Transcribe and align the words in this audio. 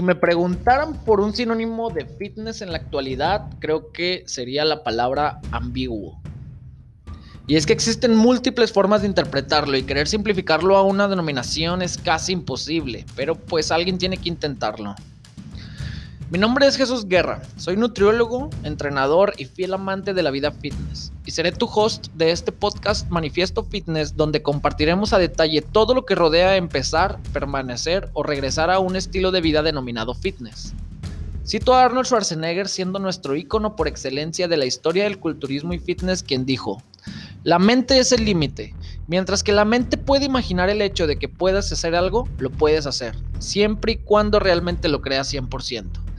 Si 0.00 0.06
me 0.06 0.14
preguntaran 0.14 0.94
por 1.04 1.20
un 1.20 1.36
sinónimo 1.36 1.90
de 1.90 2.06
fitness 2.06 2.62
en 2.62 2.72
la 2.72 2.78
actualidad, 2.78 3.50
creo 3.58 3.92
que 3.92 4.24
sería 4.24 4.64
la 4.64 4.82
palabra 4.82 5.42
ambiguo. 5.52 6.22
Y 7.46 7.56
es 7.56 7.66
que 7.66 7.74
existen 7.74 8.16
múltiples 8.16 8.72
formas 8.72 9.02
de 9.02 9.08
interpretarlo 9.08 9.76
y 9.76 9.82
querer 9.82 10.08
simplificarlo 10.08 10.78
a 10.78 10.84
una 10.84 11.06
denominación 11.06 11.82
es 11.82 11.98
casi 11.98 12.32
imposible, 12.32 13.04
pero 13.14 13.34
pues 13.34 13.70
alguien 13.70 13.98
tiene 13.98 14.16
que 14.16 14.30
intentarlo. 14.30 14.94
Mi 16.30 16.38
nombre 16.38 16.64
es 16.64 16.76
Jesús 16.76 17.08
Guerra, 17.08 17.42
soy 17.56 17.76
nutriólogo, 17.76 18.50
entrenador 18.62 19.32
y 19.36 19.46
fiel 19.46 19.74
amante 19.74 20.14
de 20.14 20.22
la 20.22 20.30
vida 20.30 20.52
fitness. 20.52 21.12
Y 21.26 21.32
seré 21.32 21.50
tu 21.50 21.66
host 21.66 22.06
de 22.14 22.30
este 22.30 22.52
podcast 22.52 23.10
Manifiesto 23.10 23.64
Fitness, 23.64 24.16
donde 24.16 24.40
compartiremos 24.40 25.12
a 25.12 25.18
detalle 25.18 25.60
todo 25.60 25.92
lo 25.92 26.06
que 26.06 26.14
rodea 26.14 26.54
empezar, 26.54 27.18
permanecer 27.32 28.10
o 28.12 28.22
regresar 28.22 28.70
a 28.70 28.78
un 28.78 28.94
estilo 28.94 29.32
de 29.32 29.40
vida 29.40 29.64
denominado 29.64 30.14
fitness. 30.14 30.72
Cito 31.44 31.74
a 31.74 31.82
Arnold 31.82 32.06
Schwarzenegger 32.06 32.68
siendo 32.68 33.00
nuestro 33.00 33.34
ícono 33.34 33.74
por 33.74 33.88
excelencia 33.88 34.46
de 34.46 34.56
la 34.56 34.66
historia 34.66 35.02
del 35.02 35.18
culturismo 35.18 35.72
y 35.72 35.80
fitness, 35.80 36.22
quien 36.22 36.46
dijo, 36.46 36.80
la 37.42 37.58
mente 37.58 37.98
es 37.98 38.12
el 38.12 38.24
límite. 38.24 38.72
Mientras 39.08 39.42
que 39.42 39.50
la 39.50 39.64
mente 39.64 39.96
puede 39.96 40.26
imaginar 40.26 40.70
el 40.70 40.80
hecho 40.80 41.08
de 41.08 41.16
que 41.16 41.28
puedas 41.28 41.72
hacer 41.72 41.96
algo, 41.96 42.28
lo 42.38 42.50
puedes 42.50 42.86
hacer, 42.86 43.16
siempre 43.40 43.94
y 43.94 43.96
cuando 43.96 44.38
realmente 44.38 44.88
lo 44.88 45.00
creas 45.00 45.34
100%. 45.34 46.09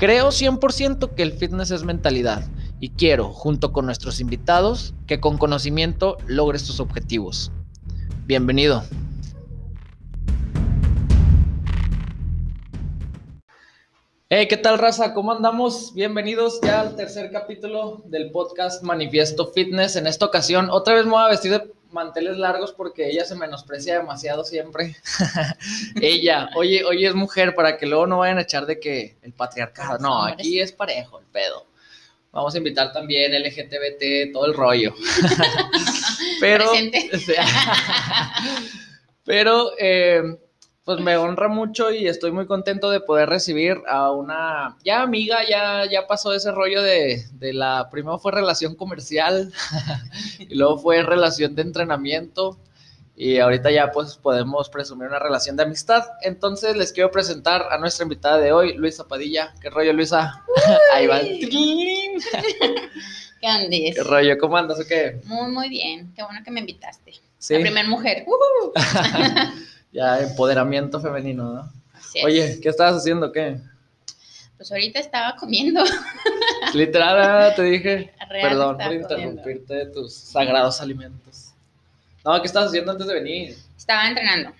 Creo 0.00 0.28
100% 0.28 1.14
que 1.14 1.22
el 1.22 1.34
fitness 1.34 1.70
es 1.70 1.84
mentalidad 1.84 2.48
y 2.80 2.88
quiero, 2.88 3.34
junto 3.34 3.70
con 3.70 3.84
nuestros 3.84 4.18
invitados, 4.18 4.94
que 5.06 5.20
con 5.20 5.36
conocimiento 5.36 6.16
logres 6.26 6.64
tus 6.64 6.80
objetivos. 6.80 7.52
Bienvenido. 8.24 8.82
Hey, 14.30 14.46
¿qué 14.48 14.56
tal, 14.56 14.78
raza? 14.78 15.12
¿Cómo 15.12 15.32
andamos? 15.32 15.92
Bienvenidos 15.92 16.60
ya 16.62 16.80
al 16.80 16.96
tercer 16.96 17.30
capítulo 17.30 18.02
del 18.06 18.30
podcast 18.30 18.82
Manifiesto 18.82 19.52
Fitness. 19.52 19.96
En 19.96 20.06
esta 20.06 20.24
ocasión, 20.24 20.70
otra 20.70 20.94
vez 20.94 21.04
me 21.04 21.10
voy 21.10 21.24
a 21.24 21.28
vestir 21.28 21.50
de 21.50 21.70
manteles 21.92 22.36
largos 22.36 22.72
porque 22.72 23.08
ella 23.08 23.24
se 23.24 23.34
menosprecia 23.34 23.98
demasiado 23.98 24.44
siempre. 24.44 24.96
ella, 26.00 26.50
oye, 26.54 26.84
oye 26.84 27.06
es 27.06 27.14
mujer 27.14 27.54
para 27.54 27.76
que 27.76 27.86
luego 27.86 28.06
no 28.06 28.18
vayan 28.18 28.38
a 28.38 28.42
echar 28.42 28.66
de 28.66 28.80
que 28.80 29.16
el 29.22 29.32
patriarcado. 29.32 29.98
No, 29.98 30.24
aquí 30.24 30.60
es 30.60 30.72
parejo 30.72 31.18
el 31.18 31.26
pedo. 31.26 31.66
Vamos 32.32 32.54
a 32.54 32.58
invitar 32.58 32.92
también 32.92 33.32
LGTBT, 33.32 34.32
todo 34.32 34.46
el 34.46 34.54
rollo. 34.54 34.94
pero, 36.40 36.70
pero 39.24 39.72
eh, 39.78 40.22
pues 40.90 41.04
me 41.04 41.16
honra 41.16 41.46
mucho 41.46 41.92
y 41.92 42.08
estoy 42.08 42.32
muy 42.32 42.46
contento 42.46 42.90
de 42.90 42.98
poder 42.98 43.28
recibir 43.28 43.76
a 43.86 44.10
una 44.10 44.76
ya 44.84 45.02
amiga, 45.02 45.38
ya, 45.48 45.88
ya 45.88 46.08
pasó 46.08 46.32
ese 46.32 46.50
rollo 46.50 46.82
de, 46.82 47.22
de 47.34 47.52
la, 47.52 47.88
primero 47.92 48.18
fue 48.18 48.32
relación 48.32 48.74
comercial 48.74 49.52
y 50.40 50.52
luego 50.56 50.78
fue 50.78 51.04
relación 51.04 51.54
de 51.54 51.62
entrenamiento 51.62 52.58
y 53.14 53.38
ahorita 53.38 53.70
ya 53.70 53.92
pues 53.92 54.16
podemos 54.16 54.68
presumir 54.68 55.06
una 55.06 55.20
relación 55.20 55.56
de 55.56 55.62
amistad. 55.62 56.02
Entonces 56.22 56.76
les 56.76 56.92
quiero 56.92 57.12
presentar 57.12 57.66
a 57.70 57.78
nuestra 57.78 58.02
invitada 58.02 58.38
de 58.38 58.50
hoy, 58.50 58.74
Luisa 58.74 59.06
Padilla. 59.06 59.54
¿Qué 59.60 59.70
rollo, 59.70 59.92
Luisa? 59.92 60.42
Ahí 60.92 61.06
va. 61.06 61.20
¿Qué 61.20 62.18
andes? 63.46 63.94
¿Qué 63.94 64.02
rollo? 64.02 64.36
¿Cómo 64.38 64.56
andas 64.56 64.80
o 64.80 64.84
qué? 64.88 65.20
Muy, 65.26 65.52
muy 65.52 65.68
bien. 65.68 66.12
Qué 66.16 66.24
bueno 66.24 66.40
que 66.44 66.50
me 66.50 66.58
invitaste. 66.58 67.12
¿Sí? 67.38 67.54
La 67.54 67.60
primera 67.60 67.88
mujer. 67.88 68.24
Ya 69.92 70.20
empoderamiento 70.20 71.00
femenino, 71.00 71.52
¿no? 71.52 71.72
Oye, 72.24 72.58
¿qué 72.60 72.68
estabas 72.68 72.96
haciendo? 72.96 73.30
¿Qué? 73.32 73.60
Pues 74.56 74.70
ahorita 74.72 75.00
estaba 75.00 75.36
comiendo. 75.36 75.82
Literal, 76.74 77.22
ah, 77.22 77.54
te 77.54 77.62
dije. 77.62 78.12
Perdón 78.28 78.76
por 78.76 78.92
interrumpirte 78.92 79.74
de 79.74 79.86
tus 79.86 80.12
sagrados 80.12 80.80
alimentos. 80.80 81.52
No, 82.24 82.38
¿qué 82.40 82.46
estabas 82.46 82.68
haciendo 82.68 82.92
antes 82.92 83.06
de 83.06 83.14
venir? 83.14 83.56
Estaba 83.76 84.06
entrenando. 84.06 84.50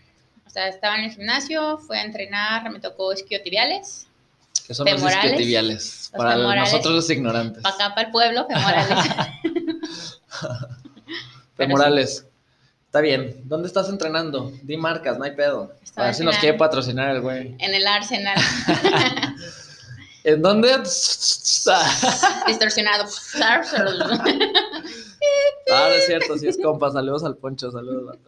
O 0.47 0.51
sea, 0.51 0.69
estaba 0.69 0.97
en 0.97 1.05
el 1.05 1.11
gimnasio, 1.13 1.79
fui 1.79 1.97
a 1.97 2.03
entrenar, 2.03 2.69
me 2.71 2.81
tocó 2.81 3.13
isquiotibiales. 3.13 4.09
¿Qué 4.67 4.75
son 4.75 4.87
los 4.91 5.03
isquiotibiales? 5.03 6.11
Para 6.17 6.37
nosotros 6.37 6.95
los 6.95 7.11
ignorantes. 7.11 7.63
Para 7.63 7.75
acá, 7.75 7.95
para 7.95 8.07
el 8.07 8.13
pueblo, 8.13 8.47
femorales. 8.47 9.05
femorales. 11.57 12.27
Está 12.91 13.03
bien. 13.03 13.43
¿Dónde 13.45 13.69
estás 13.69 13.89
entrenando? 13.89 14.51
Di 14.63 14.77
marcas, 14.77 15.17
no 15.17 15.23
hay 15.23 15.31
pedo. 15.31 15.73
a 15.95 16.07
ver 16.07 16.15
si 16.17 16.25
nos 16.25 16.37
quiere 16.39 16.59
patrocinar 16.59 17.15
el 17.15 17.21
güey. 17.21 17.55
En 17.61 17.73
el 17.73 17.87
Arsenal. 17.87 18.37
¿En 20.25 20.43
dónde? 20.43 20.71
Distorsionado. 22.49 23.05
ah, 25.73 25.89
es 25.97 26.07
cierto, 26.07 26.37
sí 26.37 26.49
es 26.49 26.59
compa. 26.61 26.91
Saludos 26.91 27.23
al 27.23 27.37
Poncho, 27.37 27.71
saludos, 27.71 28.19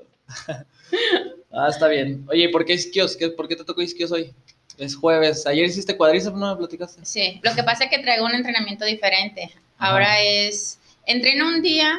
ah, 1.51 1.67
está 1.69 1.89
bien. 1.89 2.25
Oye, 2.31 2.49
¿por 2.51 2.65
qué 2.65 2.75
isquios? 2.75 3.19
¿Por 3.37 3.49
qué 3.49 3.57
te 3.57 3.65
tocó 3.65 3.83
isquios 3.83 4.13
hoy? 4.13 4.33
Es 4.79 4.95
jueves. 4.95 5.45
Ayer 5.45 5.65
hiciste 5.65 5.97
cuadríceps, 5.97 6.37
¿no 6.37 6.53
me 6.53 6.59
platicaste? 6.59 7.05
Sí, 7.05 7.41
lo 7.43 7.53
que 7.57 7.65
pasa 7.65 7.87
es 7.87 7.91
que 7.91 7.99
traigo 7.99 8.27
un 8.27 8.35
entrenamiento 8.37 8.85
diferente. 8.85 9.51
Ahora 9.77 10.23
es, 10.23 10.79
entreno 11.05 11.49
un 11.49 11.63
día 11.63 11.99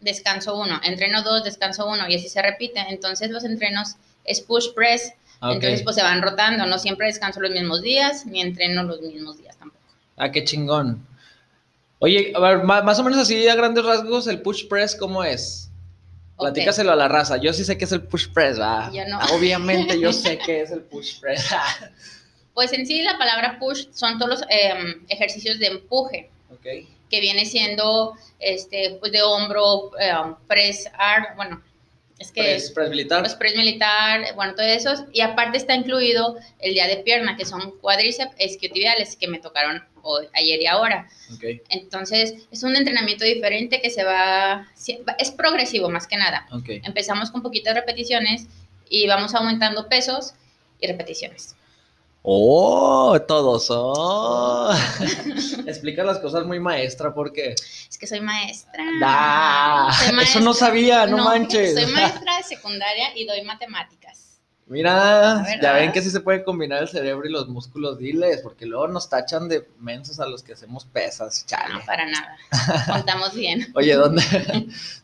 descanso 0.00 0.56
uno, 0.56 0.80
entreno 0.82 1.22
dos, 1.22 1.44
descanso 1.44 1.86
uno 1.86 2.08
y 2.08 2.16
así 2.16 2.28
se 2.28 2.42
repite. 2.42 2.80
Entonces 2.88 3.30
los 3.30 3.44
entrenos 3.44 3.96
es 4.24 4.40
push 4.40 4.72
press, 4.74 5.12
ah, 5.40 5.52
entonces 5.52 5.82
pues 5.82 5.96
se 5.96 6.02
van 6.02 6.22
rotando, 6.22 6.66
no 6.66 6.78
siempre 6.78 7.06
descanso 7.06 7.40
los 7.40 7.50
mismos 7.50 7.82
días 7.82 8.26
ni 8.26 8.40
entreno 8.40 8.82
los 8.82 9.00
mismos 9.00 9.38
días 9.38 9.56
tampoco. 9.56 9.82
Ah, 10.16 10.30
qué 10.30 10.44
chingón. 10.44 11.06
Oye, 11.98 12.32
a 12.34 12.40
ver, 12.40 12.64
más 12.64 12.98
o 12.98 13.04
menos 13.04 13.18
así 13.18 13.46
a 13.46 13.54
grandes 13.54 13.84
rasgos, 13.84 14.26
el 14.26 14.40
push 14.40 14.66
press, 14.68 14.96
¿cómo 14.96 15.22
es? 15.22 15.70
Platícaselo 16.38 16.92
a 16.92 16.96
la 16.96 17.08
raza. 17.08 17.36
Yo 17.36 17.52
sí 17.52 17.64
sé 17.64 17.76
qué 17.76 17.84
es 17.84 17.92
el 17.92 18.02
push 18.02 18.28
press, 18.32 18.58
¿va? 18.58 18.90
Yo 18.90 19.06
no. 19.06 19.18
Obviamente 19.34 20.00
yo 20.00 20.10
sé 20.12 20.38
qué 20.46 20.62
es 20.62 20.70
el 20.70 20.80
push 20.80 21.20
press. 21.20 21.46
pues 22.54 22.72
en 22.72 22.86
sí 22.86 23.02
la 23.02 23.18
palabra 23.18 23.58
push 23.58 23.88
son 23.92 24.18
todos 24.18 24.30
los 24.30 24.42
em, 24.48 25.04
ejercicios 25.08 25.58
de 25.58 25.66
empuje. 25.66 26.30
Ok 26.50 26.66
que 27.10 27.20
viene 27.20 27.44
siendo 27.44 28.14
este, 28.38 28.96
pues 29.00 29.12
de 29.12 29.22
hombro, 29.22 29.90
eh, 29.98 30.12
press 30.46 30.88
art, 30.94 31.36
bueno, 31.36 31.62
es 32.20 32.30
que... 32.32 32.42
Press, 32.42 32.70
press 32.70 32.90
militar. 32.90 33.20
Pues 33.22 33.34
press 33.34 33.56
militar, 33.56 34.34
bueno, 34.34 34.54
todo 34.54 34.66
eso. 34.66 35.06
Y 35.12 35.22
aparte 35.22 35.56
está 35.56 35.74
incluido 35.74 36.36
el 36.58 36.74
día 36.74 36.86
de 36.86 36.98
pierna, 36.98 37.36
que 37.36 37.46
son 37.46 37.72
cuádriceps 37.80 38.34
isquiotibiales, 38.38 39.16
que 39.16 39.26
me 39.26 39.38
tocaron 39.38 39.82
hoy, 40.02 40.26
ayer 40.34 40.60
y 40.60 40.66
ahora. 40.66 41.08
Okay. 41.34 41.62
Entonces, 41.70 42.34
es 42.50 42.62
un 42.62 42.76
entrenamiento 42.76 43.24
diferente 43.24 43.80
que 43.80 43.88
se 43.88 44.04
va... 44.04 44.68
Es 45.18 45.30
progresivo, 45.30 45.88
más 45.88 46.06
que 46.06 46.18
nada. 46.18 46.46
Okay. 46.52 46.82
Empezamos 46.84 47.30
con 47.30 47.42
poquitas 47.42 47.74
repeticiones 47.74 48.46
y 48.90 49.06
vamos 49.06 49.34
aumentando 49.34 49.88
pesos 49.88 50.34
y 50.78 50.86
repeticiones. 50.86 51.56
Oh, 52.22 53.18
todos. 53.26 53.68
Oh. 53.70 54.72
Explica 55.66 56.04
las 56.04 56.18
cosas 56.18 56.44
muy 56.44 56.60
maestra, 56.60 57.14
porque. 57.14 57.54
Es 57.88 57.96
que 57.98 58.06
soy 58.06 58.20
maestra. 58.20 58.84
Eso 60.22 60.40
no 60.40 60.52
sabía, 60.52 61.06
no, 61.06 61.24
manches. 61.24 61.74
Soy 61.74 61.86
maestra 61.86 62.36
de 62.36 62.42
secundaria 62.56 63.16
y 63.16 63.24
doy 63.24 63.42
matemáticas. 63.42 64.40
Mira, 64.66 65.44
ya 65.60 65.72
ven 65.72 65.90
que 65.90 66.00
sí 66.00 66.10
se 66.10 66.20
puede 66.20 66.44
combinar 66.44 66.82
el 66.82 66.88
cerebro 66.88 67.26
y 67.26 67.32
los 67.32 67.48
músculos, 67.48 67.98
diles, 67.98 68.40
porque 68.40 68.66
luego 68.66 68.86
nos 68.86 69.10
tachan 69.10 69.48
de 69.48 69.66
mensos 69.80 70.20
a 70.20 70.26
los 70.26 70.44
que 70.44 70.52
hacemos 70.52 70.84
pesas, 70.84 71.44
chale. 71.44 71.74
No, 71.74 71.84
para 71.84 72.06
nada. 72.06 72.36
Contamos 72.86 73.34
bien. 73.34 73.66
Oye, 73.74 73.94
¿dónde, 73.94 74.22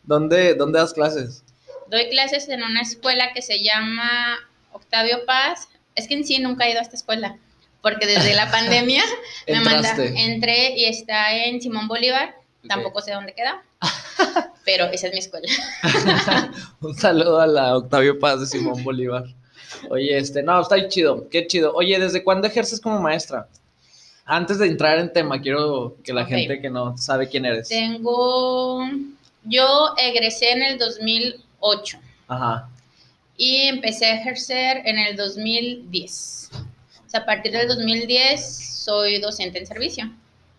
dónde, 0.03 0.55
¿dónde 0.55 0.79
das 0.79 0.93
clases? 0.93 1.43
Doy 1.87 2.07
clases 2.09 2.47
en 2.47 2.63
una 2.63 2.79
escuela 2.81 3.33
que 3.33 3.41
se 3.41 3.61
llama 3.61 4.37
Octavio 4.71 5.25
Paz 5.25 5.67
es 5.97 6.07
que 6.07 6.13
en 6.13 6.25
sí 6.25 6.39
nunca 6.39 6.65
he 6.65 6.71
ido 6.71 6.79
a 6.79 6.83
esta 6.83 6.95
escuela, 6.95 7.37
porque 7.81 8.05
desde 8.05 8.33
la 8.33 8.49
pandemia 8.51 9.03
me 9.47 9.59
manda, 9.59 9.95
entré 9.97 10.77
y 10.77 10.85
está 10.85 11.35
en 11.35 11.59
Simón 11.59 11.87
Bolívar, 11.87 12.35
tampoco 12.69 13.01
sé 13.01 13.11
dónde 13.11 13.33
queda, 13.33 13.61
pero 14.65 14.85
esa 14.85 15.07
es 15.07 15.13
mi 15.13 15.19
escuela. 15.19 15.47
Un 16.81 16.95
saludo 16.95 17.41
a 17.41 17.47
la 17.47 17.75
Octavio 17.75 18.19
Paz 18.19 18.39
de 18.39 18.45
Simón 18.45 18.83
Bolívar. 18.83 19.25
Oye, 19.89 20.17
este, 20.17 20.43
no, 20.43 20.61
está 20.61 20.87
chido, 20.87 21.27
qué 21.29 21.45
chido. 21.47 21.73
Oye, 21.73 21.99
¿desde 21.99 22.23
cuándo 22.23 22.47
ejerces 22.47 22.79
como 22.79 23.01
maestra? 23.01 23.47
Antes 24.25 24.59
de 24.59 24.67
entrar 24.67 24.99
en 24.99 25.11
tema, 25.11 25.41
quiero 25.41 25.97
que 26.03 26.13
la 26.13 26.25
gente 26.25 26.61
que 26.61 26.69
no 26.69 26.97
sabe 26.97 27.27
quién 27.27 27.45
eres. 27.45 27.69
Tengo, 27.69 28.85
yo 29.43 29.93
egresé 29.97 30.51
en 30.51 30.63
el 30.63 30.77
2008. 30.77 31.99
Ajá 32.27 32.69
y 33.37 33.67
empecé 33.67 34.07
a 34.07 34.15
ejercer 34.15 34.81
en 34.85 34.97
el 34.97 35.15
2010. 35.15 36.49
O 37.05 37.09
sea, 37.09 37.21
a 37.21 37.25
partir 37.25 37.51
del 37.51 37.67
2010 37.67 38.83
soy 38.83 39.19
docente 39.19 39.59
en 39.59 39.67
servicio. 39.67 40.11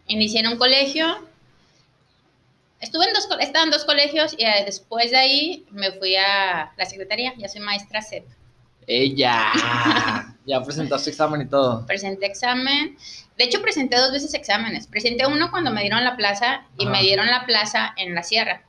Inicié 0.07 0.41
en 0.41 0.47
un 0.47 0.57
colegio, 0.57 1.29
estuve 2.81 3.07
en 3.07 3.13
dos, 3.13 3.29
estaba 3.41 3.65
en 3.65 3.71
dos 3.71 3.85
colegios 3.85 4.35
y 4.39 4.45
eh, 4.45 4.63
después 4.65 5.11
de 5.11 5.19
ahí 5.19 5.67
me 5.71 5.93
fui 5.93 6.17
a 6.17 6.73
la 6.77 6.87
secretaría, 6.87 7.35
ya 7.37 7.49
soy 7.49 7.61
maestra 7.61 8.01
CEP. 8.01 8.25
Ella. 8.87 9.53
Ya 10.47 10.63
presentaste 10.63 11.11
examen 11.11 11.43
y 11.43 11.47
todo. 11.47 11.85
Presenté 11.85 12.25
examen. 12.25 12.97
De 13.37 13.45
hecho, 13.45 13.61
presenté 13.61 13.99
dos 13.99 14.13
veces 14.13 14.33
exámenes. 14.33 14.87
Presenté 14.87 15.27
uno 15.27 15.51
cuando 15.51 15.71
me 15.71 15.83
dieron 15.83 16.03
la 16.05 16.17
plaza 16.17 16.63
y 16.79 16.85
Ajá. 16.85 16.93
me 16.93 17.03
dieron 17.03 17.27
la 17.27 17.45
plaza 17.45 17.93
en 17.99 18.15
la 18.15 18.23
sierra, 18.23 18.63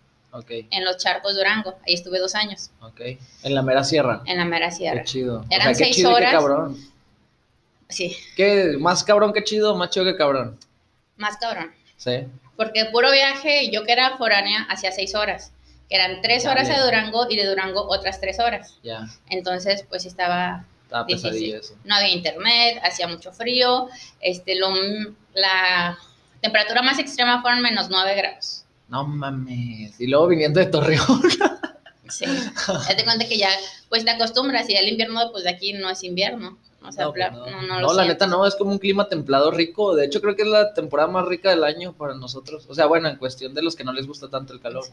En 0.49 0.85
los 0.85 0.97
charcos 0.97 1.35
Durango. 1.35 1.75
Ahí 1.87 1.93
estuve 1.95 2.19
dos 2.19 2.35
años, 2.35 2.69
ok. 2.81 3.01
En 3.43 3.55
la 3.55 3.61
mera 3.61 3.83
sierra. 3.83 4.21
en 4.25 4.37
la 4.37 4.45
mera 4.45 4.69
Qué 4.69 4.75
sierra. 4.75 5.03
chido. 5.03 5.45
Eran 5.49 5.69
qué 5.69 5.75
seis 5.75 5.95
chido 5.95 6.11
y 6.11 6.13
horas. 6.13 6.31
Qué 6.31 6.37
cabrón. 6.37 6.77
Sí, 7.89 8.15
¿Qué? 8.35 8.75
Más 8.79 9.03
cabrón 9.03 9.33
que 9.33 9.43
chido, 9.43 9.75
más 9.75 9.89
chido 9.89 10.05
que 10.05 10.15
cabrón. 10.15 10.57
más 11.17 11.37
cabrón. 11.37 11.71
Sí. 11.97 12.27
Porque 12.55 12.85
puro 12.85 13.11
viaje, 13.11 13.71
yo 13.71 13.83
que 13.83 13.91
era 13.93 14.17
foránea, 14.17 14.63
hacía 14.69 14.91
seis 14.91 15.15
horas. 15.15 15.51
Que 15.89 15.95
eran 15.95 16.21
tres 16.21 16.43
Ya, 16.43 16.51
horas 16.51 16.67
bien. 16.67 16.79
a 16.79 16.83
Durango 16.85 17.27
y 17.29 17.35
de 17.35 17.45
Durango 17.47 17.81
otras 17.89 18.21
tres 18.21 18.39
horas. 18.39 18.75
Ya. 18.83 19.07
Entonces, 19.29 19.83
pues 19.89 20.05
estaba 20.05 20.65
Estaba 20.83 21.05
pesadillo 21.07 21.57
eso. 21.57 21.75
No 21.83 21.95
había 21.95 22.09
internet, 22.09 22.79
hacía 22.83 23.07
mucho 23.07 23.31
frío. 23.31 23.89
Este, 24.21 24.55
lo, 24.55 24.71
la 25.33 25.97
temperatura 26.41 26.83
más 26.83 26.99
extrema 26.99 27.41
fueron 27.41 27.61
menos 27.61 27.89
9 27.89 28.15
grados. 28.15 28.65
No 28.89 29.05
mames. 29.07 29.99
Y 29.99 30.07
luego 30.07 30.27
viniendo 30.27 30.59
de 30.59 30.65
Torreón. 30.67 31.21
Sí. 32.09 32.25
Date 32.25 33.03
cuenta 33.03 33.27
que 33.27 33.37
ya, 33.37 33.49
pues 33.87 34.03
te 34.03 34.09
acostumbras 34.09 34.67
y 34.67 34.73
el 34.75 34.87
invierno, 34.87 35.31
pues 35.31 35.43
de 35.43 35.51
aquí 35.51 35.73
no 35.73 35.89
es 35.91 36.03
invierno. 36.03 36.57
O 36.81 36.91
sea, 36.91 37.05
No, 37.05 37.11
pues 37.13 37.31
no. 37.31 37.45
no, 37.45 37.61
no 37.61 37.67
No, 37.67 37.79
lo 37.81 37.93
la 37.93 38.05
neta 38.05 38.25
no, 38.25 38.47
es 38.47 38.55
como 38.55 38.71
un 38.71 38.79
clima 38.79 39.07
templado 39.07 39.51
rico. 39.51 39.95
De 39.95 40.05
hecho, 40.05 40.19
creo 40.21 40.35
que 40.35 40.41
es 40.41 40.47
la 40.47 40.73
temporada 40.73 41.07
más 41.09 41.25
rica 41.27 41.49
del 41.51 41.63
año 41.63 41.93
para 41.93 42.15
nosotros. 42.15 42.65
O 42.67 42.73
sea, 42.73 42.87
bueno, 42.87 43.09
en 43.09 43.17
cuestión 43.17 43.53
de 43.53 43.61
los 43.61 43.75
que 43.75 43.83
no 43.83 43.93
les 43.93 44.07
gusta 44.07 44.27
tanto 44.29 44.53
el 44.53 44.59
calor. 44.61 44.85
Sí. 44.85 44.91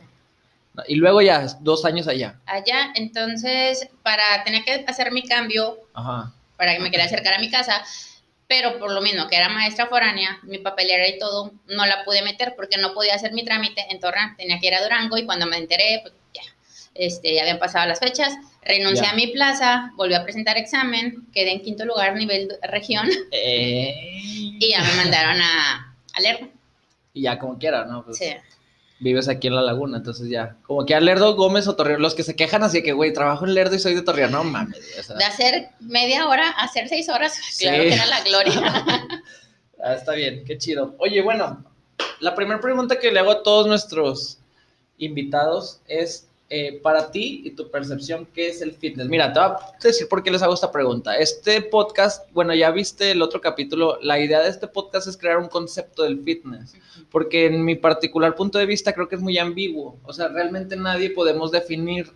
Y 0.88 0.96
luego 0.96 1.22
ya, 1.22 1.46
dos 1.60 1.86
años 1.86 2.06
allá. 2.06 2.38
Allá, 2.44 2.92
entonces, 2.96 3.88
para 4.02 4.44
tener 4.44 4.62
que 4.64 4.84
hacer 4.86 5.10
mi 5.10 5.22
cambio, 5.22 5.78
Ajá. 5.94 6.34
para 6.58 6.74
que 6.74 6.80
me 6.80 6.90
quería 6.90 7.06
acercar 7.06 7.32
a 7.32 7.38
mi 7.38 7.50
casa, 7.50 7.82
pero 8.48 8.78
por 8.78 8.92
lo 8.92 9.00
mismo 9.00 9.26
que 9.28 9.36
era 9.36 9.48
maestra 9.48 9.86
foránea, 9.86 10.38
mi 10.44 10.58
papelera 10.58 11.08
y 11.08 11.18
todo, 11.18 11.52
no 11.66 11.86
la 11.86 12.04
pude 12.04 12.22
meter 12.22 12.54
porque 12.56 12.76
no 12.78 12.94
podía 12.94 13.14
hacer 13.14 13.32
mi 13.32 13.44
trámite 13.44 13.84
en 13.90 13.98
Torreón, 14.00 14.36
tenía 14.36 14.58
que 14.60 14.66
ir 14.68 14.74
a 14.74 14.82
Durango 14.82 15.16
y 15.18 15.26
cuando 15.26 15.46
me 15.46 15.56
enteré, 15.56 16.00
pues 16.02 16.14
ya, 16.34 16.42
este, 16.94 17.34
ya 17.34 17.42
habían 17.42 17.58
pasado 17.58 17.86
las 17.86 17.98
fechas, 17.98 18.34
renuncié 18.62 19.04
Ya. 19.06 19.10
a 19.10 19.14
mi 19.14 19.26
plaza, 19.28 19.92
volví 19.96 20.14
a 20.14 20.22
presentar 20.22 20.56
examen, 20.58 21.26
quedé 21.32 21.52
en 21.52 21.62
quinto 21.62 21.84
lugar 21.84 22.14
nivel 22.14 22.48
región 22.62 23.08
Eh, 23.32 23.94
y 24.58 24.70
ya 24.70 24.82
me 24.82 24.94
mandaron 24.94 25.40
a, 25.40 25.96
a. 26.14 26.48
Y 27.12 27.22
ya, 27.22 27.38
como 27.38 27.58
quiera, 27.58 27.84
¿no? 27.84 28.04
Pues, 28.04 28.18
Sí. 28.18 28.32
Vives 28.98 29.28
aquí 29.28 29.48
en 29.48 29.54
la 29.54 29.62
laguna, 29.62 29.98
entonces 29.98 30.28
ya. 30.30 30.56
Como 30.62 30.86
que 30.86 30.94
a 30.94 31.00
Lerdo, 31.00 31.36
Gómez 31.36 31.68
o 31.68 31.76
Torreón, 31.76 32.00
los 32.00 32.14
que 32.14 32.22
se 32.22 32.34
quejan 32.34 32.62
así 32.62 32.82
que, 32.82 32.92
güey, 32.92 33.12
trabajo 33.12 33.44
en 33.44 33.52
Lerdo 33.54 33.74
y 33.74 33.78
soy 33.78 33.94
de 33.94 34.02
Torreón. 34.02 34.32
No 34.32 34.42
mames, 34.42 34.80
o 34.98 35.02
sea, 35.02 35.16
De 35.16 35.24
hacer 35.24 35.68
media 35.80 36.26
hora 36.28 36.48
a 36.50 36.64
hacer 36.64 36.88
seis 36.88 37.08
horas, 37.10 37.34
Sí. 37.50 37.64
claro 37.64 37.82
que 37.82 37.92
era 37.92 38.06
la 38.06 38.24
gloria. 38.24 38.62
ah, 39.84 39.94
está 39.94 40.12
bien, 40.12 40.44
qué 40.46 40.56
chido. 40.56 40.94
Oye, 40.98 41.20
bueno, 41.20 41.62
la 42.20 42.34
primera 42.34 42.60
pregunta 42.60 42.98
que 42.98 43.12
le 43.12 43.20
hago 43.20 43.32
a 43.32 43.42
todos 43.42 43.66
nuestros 43.66 44.38
invitados 44.98 45.80
es, 45.88 46.25
eh, 46.48 46.78
para 46.80 47.10
ti 47.10 47.42
y 47.44 47.50
tu 47.50 47.68
percepción, 47.72 48.24
¿qué 48.32 48.48
es 48.48 48.62
el 48.62 48.72
fitness? 48.72 49.08
Mira, 49.08 49.32
te 49.32 49.40
voy 49.40 49.48
a 49.48 49.58
decir 49.82 50.08
por 50.08 50.22
qué 50.22 50.30
les 50.30 50.42
hago 50.42 50.54
esta 50.54 50.70
pregunta. 50.70 51.18
Este 51.18 51.60
podcast, 51.60 52.30
bueno, 52.32 52.54
ya 52.54 52.70
viste 52.70 53.10
el 53.10 53.20
otro 53.20 53.40
capítulo, 53.40 53.98
la 54.00 54.20
idea 54.20 54.40
de 54.40 54.48
este 54.48 54.68
podcast 54.68 55.08
es 55.08 55.16
crear 55.16 55.38
un 55.38 55.48
concepto 55.48 56.04
del 56.04 56.22
fitness. 56.22 56.74
porque 57.10 57.46
en 57.46 57.64
mi 57.64 57.74
particular 57.74 58.36
punto 58.36 58.58
de 58.58 58.66
vista 58.66 58.92
creo 58.92 59.08
que 59.08 59.16
es 59.16 59.20
muy 59.20 59.38
ambiguo. 59.38 59.98
O 60.04 60.12
sea, 60.12 60.28
realmente 60.28 60.76
nadie 60.76 61.10
podemos 61.10 61.50
definir 61.50 62.12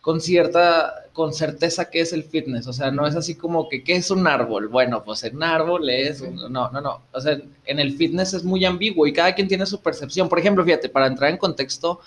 con 0.00 0.20
cierta, 0.20 1.04
con 1.12 1.32
certeza 1.32 1.88
qué 1.88 2.00
es 2.00 2.12
el 2.12 2.24
fitness. 2.24 2.66
O 2.66 2.72
sea, 2.72 2.90
no 2.90 3.06
es 3.06 3.14
así 3.14 3.36
como 3.36 3.68
que, 3.68 3.84
¿qué 3.84 3.94
es 3.94 4.10
un 4.10 4.26
árbol? 4.26 4.66
Bueno, 4.66 5.04
pues 5.04 5.22
un 5.32 5.42
árbol 5.44 5.88
es, 5.88 6.20
no, 6.20 6.48
no, 6.48 6.80
no. 6.80 7.02
O 7.12 7.20
sea, 7.20 7.40
en 7.64 7.78
el 7.78 7.96
fitness 7.96 8.34
es 8.34 8.42
muy 8.42 8.64
ambiguo 8.64 9.06
y 9.06 9.12
cada 9.12 9.32
quien 9.32 9.46
tiene 9.46 9.66
su 9.66 9.80
percepción. 9.80 10.28
Por 10.28 10.40
ejemplo, 10.40 10.64
fíjate, 10.64 10.88
para 10.88 11.06
entrar 11.06 11.30
en 11.30 11.36
contexto, 11.36 12.00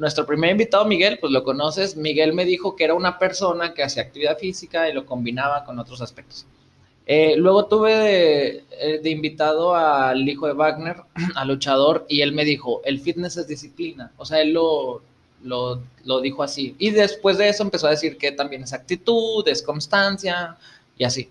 nuestro 0.00 0.24
primer 0.24 0.52
invitado, 0.52 0.86
Miguel, 0.86 1.18
pues 1.20 1.30
lo 1.30 1.44
conoces. 1.44 1.94
Miguel 1.94 2.32
me 2.32 2.46
dijo 2.46 2.74
que 2.74 2.84
era 2.84 2.94
una 2.94 3.18
persona 3.18 3.74
que 3.74 3.82
hacía 3.82 4.02
actividad 4.02 4.38
física 4.38 4.88
y 4.88 4.94
lo 4.94 5.04
combinaba 5.04 5.62
con 5.62 5.78
otros 5.78 6.00
aspectos. 6.00 6.46
Eh, 7.04 7.34
luego 7.36 7.66
tuve 7.66 7.94
de, 7.94 8.64
eh, 8.70 9.00
de 9.02 9.10
invitado 9.10 9.74
al 9.74 10.26
hijo 10.26 10.46
de 10.46 10.54
Wagner, 10.54 11.02
al 11.36 11.48
luchador, 11.48 12.06
y 12.08 12.22
él 12.22 12.32
me 12.32 12.46
dijo, 12.46 12.80
el 12.86 12.98
fitness 12.98 13.36
es 13.36 13.46
disciplina. 13.46 14.10
O 14.16 14.24
sea, 14.24 14.40
él 14.40 14.54
lo, 14.54 15.02
lo, 15.42 15.82
lo 16.06 16.20
dijo 16.22 16.42
así. 16.42 16.74
Y 16.78 16.92
después 16.92 17.36
de 17.36 17.50
eso 17.50 17.62
empezó 17.62 17.86
a 17.86 17.90
decir 17.90 18.16
que 18.16 18.32
también 18.32 18.62
es 18.62 18.72
actitud, 18.72 19.46
es 19.48 19.62
constancia 19.62 20.56
y 20.96 21.04
así. 21.04 21.28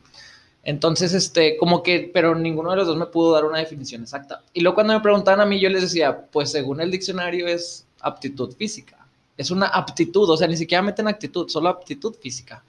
Entonces, 0.63 1.15
este, 1.15 1.57
como 1.57 1.81
que, 1.81 2.11
pero 2.13 2.35
ninguno 2.35 2.69
de 2.69 2.75
los 2.77 2.85
dos 2.85 2.97
me 2.97 3.07
pudo 3.07 3.33
dar 3.33 3.45
una 3.45 3.57
definición 3.57 4.03
exacta. 4.03 4.43
Y 4.53 4.61
luego 4.61 4.75
cuando 4.75 4.93
me 4.93 4.99
preguntaban 4.99 5.41
a 5.41 5.45
mí, 5.47 5.59
yo 5.59 5.69
les 5.69 5.81
decía, 5.81 6.27
pues 6.31 6.51
según 6.51 6.81
el 6.81 6.91
diccionario 6.91 7.47
es 7.47 7.87
aptitud 8.01 8.55
física. 8.55 8.97
Es 9.37 9.51
una 9.51 9.67
aptitud, 9.67 10.29
o 10.29 10.37
sea, 10.37 10.47
ni 10.47 10.57
siquiera 10.57 10.81
meten 10.81 11.07
actitud, 11.07 11.47
solo 11.49 11.69
aptitud 11.69 12.15
física. 12.15 12.63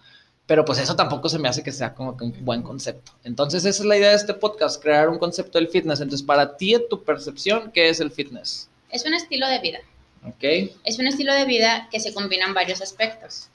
Pero 0.46 0.64
pues 0.64 0.78
eso 0.78 0.96
tampoco 0.96 1.28
se 1.28 1.38
me 1.38 1.48
hace 1.48 1.62
que 1.62 1.70
sea 1.72 1.94
como 1.94 2.16
que 2.16 2.24
un 2.24 2.44
buen 2.44 2.62
concepto. 2.62 3.12
Entonces 3.22 3.64
esa 3.64 3.82
es 3.82 3.86
la 3.86 3.96
idea 3.96 4.10
de 4.10 4.16
este 4.16 4.34
podcast, 4.34 4.82
crear 4.82 5.08
un 5.08 5.18
concepto 5.18 5.58
del 5.58 5.68
fitness. 5.68 6.00
Entonces 6.00 6.26
para 6.26 6.56
ti, 6.56 6.76
tu 6.88 7.04
percepción, 7.04 7.70
¿qué 7.72 7.88
es 7.88 8.00
el 8.00 8.10
fitness? 8.10 8.68
Es 8.90 9.04
un 9.06 9.14
estilo 9.14 9.46
de 9.48 9.58
vida. 9.60 9.78
¿Ok? 10.26 10.72
Es 10.84 10.98
un 10.98 11.06
estilo 11.06 11.32
de 11.34 11.44
vida 11.44 11.88
que 11.90 12.00
se 12.00 12.12
combinan 12.12 12.52
varios 12.52 12.80
aspectos. 12.80 13.48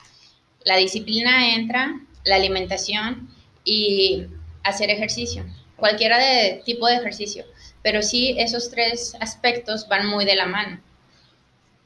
La 0.64 0.78
disciplina 0.78 1.54
entra, 1.56 2.00
la 2.24 2.36
alimentación 2.36 3.30
y 3.64 4.26
hacer 4.64 4.90
ejercicio, 4.90 5.46
cualquiera 5.76 6.18
de 6.18 6.62
tipo 6.66 6.88
de 6.88 6.96
ejercicio, 6.96 7.46
pero 7.84 8.02
sí 8.02 8.36
esos 8.40 8.72
tres 8.72 9.16
aspectos 9.20 9.88
van 9.88 10.08
muy 10.08 10.26
de 10.26 10.36
la 10.36 10.48
mano. 10.48 10.80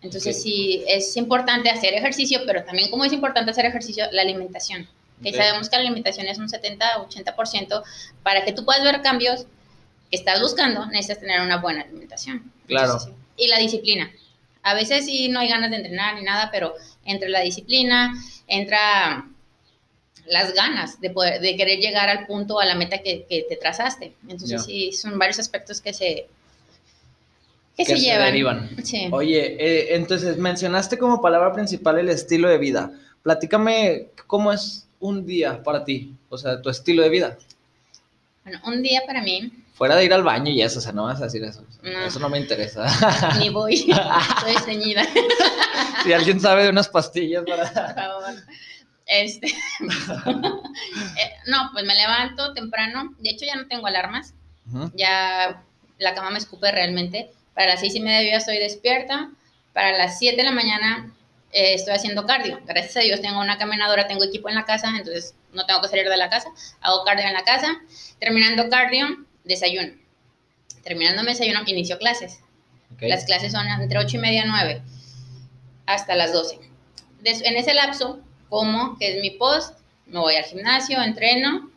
Entonces 0.02 0.38
Ok. 0.38 0.42
sí 0.44 0.84
es 0.88 1.16
importante 1.18 1.70
hacer 1.70 1.94
ejercicio, 1.94 2.42
pero 2.46 2.64
también 2.64 2.90
como 2.90 3.04
es 3.06 3.12
importante 3.14 3.52
hacer 3.52 3.66
ejercicio, 3.66 4.06
la 4.12 4.22
alimentación. 4.22 4.88
Que 5.22 5.34
sabemos 5.34 5.68
que 5.70 5.76
la 5.76 5.82
alimentación 5.82 6.28
es 6.28 6.38
un 6.38 6.48
70-80% 6.48 7.84
para 8.24 8.46
que 8.46 8.54
tú 8.54 8.64
puedas 8.64 8.82
ver 8.84 9.02
cambios 9.02 9.46
que 10.10 10.16
estás 10.16 10.40
buscando, 10.42 10.86
necesitas 10.86 11.20
tener 11.20 11.42
una 11.42 11.58
buena 11.58 11.82
alimentación. 11.82 12.50
Claro. 12.68 12.94
Entonces, 12.94 13.10
sí. 13.38 13.44
y 13.44 13.48
la 13.50 13.58
disciplina. 13.60 14.10
A 14.64 14.74
veces 14.74 15.06
sí 15.06 15.28
no 15.28 15.42
hay 15.42 15.50
ganas 15.50 15.70
de 15.72 15.78
entrenar 15.78 16.16
ni 16.16 16.24
nada, 16.24 16.50
pero 16.52 16.74
entre 17.06 17.28
la 17.30 17.42
disciplina, 17.42 18.14
entra 18.48 19.26
las 20.28 20.54
ganas 20.54 21.02
de, 21.02 21.10
poder, 21.10 21.42
de 21.42 21.56
querer 21.58 21.80
llegar 21.80 22.08
al 22.08 22.26
punto, 22.26 22.60
a 22.60 22.66
la 22.66 22.76
meta 22.76 23.00
que, 23.00 23.26
que 23.28 23.46
te 23.50 23.56
trazaste. 23.58 24.14
Entonces 24.24 24.50
Ya. 24.52 24.60
sí, 24.60 24.92
son 24.94 25.18
varios 25.20 25.40
aspectos 25.40 25.82
que 25.82 25.92
se, 25.94 26.28
que 27.86 27.94
Que 27.94 28.00
se 28.00 28.18
derivan. 28.18 28.70
Sí. 28.84 29.10
Oye, 29.12 29.56
eh, 29.60 29.96
entonces 29.96 30.38
mencionaste 30.38 30.98
como 30.98 31.22
palabra 31.22 31.54
principal 31.54 32.00
el 32.00 32.10
estilo 32.10 32.50
de 32.50 32.58
vida. 32.58 32.92
Platícame 33.24 34.08
cómo 34.28 34.52
es 34.52 34.88
un 35.00 35.26
día 35.26 35.64
para 35.64 35.84
ti, 35.84 36.16
o 36.30 36.38
sea, 36.38 36.62
tu 36.62 36.70
estilo 36.70 37.04
de 37.04 37.10
vida. 37.10 37.38
Bueno, 38.44 38.60
un 38.66 38.82
día 38.82 39.02
para 39.06 39.22
mí, 39.22 39.52
Fuera 39.80 39.96
de 39.96 40.04
ir 40.04 40.14
al 40.14 40.24
baño 40.24 40.52
y 40.52 40.62
eso, 40.62 40.80
o 40.80 40.82
sea, 40.82 40.92
no 40.92 41.06
vas 41.06 41.22
a 41.22 41.24
decir 41.24 41.42
eso. 41.42 41.64
No. 41.82 42.02
Eso 42.02 42.20
no 42.20 42.28
me 42.28 42.38
interesa. 42.38 42.86
ni 43.40 43.48
voy, 43.48 43.76
estoy 43.76 44.56
ceñida, 44.66 45.06
si 46.04 46.12
alguien 46.12 46.42
sabe 46.42 46.64
de 46.64 46.70
unas 46.70 46.90
pastillas 46.90 47.46
por 47.46 47.58
para... 47.58 47.94
favor. 47.94 48.36
Este, 49.06 49.48
eh, 49.88 51.32
no, 51.48 51.70
pues 51.72 51.86
me 51.86 51.96
levanto 51.96 52.54
temprano. 52.54 53.16
De 53.20 53.30
hecho, 53.30 53.46
ya 53.46 53.56
no 53.56 53.68
tengo 53.68 53.88
alarmas. 53.88 54.34
Ya 54.96 55.64
la 55.98 56.14
cama 56.14 56.32
me 56.32 56.40
escupe 56.40 56.70
realmente. 56.74 57.32
Para 57.60 57.72
las 57.72 57.82
seis 57.82 57.94
y 57.94 58.00
media 58.00 58.22
yo 58.24 58.30
ya 58.32 58.38
estoy 58.38 58.58
despierta. 58.58 59.32
Para 59.74 59.98
las 59.98 60.18
siete 60.18 60.38
de 60.38 60.44
la 60.44 60.52
mañana 60.54 61.14
eh, 61.52 61.74
estoy 61.74 61.94
haciendo 61.94 62.26
cardio. 62.26 62.62
Gracias 62.66 62.96
a 62.96 63.02
Dios 63.02 63.20
tengo 63.20 63.38
una 63.42 63.58
caminadora, 63.58 64.08
tengo 64.08 64.24
equipo 64.24 64.48
en 64.48 64.56
la 64.56 64.64
casa, 64.64 64.88
entonces 64.98 65.36
no 65.52 65.66
tengo 65.66 65.82
que 65.82 65.90
salir 65.90 66.08
de 66.08 66.16
la 66.16 66.30
casa. 66.30 66.48
Hago 66.80 67.04
cardio 67.04 67.26
en 67.28 67.34
la 67.34 67.44
casa. 67.44 67.78
Terminando 68.18 68.70
cardio, 68.70 69.08
desayuno. 69.44 69.92
Terminando 70.86 71.22
mi 71.24 71.34
desayuno, 71.34 71.60
inicio 71.66 71.98
clases. 71.98 72.40
Las 73.02 73.26
clases 73.26 73.52
son 73.52 73.68
entre 73.68 74.00
ocho 74.00 74.16
y 74.16 74.20
media, 74.22 74.46
nueve, 74.48 74.82
hasta 75.86 76.16
las 76.16 76.32
12. 76.32 76.60
Des- 77.20 77.42
en 77.42 77.58
ese 77.58 77.74
lapso, 77.74 78.22
como, 78.48 78.98
que 78.98 79.18
es 79.18 79.22
mi 79.22 79.32
post, 79.32 79.78
me 80.06 80.20
voy 80.20 80.38
al 80.38 80.46
gimnasio, 80.46 81.02
entreno. 81.04 81.69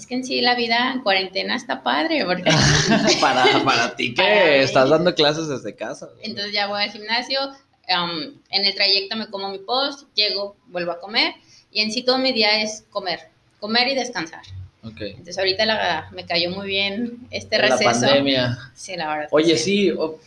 Es 0.00 0.06
que 0.06 0.14
en 0.14 0.24
sí 0.24 0.40
la 0.40 0.54
vida 0.54 0.92
en 0.94 1.00
cuarentena 1.02 1.54
está 1.56 1.82
padre, 1.82 2.24
porque 2.24 2.44
para, 3.20 3.44
para 3.64 3.94
ti 3.96 4.14
que 4.14 4.62
estás 4.62 4.88
dando 4.88 5.14
clases 5.14 5.48
desde 5.48 5.74
casa. 5.74 6.08
entonces 6.22 6.52
ya 6.52 6.66
voy 6.68 6.82
al 6.82 6.90
gimnasio, 6.90 7.38
um, 7.48 8.32
en 8.50 8.64
el 8.64 8.74
trayecto 8.74 9.16
me 9.16 9.26
como 9.28 9.50
mi 9.50 9.58
post, 9.58 10.08
llego, 10.14 10.56
vuelvo 10.68 10.92
a 10.92 11.00
comer, 11.00 11.34
y 11.70 11.82
en 11.82 11.92
sí 11.92 12.02
todo 12.02 12.18
mi 12.18 12.32
día 12.32 12.62
es 12.62 12.84
comer, 12.90 13.20
comer 13.58 13.88
y 13.88 13.94
descansar. 13.94 14.42
Ok. 14.82 15.00
Entonces 15.02 15.36
ahorita 15.36 15.66
la- 15.66 16.08
me 16.12 16.24
cayó 16.24 16.50
muy 16.50 16.66
bien 16.66 17.18
este 17.30 17.58
La 17.58 17.64
receso. 17.76 17.84
pandemia. 17.90 18.58
Sí, 18.74 18.96
la 18.96 19.08
verdad. 19.08 19.28
Oye, 19.30 19.58
sí, 19.58 19.90
o- 19.90 20.18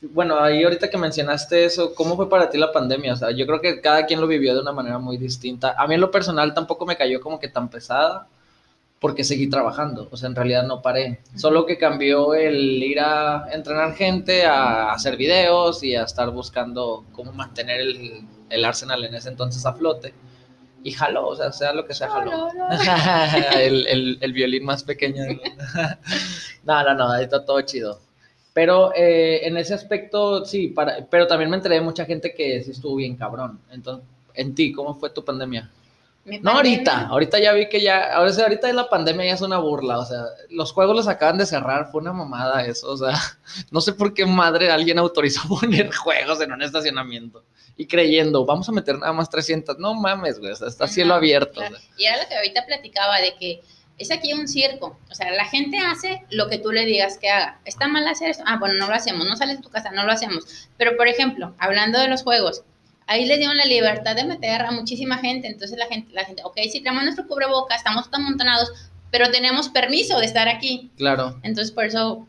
bueno, 0.00 0.38
ahí 0.38 0.62
ahorita 0.62 0.88
que 0.88 0.96
mencionaste 0.96 1.64
eso, 1.66 1.94
¿cómo 1.94 2.16
fue 2.16 2.30
para 2.30 2.48
ti 2.48 2.56
la 2.56 2.72
pandemia? 2.72 3.12
O 3.12 3.16
sea, 3.16 3.32
yo 3.32 3.44
creo 3.46 3.60
que 3.60 3.80
cada 3.82 4.06
quien 4.06 4.20
lo 4.20 4.26
vivió 4.26 4.54
de 4.54 4.60
una 4.62 4.72
manera 4.72 4.98
muy 4.98 5.18
distinta. 5.18 5.74
A 5.76 5.86
mí 5.86 5.96
en 5.96 6.00
lo 6.00 6.10
personal 6.10 6.54
tampoco 6.54 6.86
me 6.86 6.96
cayó 6.96 7.20
como 7.20 7.38
que 7.38 7.48
tan 7.48 7.68
pesada, 7.68 8.26
porque 9.00 9.22
seguí 9.22 9.48
trabajando, 9.48 10.08
o 10.10 10.16
sea, 10.16 10.28
en 10.28 10.34
realidad 10.34 10.64
no 10.64 10.82
paré, 10.82 11.20
solo 11.36 11.66
que 11.66 11.78
cambió 11.78 12.34
el 12.34 12.82
ir 12.82 12.98
a 12.98 13.48
entrenar 13.52 13.94
gente, 13.94 14.44
a 14.44 14.92
hacer 14.92 15.16
videos 15.16 15.82
y 15.84 15.94
a 15.94 16.02
estar 16.02 16.30
buscando 16.30 17.04
cómo 17.12 17.32
mantener 17.32 17.80
el, 17.80 18.22
el 18.50 18.64
Arsenal 18.64 19.04
en 19.04 19.14
ese 19.14 19.28
entonces 19.28 19.64
a 19.66 19.74
flote. 19.74 20.14
Y 20.84 20.92
jaló, 20.92 21.28
o 21.28 21.36
sea, 21.36 21.52
sea 21.52 21.72
lo 21.72 21.86
que 21.86 21.94
sea, 21.94 22.08
jaló. 22.08 22.48
el, 23.56 23.86
el, 23.88 24.18
el, 24.20 24.32
violín 24.32 24.64
más 24.64 24.84
pequeño. 24.84 25.24
no, 26.64 26.82
no, 26.84 26.94
no, 26.94 27.10
ahí 27.10 27.24
está 27.24 27.44
todo 27.44 27.60
chido. 27.62 28.00
Pero 28.54 28.92
eh, 28.94 29.46
en 29.46 29.56
ese 29.56 29.74
aspecto, 29.74 30.44
sí, 30.44 30.68
para, 30.68 31.06
pero 31.10 31.26
también 31.26 31.50
me 31.50 31.56
enteré 31.56 31.76
de 31.76 31.80
mucha 31.80 32.04
gente 32.04 32.32
que 32.34 32.62
sí 32.62 32.70
estuvo 32.70 32.96
bien 32.96 33.16
cabrón. 33.16 33.60
Entonces, 33.70 34.04
en 34.34 34.54
ti, 34.54 34.72
¿cómo 34.72 34.94
fue 34.94 35.10
tu 35.10 35.24
pandemia? 35.24 35.70
No 36.42 36.52
ahorita, 36.52 37.08
ahorita 37.08 37.38
ya 37.38 37.52
vi 37.52 37.68
que 37.68 37.80
ya, 37.80 38.14
ahora 38.14 38.32
sí, 38.32 38.40
ahorita 38.40 38.72
la 38.72 38.88
pandemia 38.88 39.26
ya 39.26 39.34
es 39.34 39.40
una 39.40 39.58
burla, 39.58 39.98
o 39.98 40.04
sea, 40.04 40.24
los 40.50 40.72
juegos 40.72 40.96
los 40.96 41.08
acaban 41.08 41.38
de 41.38 41.46
cerrar, 41.46 41.90
fue 41.90 42.00
una 42.00 42.12
mamada 42.12 42.64
eso, 42.64 42.90
o 42.90 42.96
sea, 42.96 43.12
no 43.70 43.80
sé 43.80 43.92
por 43.92 44.14
qué 44.14 44.26
madre 44.26 44.70
alguien 44.70 44.98
autorizó 44.98 45.48
poner 45.60 45.94
juegos 45.94 46.40
en 46.40 46.52
un 46.52 46.62
estacionamiento 46.62 47.44
y 47.76 47.86
creyendo, 47.86 48.44
vamos 48.44 48.68
a 48.68 48.72
meter 48.72 48.98
nada 48.98 49.12
más 49.12 49.30
300, 49.30 49.78
no 49.78 49.94
mames, 49.94 50.38
güey, 50.38 50.52
o 50.52 50.56
sea, 50.56 50.68
está 50.68 50.86
cielo 50.88 51.14
abierto. 51.14 51.60
Y 51.96 52.04
era 52.04 52.22
lo 52.22 52.28
que 52.28 52.36
ahorita 52.36 52.66
platicaba 52.66 53.20
de 53.20 53.34
que 53.36 53.62
es 53.98 54.10
aquí 54.12 54.32
un 54.32 54.46
circo, 54.46 54.98
o 55.10 55.14
sea, 55.14 55.30
la 55.32 55.44
gente 55.44 55.78
hace 55.78 56.24
lo 56.30 56.48
que 56.48 56.58
tú 56.58 56.70
le 56.70 56.84
digas 56.84 57.18
que 57.18 57.30
haga. 57.30 57.60
¿Está 57.64 57.88
mal 57.88 58.06
hacer 58.06 58.30
eso? 58.30 58.42
Ah, 58.46 58.56
bueno, 58.58 58.74
no 58.74 58.86
lo 58.86 58.94
hacemos, 58.94 59.26
no 59.26 59.36
sales 59.36 59.56
de 59.56 59.62
tu 59.62 59.70
casa, 59.70 59.90
no 59.90 60.04
lo 60.04 60.12
hacemos. 60.12 60.68
Pero, 60.76 60.96
por 60.96 61.08
ejemplo, 61.08 61.54
hablando 61.58 61.98
de 61.98 62.08
los 62.08 62.22
juegos, 62.22 62.62
ahí 63.08 63.24
les 63.24 63.38
dieron 63.38 63.56
la 63.56 63.64
libertad 63.64 64.14
de 64.14 64.24
meter 64.24 64.62
a 64.62 64.70
muchísima 64.70 65.18
gente, 65.18 65.48
entonces 65.48 65.76
la 65.76 65.86
gente, 65.86 66.12
la 66.12 66.24
gente, 66.24 66.42
ok, 66.44 66.56
si 66.70 66.80
tenemos 66.80 67.02
nuestro 67.02 67.26
cubreboca, 67.26 67.74
estamos 67.74 68.08
tan 68.10 68.22
montonados, 68.22 68.70
pero 69.10 69.30
tenemos 69.30 69.68
permiso 69.70 70.18
de 70.20 70.26
estar 70.26 70.46
aquí. 70.46 70.90
Claro. 70.96 71.40
Entonces 71.42 71.72
por 71.72 71.86
eso 71.86 72.28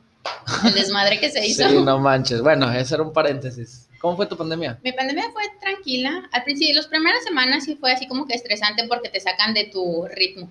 el 0.66 0.74
desmadre 0.74 1.20
que 1.20 1.30
se 1.30 1.46
hizo. 1.46 1.70
sí, 1.70 1.76
no 1.76 2.00
manches. 2.00 2.42
Bueno, 2.42 2.72
ese 2.72 2.96
era 2.96 3.04
un 3.04 3.14
paréntesis. 3.14 3.88
¿Cómo 4.00 4.16
fue 4.16 4.26
tu 4.28 4.38
pandemia? 4.38 4.80
Mi 4.82 4.94
pandemia 4.94 5.30
fue 5.34 5.44
tranquila. 5.60 6.30
Al 6.32 6.44
principio, 6.44 6.76
las 6.76 6.88
primeras 6.88 7.22
semanas 7.26 7.66
sí 7.66 7.76
fue 7.76 7.92
así 7.92 8.08
como 8.08 8.26
que 8.26 8.34
estresante 8.34 8.88
porque 8.88 9.10
te 9.10 9.20
sacan 9.20 9.54
de 9.54 9.66
tu 9.66 10.08
ritmo, 10.08 10.50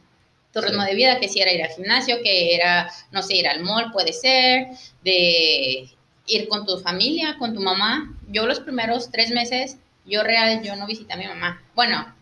tu 0.53 0.61
ritmo 0.61 0.83
de 0.85 0.95
vida, 0.95 1.19
que 1.19 1.31
si 1.31 1.41
era 1.41 1.51
ir 1.51 1.63
al 1.63 1.71
gimnasio, 1.71 2.17
que 2.23 2.55
era, 2.55 2.91
no 3.11 3.23
sé, 3.23 3.37
ir 3.37 3.49
al 3.49 3.63
mall, 3.63 3.91
puede 3.93 4.13
ser, 4.13 4.69
de 5.03 5.89
ir 6.27 6.49
con 6.49 6.67
tu 6.67 6.79
familia, 6.81 7.37
con 7.39 7.55
tu 7.55 7.61
mamá. 7.61 8.15
Yo 8.29 8.47
los 8.47 8.61
primeros 8.61 9.11
tres 9.11 9.31
meses 9.31 9.79
yo 10.09 10.23
real, 10.23 10.63
yo 10.63 10.75
no 10.77 10.87
visité 10.87 11.13
a 11.13 11.17
mi 11.17 11.27
mamá. 11.27 11.63
Bueno, 11.75 12.15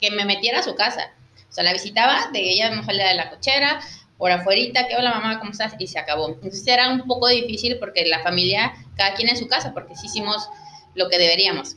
que 0.00 0.10
me 0.10 0.24
metiera 0.24 0.60
a 0.60 0.62
su 0.62 0.74
casa. 0.74 1.12
O 1.48 1.52
sea, 1.52 1.64
la 1.64 1.72
visitaba, 1.72 2.30
de 2.32 2.40
ella 2.40 2.70
me 2.70 2.84
salía 2.84 3.08
de 3.08 3.14
la 3.14 3.30
cochera, 3.30 3.80
por 4.18 4.30
afuerita, 4.30 4.86
que 4.86 4.96
hola 4.96 5.12
mamá, 5.12 5.38
¿cómo 5.38 5.50
estás? 5.50 5.74
Y 5.78 5.86
se 5.86 5.98
acabó. 5.98 6.28
Entonces 6.28 6.66
era 6.66 6.90
un 6.90 7.02
poco 7.06 7.28
difícil 7.28 7.78
porque 7.78 8.04
la 8.06 8.20
familia, 8.20 8.72
cada 8.96 9.14
quien 9.14 9.28
en 9.28 9.36
su 9.36 9.46
casa, 9.48 9.72
porque 9.72 9.94
sí 9.96 10.06
hicimos 10.06 10.48
lo 10.94 11.08
que 11.08 11.18
deberíamos. 11.18 11.76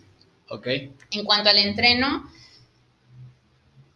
Ok. 0.49 0.67
En 1.11 1.25
cuanto 1.25 1.49
al 1.49 1.57
entreno, 1.57 2.29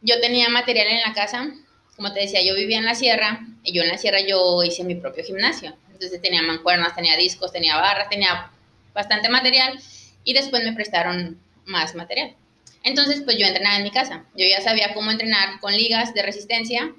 yo 0.02 0.20
tenía 0.20 0.50
material 0.50 0.88
en 0.88 1.02
la 1.02 1.14
casa. 1.14 1.52
Como 1.96 2.12
te 2.12 2.22
decía, 2.22 2.42
yo 2.44 2.56
vivía 2.56 2.80
en 2.80 2.86
la 2.86 2.96
sierra 2.96 3.42
y 3.64 3.74
yo 3.74 3.84
en 3.84 3.90
la 3.90 3.98
sierra 3.98 4.20
yo 4.22 4.64
hice 4.64 4.84
mi 4.84 4.96
propio 4.96 5.24
gimnasio. 5.24 5.76
Entonces 5.92 6.22
tenía 6.22 6.42
mancuernas, 6.42 6.96
tenía 6.96 7.16
discos, 7.16 7.52
tenía 7.52 7.78
barras, 7.78 8.10
tenía 8.10 8.52
bastante 8.94 9.30
material 9.30 9.80
y 10.24 10.34
después 10.34 10.63
me 10.63 10.74
prestaron 10.74 11.39
más 11.65 11.96
material. 11.96 12.36
Entonces, 12.84 13.22
pues 13.24 13.38
yo 13.38 13.46
entrenaba 13.46 13.77
en 13.77 13.84
mi 13.84 13.92
casa. 13.92 14.25
Yo 14.36 14.46
ya 14.46 14.62
sabía 14.62 14.94
cómo 14.94 15.10
entrenar 15.10 15.60
con 15.62 15.74
ligas 15.74 16.13
de 16.13 16.22
resistencia. 16.22 16.94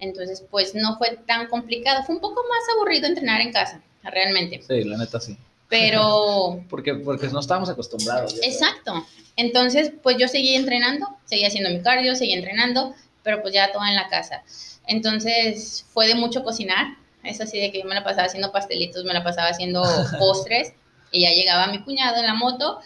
Entonces, 0.00 0.44
pues 0.50 0.74
no 0.74 0.98
fue 0.98 1.18
tan 1.26 1.46
complicado. 1.46 2.02
Fue 2.04 2.16
un 2.16 2.20
poco 2.20 2.42
más 2.42 2.62
aburrido 2.76 3.06
entrenar 3.06 3.40
en 3.40 3.52
casa, 3.52 3.80
realmente. 4.02 4.62
Sí, 4.66 4.82
la 4.84 4.98
neta 4.98 5.20
sí. 5.20 5.36
Pero... 5.68 6.60
porque, 6.68 6.94
porque 6.94 7.28
no 7.28 7.40
estábamos 7.40 7.68
acostumbrados. 7.70 8.34
Exacto. 8.42 9.06
Entonces, 9.36 9.92
pues 10.02 10.16
yo 10.18 10.26
seguí 10.26 10.54
entrenando, 10.56 11.06
seguí 11.24 11.44
haciendo 11.44 11.70
mi 11.70 11.80
cardio, 11.80 12.16
seguí 12.16 12.32
entrenando, 12.32 12.94
pero 13.22 13.40
pues 13.40 13.54
ya 13.54 13.72
todo 13.72 13.84
en 13.84 13.94
la 13.94 14.08
casa. 14.08 14.42
Entonces, 14.86 15.84
fue 15.92 16.08
de 16.08 16.14
mucho 16.16 16.42
cocinar. 16.42 16.98
Es 17.22 17.40
así 17.40 17.58
de 17.58 17.72
que 17.72 17.78
yo 17.78 17.84
me 17.86 17.94
la 17.94 18.04
pasaba 18.04 18.26
haciendo 18.26 18.52
pastelitos, 18.52 19.04
me 19.04 19.14
la 19.14 19.24
pasaba 19.24 19.48
haciendo 19.48 19.82
postres 20.18 20.74
y 21.14 21.22
ya 21.22 21.30
llegaba 21.30 21.68
mi 21.68 21.78
cuñado 21.78 22.18
en 22.18 22.26
la 22.26 22.34
moto 22.34 22.80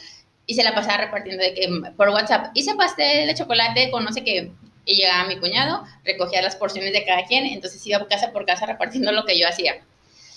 y 0.46 0.54
se 0.54 0.62
la 0.62 0.74
pasaba 0.74 0.98
repartiendo 0.98 1.42
de 1.42 1.54
que 1.54 1.68
por 1.96 2.10
WhatsApp 2.10 2.50
hice 2.54 2.74
pastel 2.74 3.26
de 3.26 3.34
chocolate 3.34 3.90
con 3.90 4.04
no 4.04 4.12
sé 4.12 4.22
qué. 4.22 4.52
Y 4.84 4.96
llegaba 4.96 5.28
mi 5.28 5.38
cuñado, 5.38 5.84
recogía 6.04 6.40
las 6.40 6.56
porciones 6.56 6.92
de 6.92 7.04
cada 7.04 7.24
quien, 7.24 7.44
entonces 7.46 7.84
iba 7.86 8.06
casa 8.06 8.32
por 8.32 8.46
casa 8.46 8.64
repartiendo 8.64 9.12
lo 9.12 9.24
que 9.24 9.38
yo 9.38 9.46
hacía. 9.46 9.82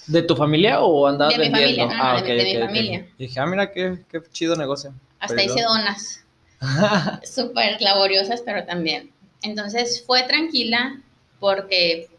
¿De 0.08 0.22
tu 0.24 0.36
familia 0.36 0.82
o 0.82 1.08
andabas 1.08 1.38
de 1.38 1.44
vendiendo? 1.44 1.88
Mi 1.88 1.94
familia, 1.94 2.00
ah, 2.04 2.22
de, 2.22 2.44
mi 2.44 2.66
familia. 2.66 3.08
Y 3.18 3.28
dije, 3.28 3.40
ah, 3.40 3.46
mira 3.46 3.72
qué, 3.72 4.00
qué 4.10 4.20
chido 4.32 4.56
negocio. 4.56 4.94
Hasta 5.20 5.44
hice 5.44 5.62
donas. 5.62 6.26
Súper 7.24 7.82
laboriosas, 7.82 8.42
pero 8.42 8.66
también. 8.66 9.12
Entonces 9.42 10.04
fue 10.06 10.24
tranquila 10.24 11.00
porque, 11.40 12.10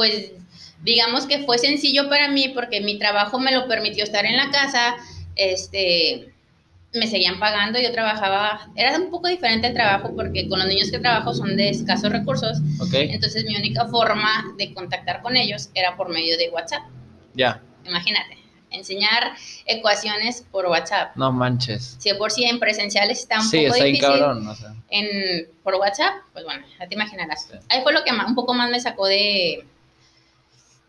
pues, 0.00 0.32
digamos 0.82 1.26
que 1.26 1.44
fue 1.44 1.58
sencillo 1.58 2.08
para 2.08 2.28
mí 2.28 2.48
porque 2.54 2.80
mi 2.80 2.98
trabajo 2.98 3.38
me 3.38 3.52
lo 3.52 3.68
permitió 3.68 4.02
estar 4.02 4.24
en 4.24 4.34
la 4.34 4.50
casa, 4.50 4.96
este, 5.36 6.32
me 6.94 7.06
seguían 7.06 7.38
pagando, 7.38 7.78
yo 7.78 7.92
trabajaba, 7.92 8.70
era 8.76 8.96
un 8.96 9.10
poco 9.10 9.28
diferente 9.28 9.66
el 9.66 9.74
trabajo 9.74 10.16
porque 10.16 10.48
con 10.48 10.58
los 10.58 10.68
niños 10.68 10.90
que 10.90 10.98
trabajo 10.98 11.34
son 11.34 11.54
de 11.54 11.68
escasos 11.68 12.10
recursos, 12.10 12.62
entonces 12.94 13.44
mi 13.44 13.54
única 13.56 13.88
forma 13.88 14.54
de 14.56 14.72
contactar 14.72 15.20
con 15.20 15.36
ellos 15.36 15.68
era 15.74 15.94
por 15.98 16.08
medio 16.08 16.38
de 16.38 16.48
WhatsApp. 16.48 16.84
Ya. 17.34 17.60
Imagínate, 17.84 18.38
enseñar 18.70 19.34
ecuaciones 19.66 20.46
por 20.50 20.64
WhatsApp. 20.64 21.14
No 21.14 21.30
manches. 21.30 21.98
Si 21.98 22.10
por 22.14 22.30
sí 22.30 22.44
en 22.44 22.58
presenciales 22.58 23.20
está 23.20 23.38
un 23.38 23.44
sí, 23.44 23.64
poco 23.64 23.74
está 23.74 23.84
difícil. 23.84 24.08
cabrón, 24.08 24.48
o 24.48 24.54
sea. 24.54 24.74
en, 24.88 25.46
por 25.62 25.74
WhatsApp, 25.74 26.14
pues 26.32 26.46
bueno, 26.46 26.64
ya 26.78 26.88
te 26.88 26.94
imaginarás. 26.94 27.50
Ahí 27.68 27.82
fue 27.82 27.92
lo 27.92 28.02
que 28.02 28.12
un 28.12 28.34
poco 28.34 28.54
más 28.54 28.70
me 28.70 28.80
sacó 28.80 29.06
de 29.06 29.66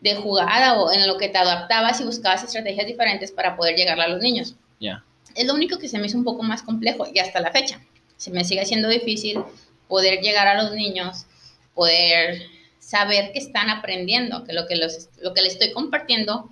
de 0.01 0.15
jugada 0.15 0.81
o 0.81 0.91
en 0.91 1.07
lo 1.07 1.17
que 1.17 1.29
te 1.29 1.37
adaptabas 1.37 2.01
y 2.01 2.03
buscabas 2.03 2.43
estrategias 2.43 2.87
diferentes 2.87 3.31
para 3.31 3.55
poder 3.55 3.75
llegar 3.75 3.99
a 3.99 4.07
los 4.07 4.21
niños. 4.21 4.55
Ya. 4.79 5.03
Es 5.35 5.45
lo 5.45 5.53
único 5.53 5.77
que 5.77 5.87
se 5.87 5.99
me 5.99 6.07
hizo 6.07 6.17
un 6.17 6.23
poco 6.23 6.43
más 6.43 6.63
complejo 6.63 7.07
y 7.11 7.19
hasta 7.19 7.39
la 7.39 7.51
fecha. 7.51 7.79
Se 8.17 8.31
me 8.31 8.43
sigue 8.43 8.61
haciendo 8.61 8.89
difícil 8.89 9.39
poder 9.87 10.19
llegar 10.21 10.47
a 10.47 10.61
los 10.61 10.73
niños, 10.73 11.25
poder 11.73 12.41
saber 12.79 13.31
que 13.31 13.39
están 13.39 13.69
aprendiendo, 13.69 14.43
que 14.43 14.53
lo 14.53 14.67
que, 14.67 14.75
los, 14.75 15.09
lo 15.21 15.33
que 15.33 15.41
les 15.41 15.53
estoy 15.53 15.71
compartiendo, 15.71 16.49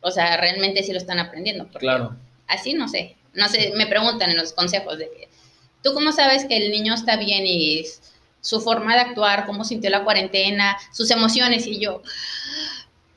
o 0.00 0.10
sea, 0.10 0.36
realmente 0.36 0.82
sí 0.82 0.92
lo 0.92 0.98
están 0.98 1.18
aprendiendo. 1.18 1.68
Claro. 1.68 2.16
Así 2.46 2.74
no 2.74 2.88
sé, 2.88 3.16
no 3.34 3.48
sé, 3.48 3.72
me 3.76 3.86
preguntan 3.86 4.30
en 4.30 4.36
los 4.36 4.52
consejos 4.52 4.98
de 4.98 5.10
que, 5.10 5.28
¿tú 5.82 5.92
cómo 5.92 6.12
sabes 6.12 6.44
que 6.44 6.56
el 6.56 6.70
niño 6.70 6.94
está 6.94 7.16
bien 7.16 7.44
y 7.46 7.84
su 8.40 8.60
forma 8.60 8.94
de 8.94 9.00
actuar, 9.00 9.46
cómo 9.46 9.64
sintió 9.64 9.90
la 9.90 10.04
cuarentena, 10.04 10.76
sus 10.92 11.10
emociones? 11.10 11.66
Y 11.66 11.78
yo, 11.78 12.02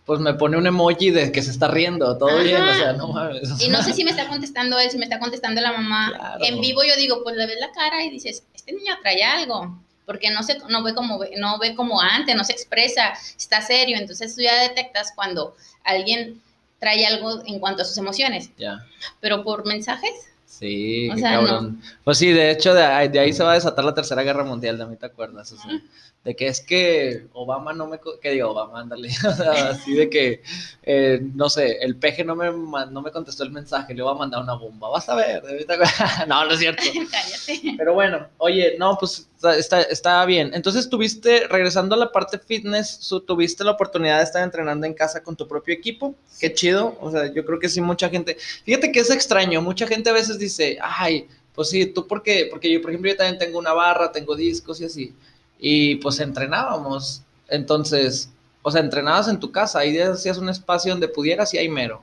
pues 0.10 0.20
me 0.22 0.34
pone 0.34 0.58
un 0.58 0.66
emoji 0.66 1.12
de 1.12 1.32
que 1.32 1.44
se 1.44 1.52
está 1.52 1.68
riendo, 1.68 2.18
todo 2.18 2.40
bien, 2.40 2.60
o 2.60 2.74
sea, 2.74 2.94
no 2.94 3.10
mames. 3.10 3.62
Y 3.62 3.70
no 3.70 3.84
sé 3.84 3.94
si 3.94 4.04
me 4.04 4.10
está 4.10 4.28
contestando 4.28 4.80
él, 4.80 4.90
si 4.90 4.98
me 4.98 5.04
está 5.04 5.20
contestando 5.20 5.62
la 5.62 5.72
mamá. 5.72 6.40
En 6.40 6.60
vivo 6.60 6.82
yo 6.84 6.96
digo, 6.96 7.22
pues 7.24 7.36
le 7.36 7.46
ves 7.46 7.58
la 7.60 7.72
cara 7.74 8.04
y 8.04 8.10
dices, 8.10 8.44
este 8.56 8.72
niño 8.72 8.96
trae 9.04 9.22
algo, 9.22 9.78
porque 10.08 10.32
no 10.32 10.42
se 10.42 10.58
no 10.68 10.82
ve 10.82 10.96
como 10.96 11.20
no 11.38 11.60
ve 11.60 11.76
como 11.76 12.02
antes, 12.02 12.36
no 12.36 12.44
se 12.44 12.54
expresa, 12.54 13.14
está 13.38 13.62
serio, 13.62 13.98
entonces 14.00 14.36
tú 14.36 14.42
ya 14.42 14.60
detectas 14.64 15.12
cuando 15.16 15.56
alguien 15.84 16.42
trae 16.80 17.06
algo 17.06 17.44
en 17.46 17.60
cuanto 17.60 17.84
a 17.84 17.86
sus 17.86 18.00
emociones. 18.00 18.50
Ya. 18.58 18.84
Pero 19.20 19.44
por 19.44 19.68
mensajes 19.68 20.12
Sí, 20.50 21.10
cabrón. 21.22 21.80
Pues 22.04 22.18
sí, 22.18 22.34
de 22.34 22.50
hecho, 22.52 22.74
de 22.74 22.84
ahí, 22.84 23.08
de 23.08 23.20
ahí, 23.20 23.32
se 23.32 23.44
va 23.44 23.52
a 23.52 23.56
desatar 23.56 23.86
la 23.86 23.94
Tercera 23.94 24.24
Guerra 24.24 24.44
Mundial, 24.44 24.78
de 24.78 24.86
mí 24.88 24.96
te 24.98 25.06
acuerdas. 25.06 25.52
O 25.54 25.58
sea, 25.58 25.80
de 26.24 26.36
que 26.36 26.48
es 26.48 26.60
que 26.60 27.28
Obama 27.34 27.72
no 27.72 27.88
me, 27.88 28.00
que 28.22 28.32
digo, 28.32 28.50
Obama, 28.50 28.82
ándale, 28.82 29.10
así 29.70 29.94
de 29.94 30.10
que, 30.10 30.42
eh, 30.84 31.22
no 31.34 31.50
sé, 31.50 31.78
el 31.82 31.96
peje 31.96 32.26
no 32.26 32.36
me, 32.36 32.52
no 32.52 33.02
me 33.02 33.12
contestó 33.12 33.44
el 33.44 33.52
mensaje, 33.52 33.94
le 33.94 34.02
voy 34.02 34.12
a 34.12 34.18
mandar 34.18 34.42
una 34.42 34.56
bomba, 34.56 34.90
vas 34.90 35.08
a 35.08 35.16
ver, 35.16 35.44
no, 36.28 36.46
no 36.46 36.52
es 36.52 36.60
cierto. 36.60 36.84
Cállate. 37.12 37.76
Pero 37.78 37.94
bueno, 37.94 38.28
oye, 38.40 38.76
no, 38.78 38.98
pues 39.00 39.29
está, 39.58 39.82
está 39.82 40.26
bien. 40.26 40.52
Entonces 40.54 40.90
tuviste, 40.90 41.48
regresando 41.48 41.96
a 41.96 41.98
la 41.98 42.12
parte 42.12 42.40
fitness, 42.40 43.00
tuviste 43.26 43.64
la 43.64 43.72
oportunidad 43.72 44.18
de 44.18 44.24
estar 44.24 44.44
entrenando 44.44 44.86
en 44.86 44.94
casa 44.94 45.24
con 45.24 45.36
tu 45.36 45.48
propio 45.48 45.74
equipo, 45.74 46.16
qué 46.40 46.54
chido, 46.54 46.98
o 47.02 47.12
sea, 47.12 47.32
yo 47.34 47.46
creo 47.46 47.60
que 47.60 47.70
sí, 47.70 47.82
mucha 47.82 48.10
gente, 48.10 48.38
fíjate 48.64 48.92
que 48.92 49.00
es 49.00 49.10
extraño, 49.10 49.62
mucha 49.62 49.88
gente 49.88 50.10
a 50.10 50.14
veces 50.14 50.40
dice, 50.40 50.78
ay, 50.82 51.28
pues 51.54 51.70
sí, 51.70 51.86
tú 51.86 52.08
porque, 52.08 52.48
porque 52.50 52.72
yo, 52.72 52.82
por 52.82 52.92
ejemplo, 52.92 53.12
yo 53.12 53.18
también 53.18 53.38
tengo 53.38 53.60
una 53.60 53.74
barra, 53.74 54.12
tengo 54.12 54.36
discos 54.36 54.80
y 54.82 54.86
así. 54.86 55.14
Y 55.60 55.96
pues 55.96 56.20
entrenábamos. 56.20 57.24
Entonces, 57.50 58.30
o 58.62 58.72
sea, 58.72 58.82
entrenabas 58.82 59.28
en 59.28 59.40
tu 59.40 59.52
casa, 59.52 59.80
ahí 59.80 59.98
hacías 60.00 60.38
un 60.38 60.50
espacio 60.50 60.92
donde 60.92 61.08
pudieras 61.08 61.54
y 61.54 61.58
hay 61.58 61.68
mero. 61.68 62.02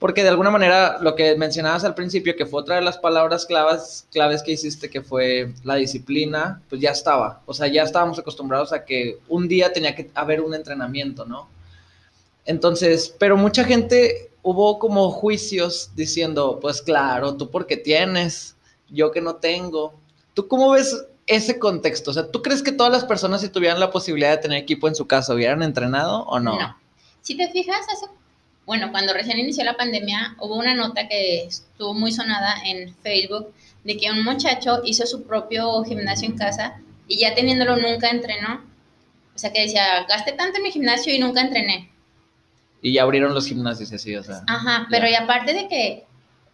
Porque 0.00 0.22
de 0.22 0.30
alguna 0.30 0.50
manera 0.50 0.98
lo 1.02 1.14
que 1.14 1.36
mencionabas 1.36 1.84
al 1.84 1.94
principio, 1.94 2.34
que 2.34 2.46
fue 2.46 2.62
otra 2.62 2.76
de 2.76 2.82
las 2.82 2.96
palabras 2.96 3.44
claves, 3.44 4.06
claves 4.10 4.42
que 4.42 4.52
hiciste, 4.52 4.88
que 4.88 5.02
fue 5.02 5.52
la 5.62 5.74
disciplina, 5.74 6.62
pues 6.70 6.80
ya 6.80 6.90
estaba. 6.90 7.42
O 7.44 7.52
sea, 7.52 7.68
ya 7.68 7.82
estábamos 7.82 8.18
acostumbrados 8.18 8.72
a 8.72 8.86
que 8.86 9.18
un 9.28 9.46
día 9.46 9.74
tenía 9.74 9.94
que 9.94 10.10
haber 10.14 10.40
un 10.40 10.54
entrenamiento, 10.54 11.26
¿no? 11.26 11.48
Entonces, 12.46 13.14
pero 13.18 13.36
mucha 13.36 13.62
gente 13.64 14.30
hubo 14.42 14.78
como 14.78 15.10
juicios 15.10 15.90
diciendo, 15.94 16.58
pues 16.62 16.80
claro, 16.80 17.36
tú 17.36 17.50
porque 17.50 17.76
tienes, 17.76 18.56
yo 18.88 19.10
que 19.10 19.20
no 19.20 19.36
tengo. 19.36 19.94
¿Tú 20.32 20.48
cómo 20.48 20.70
ves 20.70 21.04
ese 21.26 21.58
contexto? 21.58 22.10
O 22.10 22.14
sea, 22.14 22.30
¿tú 22.30 22.40
crees 22.40 22.62
que 22.62 22.72
todas 22.72 22.90
las 22.90 23.04
personas 23.04 23.42
si 23.42 23.50
tuvieran 23.50 23.78
la 23.78 23.90
posibilidad 23.90 24.30
de 24.30 24.38
tener 24.38 24.56
equipo 24.56 24.88
en 24.88 24.94
su 24.94 25.06
casa 25.06 25.34
hubieran 25.34 25.62
entrenado 25.62 26.22
o 26.22 26.40
no? 26.40 26.56
Si 27.20 27.36
te 27.36 27.50
fijas, 27.50 27.86
hace 27.92 28.06
bueno, 28.70 28.92
cuando 28.92 29.12
recién 29.12 29.36
inició 29.36 29.64
la 29.64 29.74
pandemia, 29.74 30.36
hubo 30.38 30.54
una 30.54 30.76
nota 30.76 31.08
que 31.08 31.42
estuvo 31.42 31.92
muy 31.92 32.12
sonada 32.12 32.54
en 32.64 32.94
Facebook 33.02 33.52
de 33.82 33.96
que 33.96 34.12
un 34.12 34.22
muchacho 34.22 34.82
hizo 34.84 35.06
su 35.06 35.24
propio 35.24 35.82
gimnasio 35.82 36.28
en 36.28 36.36
casa 36.36 36.80
y 37.08 37.18
ya 37.18 37.34
teniéndolo 37.34 37.78
nunca 37.78 38.10
entrenó. 38.10 38.64
O 39.34 39.38
sea, 39.40 39.52
que 39.52 39.62
decía, 39.62 40.06
gasté 40.08 40.34
tanto 40.34 40.58
en 40.58 40.62
mi 40.62 40.70
gimnasio 40.70 41.12
y 41.12 41.18
nunca 41.18 41.40
entrené. 41.40 41.90
Y 42.80 42.92
ya 42.92 43.02
abrieron 43.02 43.34
los 43.34 43.48
gimnasios 43.48 43.92
así, 43.92 44.14
o 44.14 44.22
sea. 44.22 44.44
Ajá, 44.46 44.86
pero 44.88 45.08
y 45.08 45.14
aparte 45.16 45.52
de 45.52 45.66
que 45.66 46.04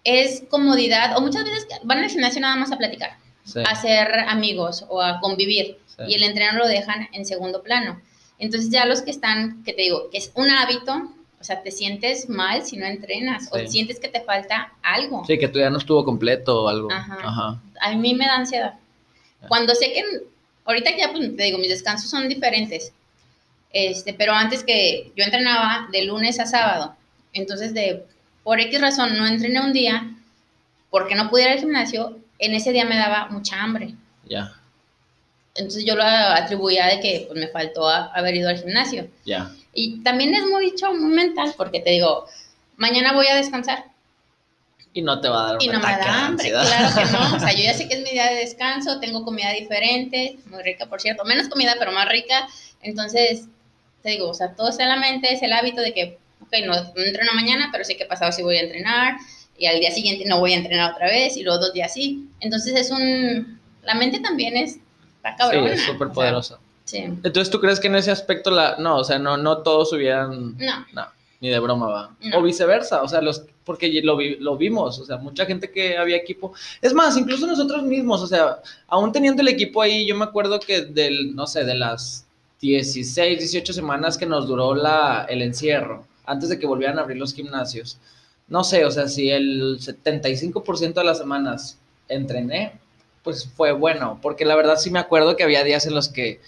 es 0.03 0.43
comodidad, 0.49 1.19
o 1.19 1.21
muchas 1.21 1.45
veces 1.45 1.67
van 1.83 1.99
al 1.99 2.09
gimnasio 2.09 2.41
nada 2.41 2.57
más 2.57 2.73
a 2.73 2.79
platicar, 2.79 3.19
a 3.57 3.71
hacer 3.71 4.21
amigos 4.21 4.87
o 4.89 5.03
a 5.03 5.21
convivir, 5.21 5.77
y 6.09 6.15
el 6.15 6.23
entrenador 6.23 6.61
lo 6.63 6.67
dejan 6.67 7.11
en 7.13 7.27
segundo 7.27 7.63
plano. 7.63 8.01
Entonces 8.39 8.71
ya 8.71 8.87
los 8.87 9.03
que 9.03 9.11
están, 9.11 9.63
que 9.65 9.75
te 9.75 9.83
digo, 9.83 10.09
que 10.11 10.17
es 10.17 10.33
un 10.35 10.49
hábito, 10.49 11.13
o 11.41 11.45
sea, 11.45 11.63
te 11.63 11.71
sientes 11.71 12.29
mal 12.29 12.65
si 12.65 12.77
no 12.77 12.87
entrenas 12.87 13.49
o 13.53 13.59
sientes 13.67 14.01
que 14.01 14.09
te 14.09 14.21
falta 14.21 14.73
algo. 14.83 15.25
Sí, 15.27 15.39
que 15.39 15.49
tu 15.49 15.59
día 15.59 15.71
no 15.71 15.79
estuvo 15.79 16.05
completo 16.05 16.65
o 16.65 16.69
algo. 16.69 16.91
Ajá. 16.91 17.61
A 17.81 17.95
mí 17.95 18.15
me 18.15 18.27
da 18.27 18.37
ansiedad. 18.37 18.75
Cuando 19.49 19.75
sé 19.75 19.93
que, 19.93 20.03
ahorita 20.65 20.97
ya 20.97 21.13
pues, 21.13 21.37
te 21.37 21.45
digo, 21.45 21.59
mis 21.59 21.69
descansos 21.69 22.11
son 22.11 22.29
diferentes, 22.29 22.93
este, 23.71 24.15
pero 24.15 24.33
antes 24.33 24.65
que 24.65 25.13
yo 25.15 25.25
entrenaba 25.25 25.89
de 25.93 26.05
lunes 26.05 26.41
a 26.41 26.47
sábado, 26.47 26.97
entonces 27.33 27.75
de, 27.75 28.05
por 28.43 28.59
X 28.61 28.81
razón 28.81 29.17
no 29.17 29.27
entrené 29.27 29.61
un 29.61 29.73
día 29.73 30.11
porque 30.91 31.15
no 31.15 31.29
pude 31.29 31.43
ir 31.43 31.49
al 31.49 31.59
gimnasio, 31.59 32.19
en 32.39 32.55
ese 32.55 32.73
día 32.73 32.85
me 32.85 32.97
daba 32.97 33.29
mucha 33.29 33.63
hambre. 33.63 33.95
Ya. 34.25 34.53
Entonces 35.55 35.85
yo 35.85 35.95
lo 35.95 36.03
atribuía 36.03 36.87
de 36.87 37.01
que 37.01 37.25
pues, 37.29 37.39
me 37.39 37.49
faltó 37.49 37.89
haber 37.89 38.37
ido 38.37 38.49
al 38.49 38.59
gimnasio. 38.59 39.09
Ya. 39.25 39.51
Y 39.77 40.03
también 40.03 40.35
es 40.35 40.45
muy 40.47 40.71
dicho, 40.71 40.93
muy 40.95 41.13
mental, 41.13 41.55
porque 41.57 41.81
te 41.81 41.91
digo, 41.91 42.27
mañana 42.77 43.13
voy 43.13 43.27
a 43.27 43.37
descansar. 43.37 43.85
Y 44.95 45.03
no 45.03 45.21
te 45.21 45.29
va 45.29 45.41
a 45.41 45.53
dar 45.53 45.63
Y 45.63 45.69
no 45.69 45.79
me 45.79 45.85
da 45.85 46.27
hambre, 46.27 46.49
claro 46.49 46.95
que 46.97 47.05
no. 47.13 47.37
O 47.37 47.39
sea, 47.39 47.53
yo 47.53 47.63
ya 47.63 47.75
sé 47.75 47.87
que 47.87 47.97
es 47.97 48.03
mi 48.03 48.11
día 48.11 48.31
de 48.31 48.37
descanso, 48.37 48.99
tengo 49.01 49.23
comida 49.23 49.53
diferente, 49.53 50.39
muy 50.47 50.63
rica, 50.63 50.87
por 50.87 51.03
cierto, 51.03 51.27
menos 51.27 51.49
comida, 51.49 51.77
pero 51.79 51.93
más 51.93 52.09
rica. 52.09 52.49
Entonces, 52.81 53.49
te 54.03 54.11
digo, 54.11 54.31
o 54.31 54.35
sea, 54.35 54.55
todo 54.55 54.71
está 54.71 54.85
en 54.85 54.89
la 54.89 54.97
mente, 54.97 55.31
es 55.35 55.43
el 55.43 55.53
hábito 55.53 55.83
de 55.83 55.93
que, 55.93 56.19
ok, 56.41 56.55
no, 56.65 56.75
entreno 56.97 57.33
mañana, 57.35 57.69
pero 57.71 57.85
sé 57.85 57.99
que 57.99 58.07
pasado 58.07 58.33
sí 58.33 58.43
voy 58.43 58.57
a 58.57 58.63
entrenar, 58.63 59.17
y 59.59 59.67
al 59.67 59.79
día 59.79 59.91
siguiente 59.91 60.25
no 60.27 60.41
voy 60.41 60.55
a 60.55 60.57
entrenar 60.57 60.95
otra 60.95 61.09
vez, 61.09 61.37
y 61.37 61.43
luego 61.43 61.59
dos 61.59 61.75
días 61.75 61.93
sí. 61.93 62.31
Entonces 62.41 62.75
es 62.75 62.91
un, 62.91 63.61
la 63.83 63.95
mente 63.95 64.21
también 64.21 64.57
es, 64.57 64.79
está. 65.17 65.51
Sí, 65.51 65.59
es 65.59 65.83
súper 65.83 66.09
poderosa. 66.09 66.59
Sí. 66.87 66.99
Entonces, 66.99 67.51
¿tú 67.51 67.61
crees 67.61 67.79
que 67.79 67.89
en 67.89 67.97
ese 67.97 68.11
aspecto 68.11 68.51
la... 68.51 68.77
No, 68.79 68.99
o 68.99 69.05
sea, 69.05 69.19
no, 69.19 69.37
no 69.37 69.59
todos 69.59 69.93
hubieran... 69.93 70.57
No. 70.57 70.87
No, 70.95 71.07
ni 71.41 71.51
de 71.51 71.59
broma 71.59 71.89
va. 71.89 72.17
O 72.35 72.43
viceversa, 72.43 73.03
o 73.03 73.09
sea, 73.09 73.21
los... 73.21 73.43
Porque 73.65 74.01
lo, 74.03 74.17
lo 74.39 74.57
vimos, 74.57 74.99
o 75.01 75.05
sea, 75.05 75.19
mucha 75.19 75.45
gente 75.45 75.71
que 75.71 75.99
había 75.99 76.17
equipo. 76.17 76.55
Es 76.81 76.95
más, 76.95 77.17
incluso 77.19 77.47
nosotros 77.47 77.83
mismos, 77.83 78.23
o 78.23 78.27
sea, 78.29 78.61
aún 78.87 79.11
teniendo 79.11 79.43
el 79.43 79.49
equipo 79.49 79.83
ahí, 79.83 80.07
yo 80.07 80.17
me 80.17 80.25
acuerdo 80.25 80.61
que 80.61 80.83
del, 80.83 81.35
no 81.35 81.49
sé, 81.49 81.65
de 81.65 81.75
las 81.75 82.27
16, 82.61 83.39
18 83.39 83.73
semanas 83.73 84.17
que 84.17 84.25
nos 84.25 84.47
duró 84.47 84.75
la, 84.75 85.27
el 85.29 85.43
encierro, 85.43 86.07
antes 86.25 86.49
de 86.49 86.59
que 86.59 86.67
volvieran 86.67 86.99
a 86.99 87.03
abrir 87.03 87.19
los 87.19 87.35
gimnasios, 87.35 87.99
no 88.49 88.63
sé, 88.63 88.85
o 88.85 88.91
sea, 88.91 89.09
si 89.09 89.31
el 89.31 89.79
75% 89.81 90.95
de 90.95 91.05
las 91.05 91.19
semanas 91.19 91.79
entrené, 92.09 92.79
pues 93.23 93.49
fue 93.49 93.73
bueno, 93.73 94.21
porque 94.23 94.45
la 94.45 94.55
verdad 94.55 94.77
sí 94.77 94.91
me 94.91 95.01
acuerdo 95.01 95.37
que 95.37 95.43
había 95.43 95.65
días 95.65 95.87
en 95.87 95.95
los 95.95 96.09
que 96.09 96.41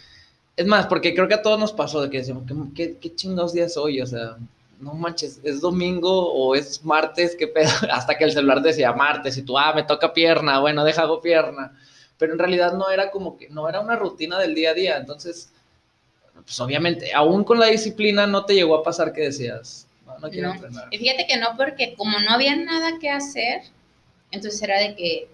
es 0.58 0.66
más, 0.66 0.86
porque 0.88 1.14
creo 1.14 1.28
que 1.28 1.34
a 1.34 1.42
todos 1.42 1.56
nos 1.56 1.72
pasó 1.72 2.02
de 2.02 2.10
que 2.10 2.18
decimos, 2.18 2.42
¿qué, 2.74 2.96
qué, 3.00 3.14
chingados 3.14 3.52
días 3.52 3.76
hoy? 3.76 4.00
O 4.00 4.06
sea, 4.06 4.36
no 4.80 4.92
manches, 4.92 5.38
es 5.44 5.60
domingo 5.60 6.32
o 6.32 6.56
es 6.56 6.84
martes, 6.84 7.36
qué 7.38 7.46
pedo. 7.46 7.70
Hasta 7.92 8.18
que 8.18 8.24
el 8.24 8.32
celular 8.32 8.60
decía 8.60 8.92
martes 8.92 9.36
y 9.36 9.42
tú, 9.42 9.56
ah, 9.56 9.72
me 9.72 9.84
toca 9.84 10.12
pierna, 10.12 10.58
bueno, 10.58 10.82
deja 10.82 11.02
hago 11.02 11.22
pierna. 11.22 11.78
Pero 12.18 12.32
en 12.32 12.40
realidad 12.40 12.72
no 12.72 12.90
era 12.90 13.12
como 13.12 13.38
que, 13.38 13.48
no 13.50 13.68
era 13.68 13.78
una 13.78 13.94
rutina 13.94 14.36
del 14.40 14.56
día 14.56 14.70
a 14.70 14.74
día. 14.74 14.96
Entonces, 14.96 15.52
pues 16.34 16.58
obviamente, 16.58 17.14
aún 17.14 17.44
con 17.44 17.60
la 17.60 17.66
disciplina 17.66 18.26
no 18.26 18.44
te 18.44 18.54
llegó 18.54 18.74
a 18.74 18.82
pasar 18.82 19.12
que 19.12 19.20
decías, 19.20 19.86
no, 20.04 20.18
no 20.18 20.28
quiero 20.28 20.50
entrenar. 20.50 20.88
Y 20.90 20.98
fíjate 20.98 21.28
que 21.28 21.36
no, 21.36 21.56
porque 21.56 21.94
como 21.96 22.18
no 22.18 22.32
había 22.32 22.56
nada 22.56 22.98
que 22.98 23.10
hacer, 23.10 23.62
entonces 24.32 24.60
era 24.60 24.80
de 24.80 24.96
que 24.96 25.28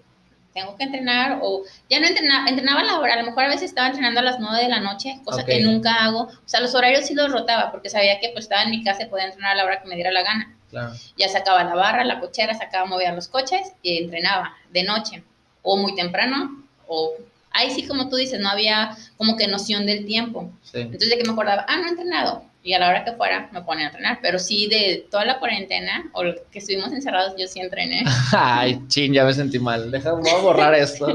tengo 0.55 0.77
que 0.77 0.85
entrenar 0.85 1.39
o 1.41 1.63
ya 1.89 1.99
no 1.99 2.07
entrenaba, 2.07 2.47
entrenaba 2.47 2.79
a 2.79 2.83
la 2.85 2.99
hora, 2.99 3.13
a 3.13 3.17
lo 3.17 3.25
mejor 3.25 3.43
a 3.43 3.49
veces 3.49 3.63
estaba 3.63 3.87
entrenando 3.87 4.21
a 4.21 4.23
las 4.23 4.39
9 4.39 4.63
de 4.63 4.69
la 4.69 4.79
noche, 4.79 5.19
cosa 5.25 5.45
que 5.45 5.59
nunca 5.59 5.93
hago, 5.95 6.21
o 6.21 6.47
sea, 6.47 6.61
los 6.61 6.73
horarios 6.73 7.05
sí 7.05 7.13
los 7.13 7.29
rotaba 7.29 7.71
porque 7.71 7.89
sabía 7.89 8.21
que 8.21 8.29
pues 8.29 8.45
estaba 8.45 8.63
en 8.63 8.71
mi 8.71 8.81
casa 8.81 9.03
y 9.03 9.07
podía 9.07 9.25
entrenar 9.25 9.51
a 9.51 9.55
la 9.55 9.65
hora 9.65 9.81
que 9.81 9.89
me 9.89 9.95
diera 9.95 10.11
la 10.11 10.23
gana. 10.23 10.55
Claro. 10.69 10.93
Ya 11.17 11.27
sacaba 11.27 11.63
la 11.65 11.75
barra, 11.75 12.05
la 12.05 12.21
cochera, 12.21 12.53
sacaba 12.53 12.85
mover 12.85 13.13
los 13.13 13.27
coches 13.27 13.73
y 13.81 13.97
entrenaba 13.97 14.55
de 14.71 14.83
noche 14.83 15.23
o 15.61 15.75
muy 15.75 15.93
temprano 15.93 16.63
o 16.87 17.11
ahí 17.51 17.69
sí 17.71 17.85
como 17.85 18.07
tú 18.07 18.15
dices, 18.15 18.39
no 18.39 18.47
había 18.47 18.95
como 19.17 19.35
que 19.35 19.47
noción 19.47 19.85
del 19.85 20.05
tiempo. 20.05 20.49
Entonces 20.73 21.09
de 21.09 21.17
que 21.17 21.25
me 21.25 21.33
acordaba, 21.33 21.65
ah, 21.67 21.77
no 21.77 21.87
he 21.87 21.89
entrenado, 21.89 22.45
y 22.65 22.73
a 22.73 22.79
la 22.79 22.89
hora 22.89 23.05
que 23.05 23.13
fuera 23.13 23.47
me 23.53 23.61
ponen 23.61 23.83
a 23.83 23.87
entrenar, 23.89 24.19
pero 24.23 24.39
sí 24.39 24.67
de 24.67 25.07
toda 25.11 25.23
la 25.23 25.37
cuarentena 25.37 26.09
o 26.13 26.23
que 26.51 26.57
estuvimos 26.57 26.91
encerrados 26.91 27.35
yo 27.37 27.47
sí 27.47 27.59
entrené. 27.59 28.03
Ay, 28.35 28.81
chin, 28.87 29.13
ya 29.13 29.23
me 29.23 29.33
sentí 29.35 29.59
mal, 29.59 29.91
déjame 29.91 30.23
borrar 30.41 30.73
esto. 30.73 31.05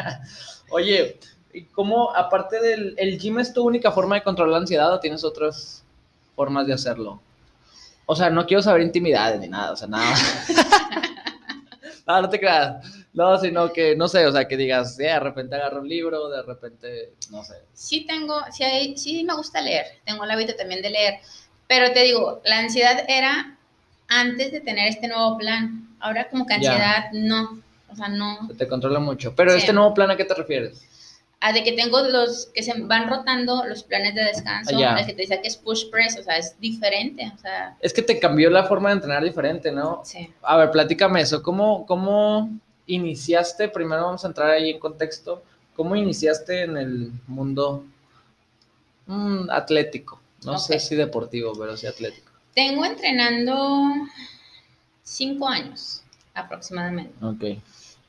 Oye, 0.70 1.16
¿y 1.54 1.62
cómo, 1.66 2.12
aparte 2.14 2.60
del 2.60 2.94
el 2.98 3.20
gym 3.20 3.38
es 3.38 3.54
tu 3.54 3.64
única 3.64 3.92
forma 3.92 4.16
de 4.16 4.24
controlar 4.24 4.50
la 4.50 4.58
ansiedad 4.58 4.92
o 4.92 4.98
tienes 4.98 5.22
otras 5.22 5.84
formas 6.34 6.66
de 6.66 6.72
hacerlo? 6.72 7.20
O 8.04 8.16
sea, 8.16 8.28
no 8.28 8.44
quiero 8.44 8.60
saber 8.60 8.82
intimidades 8.82 9.38
ni 9.38 9.46
nada, 9.46 9.70
o 9.70 9.76
sea, 9.76 9.86
nada. 9.86 10.12
no, 12.08 12.22
no 12.22 12.28
te 12.28 12.40
creas. 12.40 12.84
No, 13.12 13.36
sino 13.38 13.72
que, 13.72 13.96
no 13.96 14.06
sé, 14.06 14.24
o 14.26 14.32
sea, 14.32 14.46
que 14.46 14.56
digas, 14.56 14.96
de 14.96 15.18
repente 15.18 15.56
agarro 15.56 15.80
un 15.80 15.88
libro, 15.88 16.28
de 16.28 16.42
repente, 16.42 17.14
no 17.30 17.42
sé. 17.42 17.54
Sí 17.72 18.06
tengo, 18.06 18.40
sí, 18.52 18.62
hay, 18.62 18.96
sí 18.96 19.24
me 19.24 19.34
gusta 19.34 19.60
leer, 19.60 19.86
tengo 20.04 20.24
el 20.24 20.30
hábito 20.30 20.54
también 20.54 20.80
de 20.80 20.90
leer, 20.90 21.14
pero 21.66 21.92
te 21.92 22.02
digo, 22.04 22.40
la 22.44 22.58
ansiedad 22.58 23.04
era 23.08 23.56
antes 24.08 24.52
de 24.52 24.60
tener 24.60 24.88
este 24.88 25.08
nuevo 25.08 25.36
plan, 25.38 25.88
ahora 25.98 26.28
como 26.28 26.46
que 26.46 26.54
ansiedad 26.54 27.10
no, 27.12 27.60
o 27.88 27.96
sea, 27.96 28.08
no. 28.08 28.48
te 28.56 28.68
controla 28.68 29.00
mucho, 29.00 29.34
pero 29.34 29.52
este 29.52 29.72
nuevo 29.72 29.92
plan, 29.92 30.10
¿a 30.10 30.16
qué 30.16 30.24
te 30.24 30.34
refieres? 30.34 30.86
a 31.40 31.52
de 31.52 31.64
que 31.64 31.72
tengo 31.72 32.02
los 32.02 32.50
que 32.54 32.62
se 32.62 32.78
van 32.82 33.08
rotando 33.08 33.64
los 33.64 33.82
planes 33.82 34.14
de 34.14 34.24
descanso, 34.24 34.78
el 34.78 35.06
que 35.06 35.14
te 35.14 35.22
dice 35.22 35.40
que 35.40 35.48
es 35.48 35.56
push 35.56 35.88
press, 35.90 36.18
o 36.18 36.22
sea, 36.22 36.36
es 36.36 36.58
diferente, 36.60 37.32
o 37.34 37.38
sea. 37.38 37.76
Es 37.80 37.94
que 37.94 38.02
te 38.02 38.20
cambió 38.20 38.50
la 38.50 38.64
forma 38.64 38.90
de 38.90 38.96
entrenar 38.96 39.24
diferente, 39.24 39.72
¿no? 39.72 40.02
Sí. 40.04 40.30
A 40.42 40.58
ver, 40.58 40.70
platícame 40.70 41.22
eso, 41.22 41.42
¿cómo, 41.42 41.86
cómo 41.86 42.50
iniciaste, 42.94 43.68
primero 43.68 44.04
vamos 44.04 44.24
a 44.24 44.28
entrar 44.28 44.50
ahí 44.50 44.70
en 44.70 44.78
contexto, 44.78 45.42
¿cómo 45.74 45.96
iniciaste 45.96 46.62
en 46.62 46.76
el 46.76 47.12
mundo 47.26 47.84
mm, 49.06 49.50
atlético? 49.50 50.20
No 50.44 50.58
sé 50.58 50.78
si 50.80 50.96
deportivo, 50.96 51.52
pero 51.58 51.76
sí 51.76 51.86
atlético. 51.86 52.30
Tengo 52.54 52.84
entrenando 52.84 53.84
cinco 55.02 55.48
años 55.48 56.02
aproximadamente. 56.34 57.12
Ok. 57.24 57.62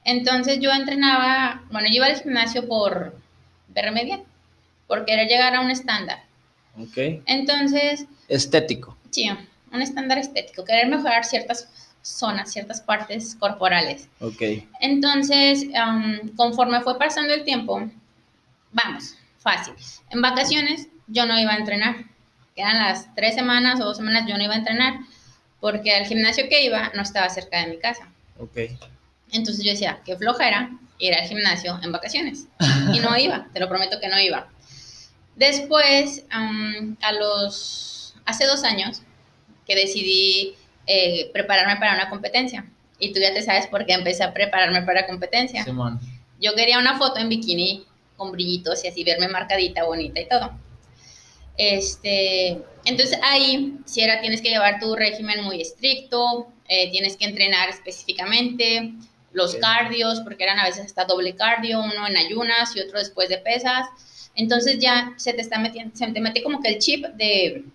Entonces 0.04 0.60
yo 0.60 0.72
entrenaba, 0.72 1.64
bueno, 1.72 1.88
yo 1.88 1.96
iba 1.96 2.06
al 2.08 2.20
gimnasio 2.20 2.68
por 2.68 3.16
verme 3.70 4.04
bien, 4.04 4.24
por 4.88 5.06
querer 5.06 5.28
llegar 5.28 5.56
a 5.56 5.62
un 5.62 5.70
estándar. 5.70 6.24
Ok. 6.78 7.22
Entonces... 7.26 8.06
Estético. 8.28 8.98
Sí, 9.12 9.30
un 9.72 9.82
estándar 9.82 10.18
estético, 10.18 10.66
querer 10.66 10.88
mejorar 10.88 11.26
ciertas 11.26 11.68
zonas, 12.02 12.52
ciertas 12.52 12.82
partes 12.82 13.36
corporales. 13.36 14.10
Ok. 14.20 14.42
Entonces, 14.80 15.66
conforme 16.36 16.82
fue 16.82 16.98
pasando 16.98 17.34
el 17.34 17.44
tiempo, 17.44 17.90
vamos, 18.72 19.16
fácil. 19.40 19.74
En 20.10 20.22
vacaciones 20.22 20.88
yo 21.08 21.26
no 21.26 21.40
iba 21.40 21.54
a 21.54 21.58
entrenar. 21.58 22.06
Quedan 22.56 22.80
las 22.80 23.14
tres 23.16 23.36
semanas 23.36 23.80
o 23.80 23.86
dos 23.86 23.98
semanas 23.98 24.26
yo 24.28 24.38
no 24.38 24.44
iba 24.44 24.54
a 24.54 24.58
entrenar 24.58 25.00
porque 25.60 25.98
el 25.98 26.06
gimnasio 26.06 26.50
que 26.50 26.66
iba 26.66 26.92
no 26.96 27.02
estaba 27.02 27.30
cerca 27.30 27.60
de 27.60 27.68
mi 27.68 27.78
casa. 27.78 28.12
Ok. 28.40 28.58
Entonces 29.32 29.64
yo 29.64 29.72
decía, 29.72 30.02
qué 30.04 30.18
flojera 30.18 30.72
ir 31.00 31.14
al 31.14 31.28
gimnasio 31.28 31.80
en 31.82 31.92
vacaciones. 31.92 32.48
Y 32.94 33.00
no 33.00 33.18
iba, 33.18 33.48
te 33.54 33.60
lo 33.60 33.70
prometo 33.70 34.00
que 34.00 34.10
no 34.10 34.20
iba. 34.20 34.48
Después, 35.36 36.26
a 36.30 37.12
los, 37.14 38.16
hace 38.26 38.46
dos 38.46 38.64
años, 38.64 39.02
que 39.66 39.76
decidí 39.76 40.56
eh, 40.88 41.30
prepararme 41.34 41.78
para 41.78 41.96
una 41.96 42.10
competencia. 42.10 42.66
Y 43.00 43.14
tú 43.14 43.20
ya 43.20 43.34
te 43.34 43.42
sabes 43.42 43.68
por 43.68 43.86
qué 43.86 43.94
empecé 43.94 44.24
a 44.24 44.34
prepararme 44.34 44.84
para 44.84 45.08
competencia. 45.08 45.64
Simón. 45.64 46.00
Yo 46.40 46.54
quería 46.56 46.80
una 46.80 46.98
foto 46.98 47.20
en 47.20 47.30
bikini 47.30 47.86
con 48.18 48.32
brillitos 48.32 48.84
y 48.84 48.88
así 48.88 49.04
verme 49.04 49.28
marcadita, 49.28 49.84
bonita 49.84 50.20
y 50.20 50.28
todo. 50.28 50.52
Este, 51.58 52.62
entonces 52.86 53.20
ahí, 53.24 53.78
si 53.86 54.02
era, 54.02 54.22
tienes 54.22 54.42
que 54.42 54.50
llevar 54.50 54.80
tu 54.80 54.96
régimen 54.96 55.44
muy 55.44 55.62
estricto, 55.62 56.48
eh, 56.68 56.90
tienes 56.92 57.18
que 57.18 57.26
entrenar 57.26 57.70
específicamente, 57.70 58.94
los 59.34 59.56
cardios, 59.56 60.22
porque 60.22 60.44
eran 60.44 60.60
a 60.60 60.66
veces 60.66 60.86
hasta 60.86 61.06
doble 61.06 61.36
cardio, 61.36 61.80
uno 61.80 62.08
en 62.08 62.18
ayunas 62.18 62.76
y 62.76 62.80
otro 62.80 63.00
después 63.00 63.30
de 63.30 63.38
pesas. 63.38 63.88
Entonces 64.36 64.80
ya 64.80 65.14
se 65.18 65.34
te 65.34 65.42
está 65.42 65.60
metiendo, 65.60 65.96
se 65.96 66.08
te 66.08 66.20
mete 66.20 66.44
como 66.44 66.62
que 66.62 66.70
el 66.70 66.80
chip 66.80 67.06
de... 67.06 67.66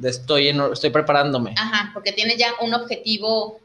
De 0.00 0.10
estoy, 0.10 0.48
en, 0.48 0.60
estoy 0.72 0.90
preparándome. 0.90 1.54
Ajá, 1.56 1.90
porque 1.92 2.12
tienes 2.12 2.38
ya 2.38 2.54
un 2.60 2.72
objetivo 2.72 3.60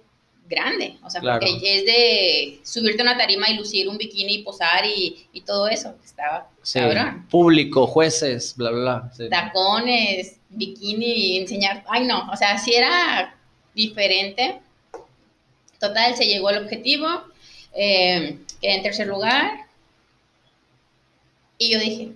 grande, 0.48 0.98
o 1.04 1.10
sea, 1.10 1.22
porque 1.22 1.58
es 1.62 1.86
de 1.86 2.60
subirte 2.64 3.02
a 3.02 3.06
una 3.06 3.18
tarima 3.18 3.50
y 3.50 3.58
lucir 3.58 3.90
un 3.90 3.98
bikini 3.98 4.36
y 4.36 4.44
posar 4.44 4.86
y, 4.86 5.28
y 5.34 5.42
todo 5.42 5.68
eso, 5.68 5.96
estaba 6.04 6.50
cabrón. 6.72 7.26
Público, 7.32 7.88
jueces, 7.88 8.54
bla, 8.56 8.70
bla, 8.70 9.12
bla. 9.18 9.30
Tacones, 9.30 10.38
bikini, 10.50 11.38
enseñar, 11.38 11.84
ay 11.88 12.06
no, 12.06 12.30
o 12.32 12.36
sea, 12.36 12.58
si 12.58 12.76
era 12.76 13.36
diferente. 13.74 14.60
Total, 15.80 16.16
se 16.16 16.26
llegó 16.26 16.50
al 16.50 16.64
objetivo, 16.64 17.08
eh, 17.74 18.40
quedé 18.62 18.76
en 18.76 18.84
tercer 18.84 19.08
lugar 19.08 19.66
y 21.58 21.72
yo 21.72 21.80
dije, 21.80 22.12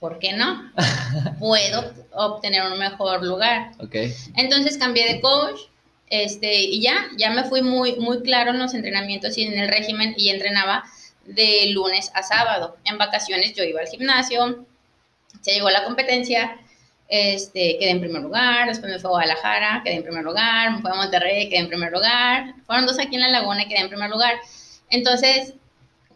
¿por 0.00 0.18
qué 0.18 0.32
no? 0.32 0.72
Puedo 1.38 1.94
obtener 2.12 2.62
un 2.62 2.78
mejor 2.78 3.22
lugar. 3.22 3.72
Okay. 3.78 4.12
Entonces 4.36 4.78
cambié 4.78 5.06
de 5.06 5.20
coach 5.20 5.60
este, 6.08 6.62
y 6.62 6.80
ya, 6.80 7.06
ya 7.16 7.30
me 7.30 7.44
fui 7.44 7.62
muy, 7.62 7.94
muy 7.96 8.22
claro 8.22 8.50
en 8.50 8.58
los 8.58 8.74
entrenamientos 8.74 9.38
y 9.38 9.42
en 9.42 9.56
el 9.56 9.68
régimen 9.68 10.14
y 10.16 10.30
entrenaba 10.30 10.84
de 11.24 11.66
lunes 11.72 12.10
a 12.14 12.22
sábado. 12.22 12.76
En 12.84 12.98
vacaciones 12.98 13.54
yo 13.54 13.62
iba 13.62 13.80
al 13.80 13.86
gimnasio, 13.86 14.66
se 15.40 15.52
llegó 15.52 15.68
a 15.68 15.72
la 15.72 15.84
competencia, 15.84 16.58
este, 17.08 17.76
quedé 17.78 17.90
en 17.90 18.00
primer 18.00 18.22
lugar, 18.22 18.68
después 18.68 18.90
me 18.90 18.98
fui 18.98 19.08
a 19.08 19.10
Guadalajara, 19.10 19.82
quedé 19.84 19.96
en 19.96 20.02
primer 20.02 20.24
lugar, 20.24 20.72
me 20.72 20.80
fui 20.80 20.90
a 20.90 20.94
Monterrey, 20.94 21.48
quedé 21.48 21.60
en 21.60 21.68
primer 21.68 21.92
lugar, 21.92 22.54
fueron 22.66 22.86
dos 22.86 22.98
aquí 22.98 23.14
en 23.14 23.20
La 23.20 23.28
Laguna 23.28 23.62
y 23.62 23.68
quedé 23.68 23.80
en 23.80 23.88
primer 23.88 24.10
lugar. 24.10 24.34
Entonces, 24.88 25.54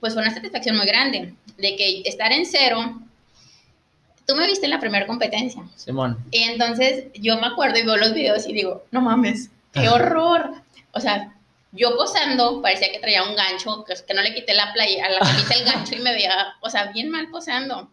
pues 0.01 0.15
fue 0.15 0.23
una 0.23 0.35
satisfacción 0.35 0.77
muy 0.77 0.87
grande 0.87 1.35
de 1.57 1.77
que 1.77 2.03
estar 2.05 2.33
en 2.33 2.47
cero, 2.47 3.01
tú 4.27 4.35
me 4.35 4.47
viste 4.47 4.67
en 4.67 4.71
la 4.71 4.81
primera 4.81 5.07
competencia. 5.07 5.63
Simón. 5.77 6.19
Y 6.31 6.43
entonces 6.43 7.07
yo 7.15 7.39
me 7.39 7.47
acuerdo 7.47 7.79
y 7.79 7.85
veo 7.85 7.97
los 7.97 8.15
videos 8.15 8.47
y 8.47 8.53
digo, 8.53 8.85
no 8.91 9.01
mames, 9.01 9.51
qué 9.73 9.89
horror. 9.89 10.53
O 10.93 11.01
sea, 11.01 11.35
yo 11.73 11.97
posando, 11.97 12.63
parecía 12.63 12.93
que 12.93 13.01
traía 13.01 13.25
un 13.25 13.35
gancho, 13.35 13.85
que, 13.85 14.15
no 14.15 14.23
le 14.23 14.35
quité 14.35 14.55
la 14.55 14.73
playa, 14.73 15.07
a 15.07 15.11
la 15.11 15.19
camisa 15.21 15.55
el 15.55 15.65
gancho 15.65 15.95
y 15.97 16.01
me 16.01 16.13
veía, 16.13 16.55
o 16.61 16.71
sea, 16.71 16.93
bien 16.93 17.11
mal 17.11 17.29
posando. 17.31 17.91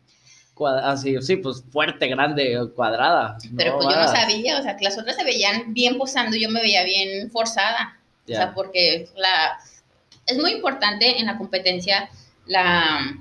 Así, 0.84 1.20
sí, 1.22 1.38
pues 1.38 1.64
fuerte, 1.72 2.08
grande, 2.08 2.70
cuadrada. 2.76 3.38
Pero 3.58 3.78
pues 3.78 3.88
yo 3.90 4.00
no 4.00 4.08
sabía, 4.08 4.60
o 4.60 4.62
sea, 4.62 4.78
que 4.78 4.84
las 4.84 4.98
otras 4.98 5.16
se 5.16 5.24
veían 5.24 5.74
bien 5.74 5.98
posando 5.98 6.36
y 6.36 6.42
yo 6.42 6.50
me 6.50 6.62
veía 6.62 6.84
bien 6.84 7.32
forzada. 7.32 7.98
O 8.26 8.28
sea, 8.28 8.54
porque 8.54 9.10
la, 9.16 9.58
es 10.28 10.38
muy 10.38 10.52
importante 10.52 11.20
en 11.20 11.26
la 11.26 11.38
competencia 11.38 12.10
la 12.46 13.18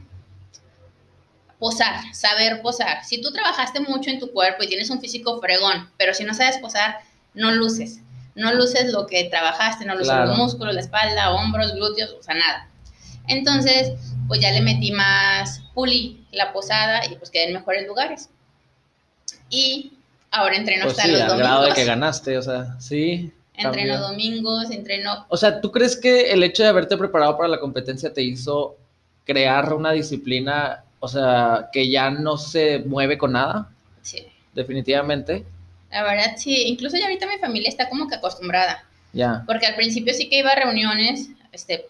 posar, 1.61 2.13
saber 2.13 2.61
posar. 2.63 3.05
Si 3.05 3.21
tú 3.21 3.31
trabajaste 3.31 3.79
mucho 3.79 4.11
en 4.11 4.19
tu 4.19 4.33
cuerpo 4.33 4.65
y 4.65 4.67
tienes 4.67 4.91
un 4.91 5.01
físico 5.01 5.41
fregón, 5.41 5.89
pero 5.97 6.13
si 6.15 6.25
no 6.25 6.35
sabes 6.35 6.59
posar, 6.59 6.97
no 7.35 7.53
luces 7.53 8.01
no 8.35 8.55
luces 8.55 8.93
lo 8.93 9.07
que 9.07 9.25
trabajaste, 9.25 9.85
no 9.85 9.95
luces 9.95 10.15
los 10.15 10.37
músculos, 10.37 10.75
la 10.75 10.81
espalda, 10.81 11.31
hombros, 11.33 11.75
glúteos, 11.75 12.15
o 12.19 12.23
sea, 12.23 12.35
nada. 12.35 12.69
Entonces, 13.29 13.93
pues 14.29 14.41
ya 14.41 14.51
le 14.51 14.61
metí 14.61 14.93
más 14.93 15.63
puli 15.75 16.25
la 16.33 16.53
posada 16.53 17.05
y 17.07 17.17
pues 17.17 17.31
quedé 17.31 17.49
en 17.49 17.55
mejores 17.55 17.87
lugares. 17.87 18.31
Y 19.49 19.93
ahora 20.31 20.57
entreno 20.57 20.85
pues 20.85 20.99
hasta 20.99 21.11
los 21.11 21.21
domingos. 21.21 21.39
grado 21.39 21.65
de 21.67 21.73
que 21.75 21.85
ganaste, 21.85 22.39
o 22.39 22.43
sea, 22.43 22.81
sí. 22.81 23.33
Entreno 23.55 24.01
domingos, 24.01 24.71
entreno... 24.71 25.27
O 25.29 25.37
sea, 25.37 25.61
¿tú 25.61 25.71
crees 25.71 25.97
que 25.97 26.33
el 26.33 26.43
hecho 26.43 26.63
de 26.63 26.71
haberte 26.71 26.97
preparado 26.97 27.37
para 27.37 27.49
la 27.49 27.61
competencia 27.61 28.13
te 28.13 28.23
hizo 28.23 28.77
crear 29.27 29.75
una 29.75 29.93
disciplina, 29.93 30.83
o 31.01 31.09
sea, 31.09 31.71
que 31.73 31.91
ya 31.91 32.11
no 32.11 32.37
se 32.37 32.81
mueve 32.81 33.19
con 33.19 33.33
nada? 33.33 33.71
Sí. 34.03 34.27
Definitivamente. 34.55 35.45
La 35.91 36.03
verdad, 36.05 36.37
sí. 36.37 36.65
Incluso 36.67 36.97
ya 36.97 37.05
ahorita 37.05 37.27
mi 37.27 37.39
familia 37.39 37.69
está 37.69 37.89
como 37.89 38.07
que 38.07 38.17
acostumbrada. 38.17 38.85
Ya. 39.13 39.43
Porque 39.47 39.67
al 39.67 39.75
principio 39.75 40.15
sí 40.15 40.29
que 40.29 40.39
iba 40.39 40.51
a 40.51 40.55
reuniones, 40.55 41.31
este, 41.53 41.87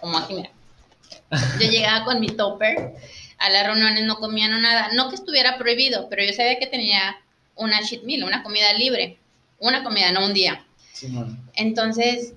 como 0.00 0.18
aquí, 0.18 0.34
mira. 0.34 0.50
Yo 1.60 1.70
llegaba 1.70 2.04
con 2.04 2.20
mi 2.20 2.28
topper 2.28 2.94
a 3.38 3.50
las 3.50 3.66
reuniones, 3.66 4.04
no 4.04 4.16
comía 4.16 4.48
nada. 4.48 4.90
No 4.94 5.10
que 5.10 5.16
estuviera 5.16 5.58
prohibido, 5.58 6.08
pero 6.08 6.24
yo 6.24 6.32
sabía 6.32 6.58
que 6.58 6.66
tenía 6.66 7.16
una 7.54 7.82
cheat 7.82 8.02
meal, 8.04 8.24
una 8.24 8.42
comida 8.42 8.72
libre. 8.72 9.18
Una 9.58 9.82
comida, 9.82 10.12
no 10.12 10.24
un 10.24 10.34
día. 10.34 10.64
Sí, 10.92 11.12
Entonces, 11.54 12.34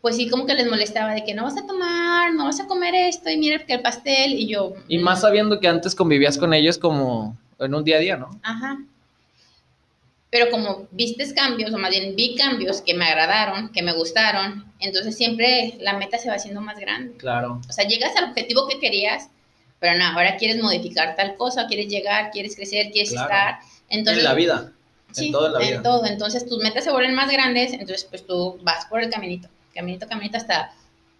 pues 0.00 0.16
sí, 0.16 0.28
como 0.28 0.46
que 0.46 0.54
les 0.54 0.68
molestaba 0.68 1.14
de 1.14 1.24
que 1.24 1.34
no 1.34 1.44
vas 1.44 1.56
a 1.56 1.66
tomar, 1.66 2.32
no 2.34 2.44
vas 2.44 2.60
a 2.60 2.66
comer 2.66 2.94
esto, 2.94 3.30
y 3.30 3.36
mira 3.36 3.64
que 3.64 3.74
el 3.74 3.82
pastel, 3.82 4.32
y 4.32 4.46
yo... 4.46 4.74
Y 4.88 4.98
más 4.98 5.22
sabiendo 5.22 5.58
que 5.60 5.68
antes 5.68 5.94
convivías 5.94 6.38
con 6.38 6.54
ellos 6.54 6.78
como 6.78 7.36
en 7.58 7.74
un 7.74 7.84
día 7.84 7.96
a 7.96 8.00
día, 8.00 8.16
¿no? 8.16 8.30
Ajá 8.42 8.78
pero 10.30 10.50
como 10.50 10.86
vistes 10.90 11.32
cambios, 11.32 11.72
o 11.72 11.78
más 11.78 11.90
bien 11.90 12.14
vi 12.14 12.34
cambios 12.34 12.82
que 12.82 12.94
me 12.94 13.06
agradaron, 13.06 13.70
que 13.72 13.82
me 13.82 13.92
gustaron, 13.92 14.70
entonces 14.78 15.16
siempre 15.16 15.74
la 15.80 15.96
meta 15.96 16.18
se 16.18 16.28
va 16.28 16.34
haciendo 16.34 16.60
más 16.60 16.78
grande. 16.78 17.16
Claro. 17.16 17.60
O 17.66 17.72
sea, 17.72 17.86
llegas 17.86 18.14
al 18.16 18.24
objetivo 18.24 18.68
que 18.68 18.78
querías, 18.78 19.30
pero 19.80 19.96
no, 19.96 20.04
ahora 20.04 20.36
quieres 20.36 20.62
modificar 20.62 21.16
tal 21.16 21.36
cosa, 21.36 21.66
quieres 21.66 21.88
llegar, 21.88 22.30
quieres 22.30 22.56
crecer, 22.56 22.90
quieres 22.92 23.12
estar. 23.12 23.60
Entonces, 23.88 24.22
en 24.22 24.28
la 24.28 24.34
vida. 24.34 24.72
Sí, 25.12 25.26
en, 25.26 25.32
todo 25.32 25.48
la 25.48 25.60
vida. 25.60 25.76
en 25.76 25.82
todo. 25.82 26.04
Entonces 26.04 26.46
tus 26.46 26.62
metas 26.62 26.84
se 26.84 26.90
vuelven 26.90 27.14
más 27.14 27.30
grandes, 27.30 27.72
entonces 27.72 28.04
pues 28.04 28.26
tú 28.26 28.58
vas 28.62 28.84
por 28.86 29.02
el 29.02 29.08
caminito, 29.08 29.48
caminito, 29.78 30.08
caminito 30.08 30.36
hasta 30.36 30.72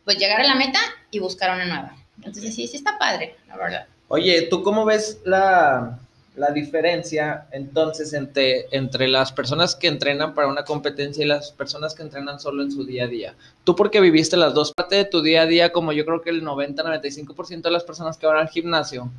pues 0.05 0.19
llegar 0.19 0.41
a 0.41 0.45
la 0.45 0.57
meta 0.57 0.81
y 1.11 1.21
buscar 1.21 1.55
una 1.55 1.65
nueva. 1.65 1.97
Entonces 2.17 2.55
sí, 2.55 2.67
sí 2.67 2.77
está 2.77 2.99
padre, 2.99 3.37
la 3.47 3.57
verdad. 3.57 3.87
Oye, 4.09 4.43
¿tú 4.51 4.63
cómo 4.63 4.85
ves 4.85 5.21
la, 5.25 5.99
la 6.35 6.51
diferencia 6.51 7.47
entonces 7.53 8.13
entre, 8.15 8.67
entre 8.71 9.07
las 9.07 9.33
personas 9.33 9.77
que 9.77 9.87
entrenan 9.87 10.35
para 10.35 10.49
una 10.49 10.65
competencia 10.65 11.25
y 11.25 11.29
las 11.29 11.53
personas 11.53 11.95
que 11.95 12.03
entrenan 12.03 12.41
solo 12.41 12.65
en 12.65 12.73
su 12.73 12.85
día 12.85 13.05
a 13.05 13.09
día. 13.09 13.35
Tú 13.63 13.77
porque 13.77 14.01
viviste 14.01 14.37
las 14.37 14.55
dos 14.55 14.73
partes 14.73 14.99
de 14.99 15.05
tu 15.05 15.23
día 15.23 15.43
a 15.43 15.47
día, 15.47 15.71
como 15.71 15.93
yo 15.93 16.05
creo 16.05 16.23
que 16.23 16.31
el 16.31 16.43
90-95% 16.43 17.63
de 17.63 17.71
las 17.71 17.85
personas 17.85 18.19
que 18.19 18.27
van 18.27 18.39
al 18.39 18.49
gimnasio, 18.49 19.11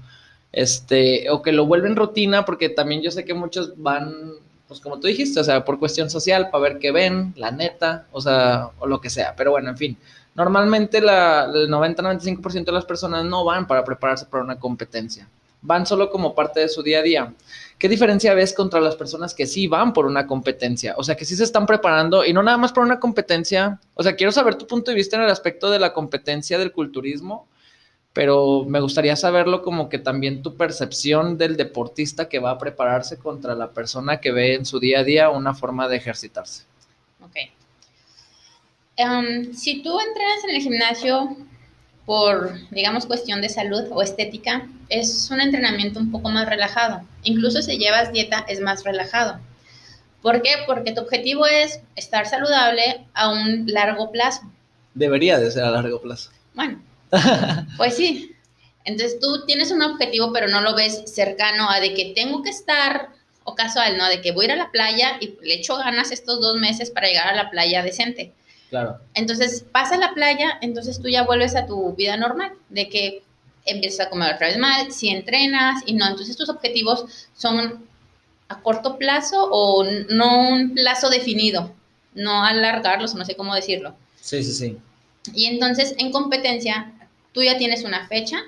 este, 0.51 1.29
o 1.29 1.41
que 1.41 1.53
lo 1.53 1.65
vuelven 1.65 1.95
rutina, 1.95 2.43
porque 2.43 2.67
también 2.67 3.01
yo 3.01 3.11
sé 3.11 3.23
que 3.23 3.33
muchos 3.33 3.73
van, 3.77 4.33
pues 4.69 4.79
como 4.79 4.99
tú 4.99 5.07
dijiste, 5.07 5.41
o 5.41 5.43
sea, 5.43 5.65
por 5.65 5.79
cuestión 5.79 6.09
social, 6.09 6.49
para 6.49 6.63
ver 6.63 6.79
qué 6.79 6.91
ven, 6.91 7.33
la 7.35 7.51
neta, 7.51 8.05
o 8.13 8.21
sea, 8.21 8.69
o 8.79 8.87
lo 8.87 9.01
que 9.01 9.09
sea, 9.09 9.35
pero 9.35 9.51
bueno, 9.51 9.69
en 9.69 9.77
fin. 9.77 9.97
Normalmente 10.35 11.01
la, 11.01 11.49
el 11.53 11.69
90-95% 11.69 12.63
de 12.63 12.71
las 12.71 12.85
personas 12.85 13.25
no 13.25 13.43
van 13.43 13.67
para 13.67 13.83
prepararse 13.83 14.25
para 14.25 14.43
una 14.43 14.57
competencia 14.57 15.27
van 15.61 15.85
solo 15.85 16.09
como 16.09 16.35
parte 16.35 16.61
de 16.61 16.69
su 16.69 16.83
día 16.83 16.99
a 16.99 17.03
día. 17.03 17.33
¿Qué 17.77 17.89
diferencia 17.89 18.33
ves 18.33 18.53
contra 18.53 18.79
las 18.79 18.95
personas 18.95 19.33
que 19.33 19.45
sí 19.45 19.67
van 19.67 19.93
por 19.93 20.05
una 20.05 20.27
competencia? 20.27 20.95
O 20.97 21.03
sea, 21.03 21.15
que 21.15 21.25
sí 21.25 21.35
se 21.35 21.43
están 21.43 21.65
preparando 21.65 22.25
y 22.25 22.33
no 22.33 22.43
nada 22.43 22.57
más 22.57 22.71
por 22.73 22.83
una 22.83 22.99
competencia. 22.99 23.79
O 23.93 24.03
sea, 24.03 24.15
quiero 24.15 24.31
saber 24.31 24.55
tu 24.55 24.67
punto 24.67 24.91
de 24.91 24.95
vista 24.95 25.17
en 25.17 25.23
el 25.23 25.29
aspecto 25.29 25.69
de 25.69 25.79
la 25.79 25.93
competencia 25.93 26.57
del 26.57 26.71
culturismo, 26.71 27.47
pero 28.13 28.65
me 28.65 28.79
gustaría 28.79 29.15
saberlo 29.15 29.61
como 29.61 29.89
que 29.89 29.99
también 29.99 30.41
tu 30.41 30.55
percepción 30.55 31.37
del 31.37 31.57
deportista 31.57 32.27
que 32.27 32.39
va 32.39 32.51
a 32.51 32.57
prepararse 32.57 33.17
contra 33.17 33.55
la 33.55 33.71
persona 33.71 34.19
que 34.19 34.31
ve 34.31 34.55
en 34.55 34.65
su 34.65 34.79
día 34.79 34.99
a 34.99 35.03
día 35.03 35.29
una 35.29 35.53
forma 35.53 35.87
de 35.87 35.97
ejercitarse. 35.97 36.63
Ok. 37.23 37.35
Em, 38.95 39.53
si 39.53 39.81
tú 39.81 39.97
entras 39.99 40.43
en 40.47 40.55
el 40.55 40.61
gimnasio 40.61 41.37
por, 42.05 42.53
digamos, 42.71 43.05
cuestión 43.05 43.41
de 43.41 43.49
salud 43.49 43.83
o 43.91 44.01
estética, 44.01 44.67
es 44.89 45.29
un 45.31 45.39
entrenamiento 45.39 45.99
un 45.99 46.11
poco 46.11 46.29
más 46.29 46.49
relajado. 46.49 47.01
Incluso 47.23 47.61
si 47.61 47.77
llevas 47.77 48.11
dieta, 48.11 48.43
es 48.47 48.59
más 48.59 48.83
relajado. 48.83 49.39
¿Por 50.21 50.41
qué? 50.41 50.49
Porque 50.65 50.91
tu 50.91 51.01
objetivo 51.01 51.45
es 51.45 51.79
estar 51.95 52.25
saludable 52.25 53.05
a 53.13 53.29
un 53.29 53.67
largo 53.67 54.11
plazo. 54.11 54.41
Debería 54.95 55.37
de 55.39 55.51
ser 55.51 55.63
a 55.63 55.71
largo 55.71 56.01
plazo. 56.01 56.31
Bueno, 56.55 56.81
pues 57.77 57.95
sí. 57.95 58.35
Entonces 58.85 59.19
tú 59.19 59.45
tienes 59.45 59.71
un 59.71 59.81
objetivo, 59.81 60.31
pero 60.33 60.47
no 60.47 60.61
lo 60.61 60.75
ves 60.75 61.03
cercano 61.05 61.69
a 61.69 61.79
de 61.79 61.93
que 61.93 62.13
tengo 62.15 62.41
que 62.41 62.49
estar, 62.49 63.09
o 63.43 63.55
casual, 63.55 63.97
¿no? 63.97 64.07
De 64.07 64.21
que 64.21 64.31
voy 64.31 64.45
a 64.45 64.47
ir 64.47 64.51
a 64.53 64.55
la 64.55 64.71
playa 64.71 65.17
y 65.19 65.37
le 65.41 65.55
echo 65.55 65.75
ganas 65.77 66.11
estos 66.11 66.39
dos 66.39 66.57
meses 66.57 66.91
para 66.91 67.07
llegar 67.07 67.27
a 67.27 67.35
la 67.35 67.49
playa 67.49 67.83
decente. 67.83 68.33
Claro. 68.69 68.99
Entonces, 69.15 69.65
pasa 69.71 69.97
la 69.97 70.13
playa, 70.13 70.57
entonces 70.61 71.01
tú 71.01 71.09
ya 71.09 71.23
vuelves 71.23 71.55
a 71.55 71.65
tu 71.65 71.93
vida 71.95 72.17
normal, 72.17 72.53
de 72.69 72.89
que 72.89 73.23
empiezas 73.65 74.07
a 74.07 74.09
comer 74.09 74.35
otra 74.35 74.47
vez 74.47 74.57
mal, 74.57 74.91
si 74.91 75.09
entrenas 75.09 75.83
y 75.85 75.93
no, 75.93 76.07
entonces 76.07 76.37
tus 76.37 76.49
objetivos 76.49 77.27
son 77.35 77.85
a 78.47 78.61
corto 78.61 78.97
plazo 78.97 79.47
o 79.51 79.83
no 79.83 80.49
un 80.49 80.73
plazo 80.73 81.09
definido, 81.09 81.71
no 82.13 82.43
alargarlos, 82.43 83.13
no 83.15 83.25
sé 83.25 83.35
cómo 83.35 83.53
decirlo. 83.53 83.95
Sí, 84.19 84.43
sí, 84.43 84.51
sí. 84.53 84.77
Y 85.33 85.45
entonces 85.45 85.93
en 85.97 86.11
competencia 86.11 86.91
tú 87.33 87.43
ya 87.43 87.57
tienes 87.57 87.83
una 87.83 88.07
fecha 88.07 88.41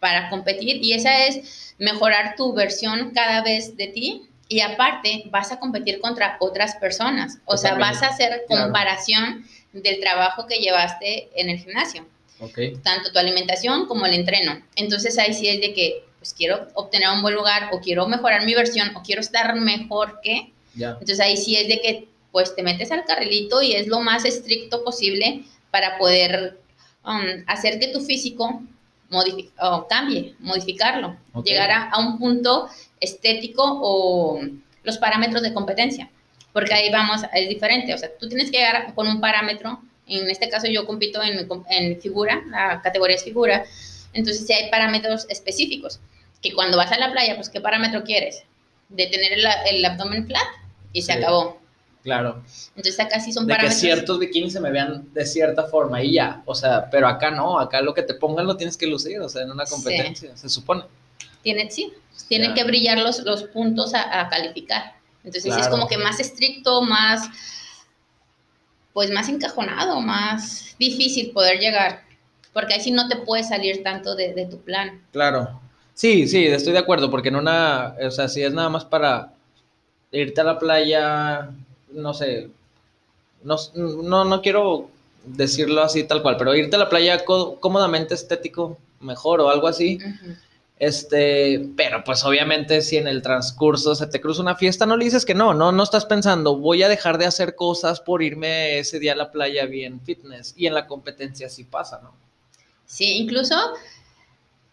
para 0.00 0.28
competir 0.28 0.82
y 0.82 0.92
esa 0.92 1.26
es 1.26 1.74
mejorar 1.78 2.36
tu 2.36 2.52
versión 2.52 3.10
cada 3.14 3.42
vez 3.42 3.76
de 3.76 3.88
ti 3.88 4.28
y 4.48 4.60
aparte 4.60 5.24
vas 5.26 5.52
a 5.52 5.58
competir 5.58 6.00
contra 6.00 6.36
otras 6.40 6.76
personas, 6.76 7.38
o 7.46 7.56
sea, 7.56 7.74
vas 7.74 8.02
a 8.02 8.08
hacer 8.08 8.44
comparación 8.48 9.44
del 9.72 10.00
trabajo 10.00 10.46
que 10.46 10.58
llevaste 10.58 11.28
en 11.34 11.50
el 11.50 11.58
gimnasio. 11.58 12.06
Okay. 12.38 12.76
Tanto 12.82 13.12
tu 13.12 13.18
alimentación 13.18 13.86
como 13.86 14.04
el 14.06 14.12
entreno. 14.12 14.62
Entonces 14.76 15.18
ahí 15.18 15.32
sí 15.32 15.48
es 15.48 15.60
de 15.60 15.72
que 15.72 16.04
pues 16.18 16.34
quiero 16.34 16.68
obtener 16.74 17.08
un 17.08 17.22
buen 17.22 17.34
lugar 17.34 17.70
o 17.72 17.80
quiero 17.80 18.06
mejorar 18.06 18.44
mi 18.44 18.54
versión 18.54 18.94
o 18.94 19.02
quiero 19.02 19.20
estar 19.20 19.54
mejor 19.56 20.20
que. 20.22 20.52
Entonces 20.74 21.18
ahí 21.20 21.36
sí 21.36 21.56
es 21.56 21.68
de 21.68 21.80
que 21.80 22.08
pues 22.30 22.54
te 22.54 22.62
metes 22.62 22.92
al 22.92 23.04
carrilito 23.04 23.62
y 23.62 23.72
es 23.72 23.86
lo 23.86 24.00
más 24.00 24.26
estricto 24.26 24.84
posible 24.84 25.44
para 25.70 25.96
poder 25.96 26.58
um, 27.06 27.44
hacer 27.46 27.78
que 27.78 27.88
tu 27.88 28.00
físico 28.00 28.62
o 29.60 29.86
cambie, 29.88 30.34
modificarlo, 30.40 31.16
llegar 31.44 31.70
a, 31.70 31.98
un 31.98 32.18
punto 32.18 32.68
estético 33.00 33.62
o 33.64 34.40
los 34.82 34.98
parámetros 34.98 35.42
de 35.42 35.54
competencia, 35.54 36.10
porque 36.52 36.74
ahí 36.74 36.90
vamos, 36.90 37.22
es 37.32 37.48
diferente, 37.48 37.94
o 37.94 37.98
sea, 37.98 38.10
tú 38.18 38.28
tienes 38.28 38.50
que 38.50 38.58
llegar 38.58 38.94
con 38.94 39.06
un 39.06 39.20
parámetro, 39.20 39.80
en 40.08 40.28
este 40.28 40.48
caso 40.48 40.66
yo 40.66 40.86
compito 40.86 41.22
en, 41.22 41.48
en 41.70 42.00
figura, 42.00 42.42
la 42.48 42.82
categoría 42.82 43.16
es 43.16 43.24
figura, 43.24 43.64
entonces 44.12 44.46
si 44.46 44.52
hay 44.52 44.70
parámetros 44.70 45.26
específicos, 45.28 46.00
que 46.42 46.52
cuando 46.52 46.76
vas 46.76 46.92
a 46.92 46.98
la 46.98 47.12
playa, 47.12 47.34
pues 47.36 47.48
¿qué 47.48 47.60
parámetro 47.60 48.04
quieres? 48.04 48.44
De 48.88 49.06
tener 49.06 49.32
el, 49.32 49.84
abdomen 49.84 50.26
flat 50.26 50.46
y 50.92 51.02
se 51.02 51.12
acabó. 51.12 51.60
Claro. 52.06 52.40
Entonces 52.76 53.00
acá 53.00 53.18
sí 53.18 53.32
son 53.32 53.48
de 53.48 53.56
que 53.56 53.68
ciertos 53.68 54.20
bikinis 54.20 54.52
se 54.52 54.60
me 54.60 54.70
vean 54.70 55.12
de 55.12 55.26
cierta 55.26 55.64
forma 55.64 56.00
y 56.04 56.12
ya, 56.12 56.40
o 56.46 56.54
sea, 56.54 56.88
pero 56.88 57.08
acá 57.08 57.32
no, 57.32 57.58
acá 57.58 57.80
lo 57.80 57.92
que 57.94 58.02
te 58.02 58.14
pongan 58.14 58.46
lo 58.46 58.56
tienes 58.56 58.76
que 58.76 58.86
lucir, 58.86 59.18
o 59.18 59.28
sea, 59.28 59.42
en 59.42 59.50
una 59.50 59.64
competencia, 59.64 60.36
se 60.36 60.48
supone. 60.48 60.84
Tiene, 61.42 61.68
sí, 61.68 61.92
tienen 62.28 62.54
que 62.54 62.62
brillar 62.62 62.98
los, 62.98 63.24
los 63.24 63.42
puntos 63.42 63.92
a, 63.92 64.28
calificar. 64.28 64.94
Entonces 65.24 65.56
es 65.56 65.66
como 65.66 65.88
que 65.88 65.98
más 65.98 66.20
estricto, 66.20 66.80
más, 66.80 67.28
pues 68.92 69.10
más 69.10 69.28
encajonado, 69.28 70.00
más 70.00 70.76
difícil 70.78 71.32
poder 71.32 71.58
llegar, 71.58 72.04
porque 72.52 72.74
ahí 72.74 72.80
sí 72.80 72.92
no 72.92 73.08
te 73.08 73.16
puedes 73.16 73.48
salir 73.48 73.82
tanto 73.82 74.14
de, 74.14 74.32
de 74.32 74.46
tu 74.46 74.60
plan. 74.60 75.02
Claro. 75.10 75.60
Sí, 75.92 76.28
sí, 76.28 76.46
estoy 76.46 76.72
de 76.72 76.78
acuerdo, 76.78 77.10
porque 77.10 77.30
en 77.30 77.36
una, 77.36 77.96
o 78.00 78.12
sea, 78.12 78.28
si 78.28 78.44
es 78.44 78.52
nada 78.52 78.68
más 78.68 78.84
para 78.84 79.32
irte 80.12 80.40
a 80.40 80.44
la 80.44 80.58
playa, 80.60 81.50
no 81.90 82.14
sé, 82.14 82.50
no, 83.42 83.56
no, 83.74 84.24
no 84.24 84.42
quiero 84.42 84.88
decirlo 85.24 85.82
así 85.82 86.04
tal 86.04 86.22
cual, 86.22 86.36
pero 86.36 86.54
irte 86.54 86.76
a 86.76 86.80
la 86.80 86.88
playa 86.88 87.24
cómodamente 87.24 88.14
estético, 88.14 88.78
mejor 89.00 89.40
o 89.40 89.50
algo 89.50 89.68
así. 89.68 89.98
Este, 90.78 91.68
pero 91.74 92.04
pues 92.04 92.22
obviamente 92.24 92.82
si 92.82 92.98
en 92.98 93.08
el 93.08 93.22
transcurso 93.22 93.94
se 93.94 94.06
te 94.06 94.20
cruza 94.20 94.42
una 94.42 94.56
fiesta, 94.56 94.84
no 94.84 94.96
le 94.96 95.06
dices 95.06 95.24
que 95.24 95.34
no, 95.34 95.54
no, 95.54 95.72
no 95.72 95.82
estás 95.82 96.04
pensando, 96.04 96.56
voy 96.56 96.82
a 96.82 96.88
dejar 96.88 97.16
de 97.16 97.24
hacer 97.24 97.54
cosas 97.54 98.00
por 98.00 98.22
irme 98.22 98.78
ese 98.78 98.98
día 98.98 99.14
a 99.14 99.16
la 99.16 99.32
playa 99.32 99.64
bien 99.64 100.00
fitness. 100.00 100.54
Y 100.56 100.66
en 100.66 100.74
la 100.74 100.86
competencia 100.86 101.48
sí 101.48 101.64
pasa, 101.64 102.00
¿no? 102.02 102.14
Sí, 102.84 103.16
incluso 103.16 103.56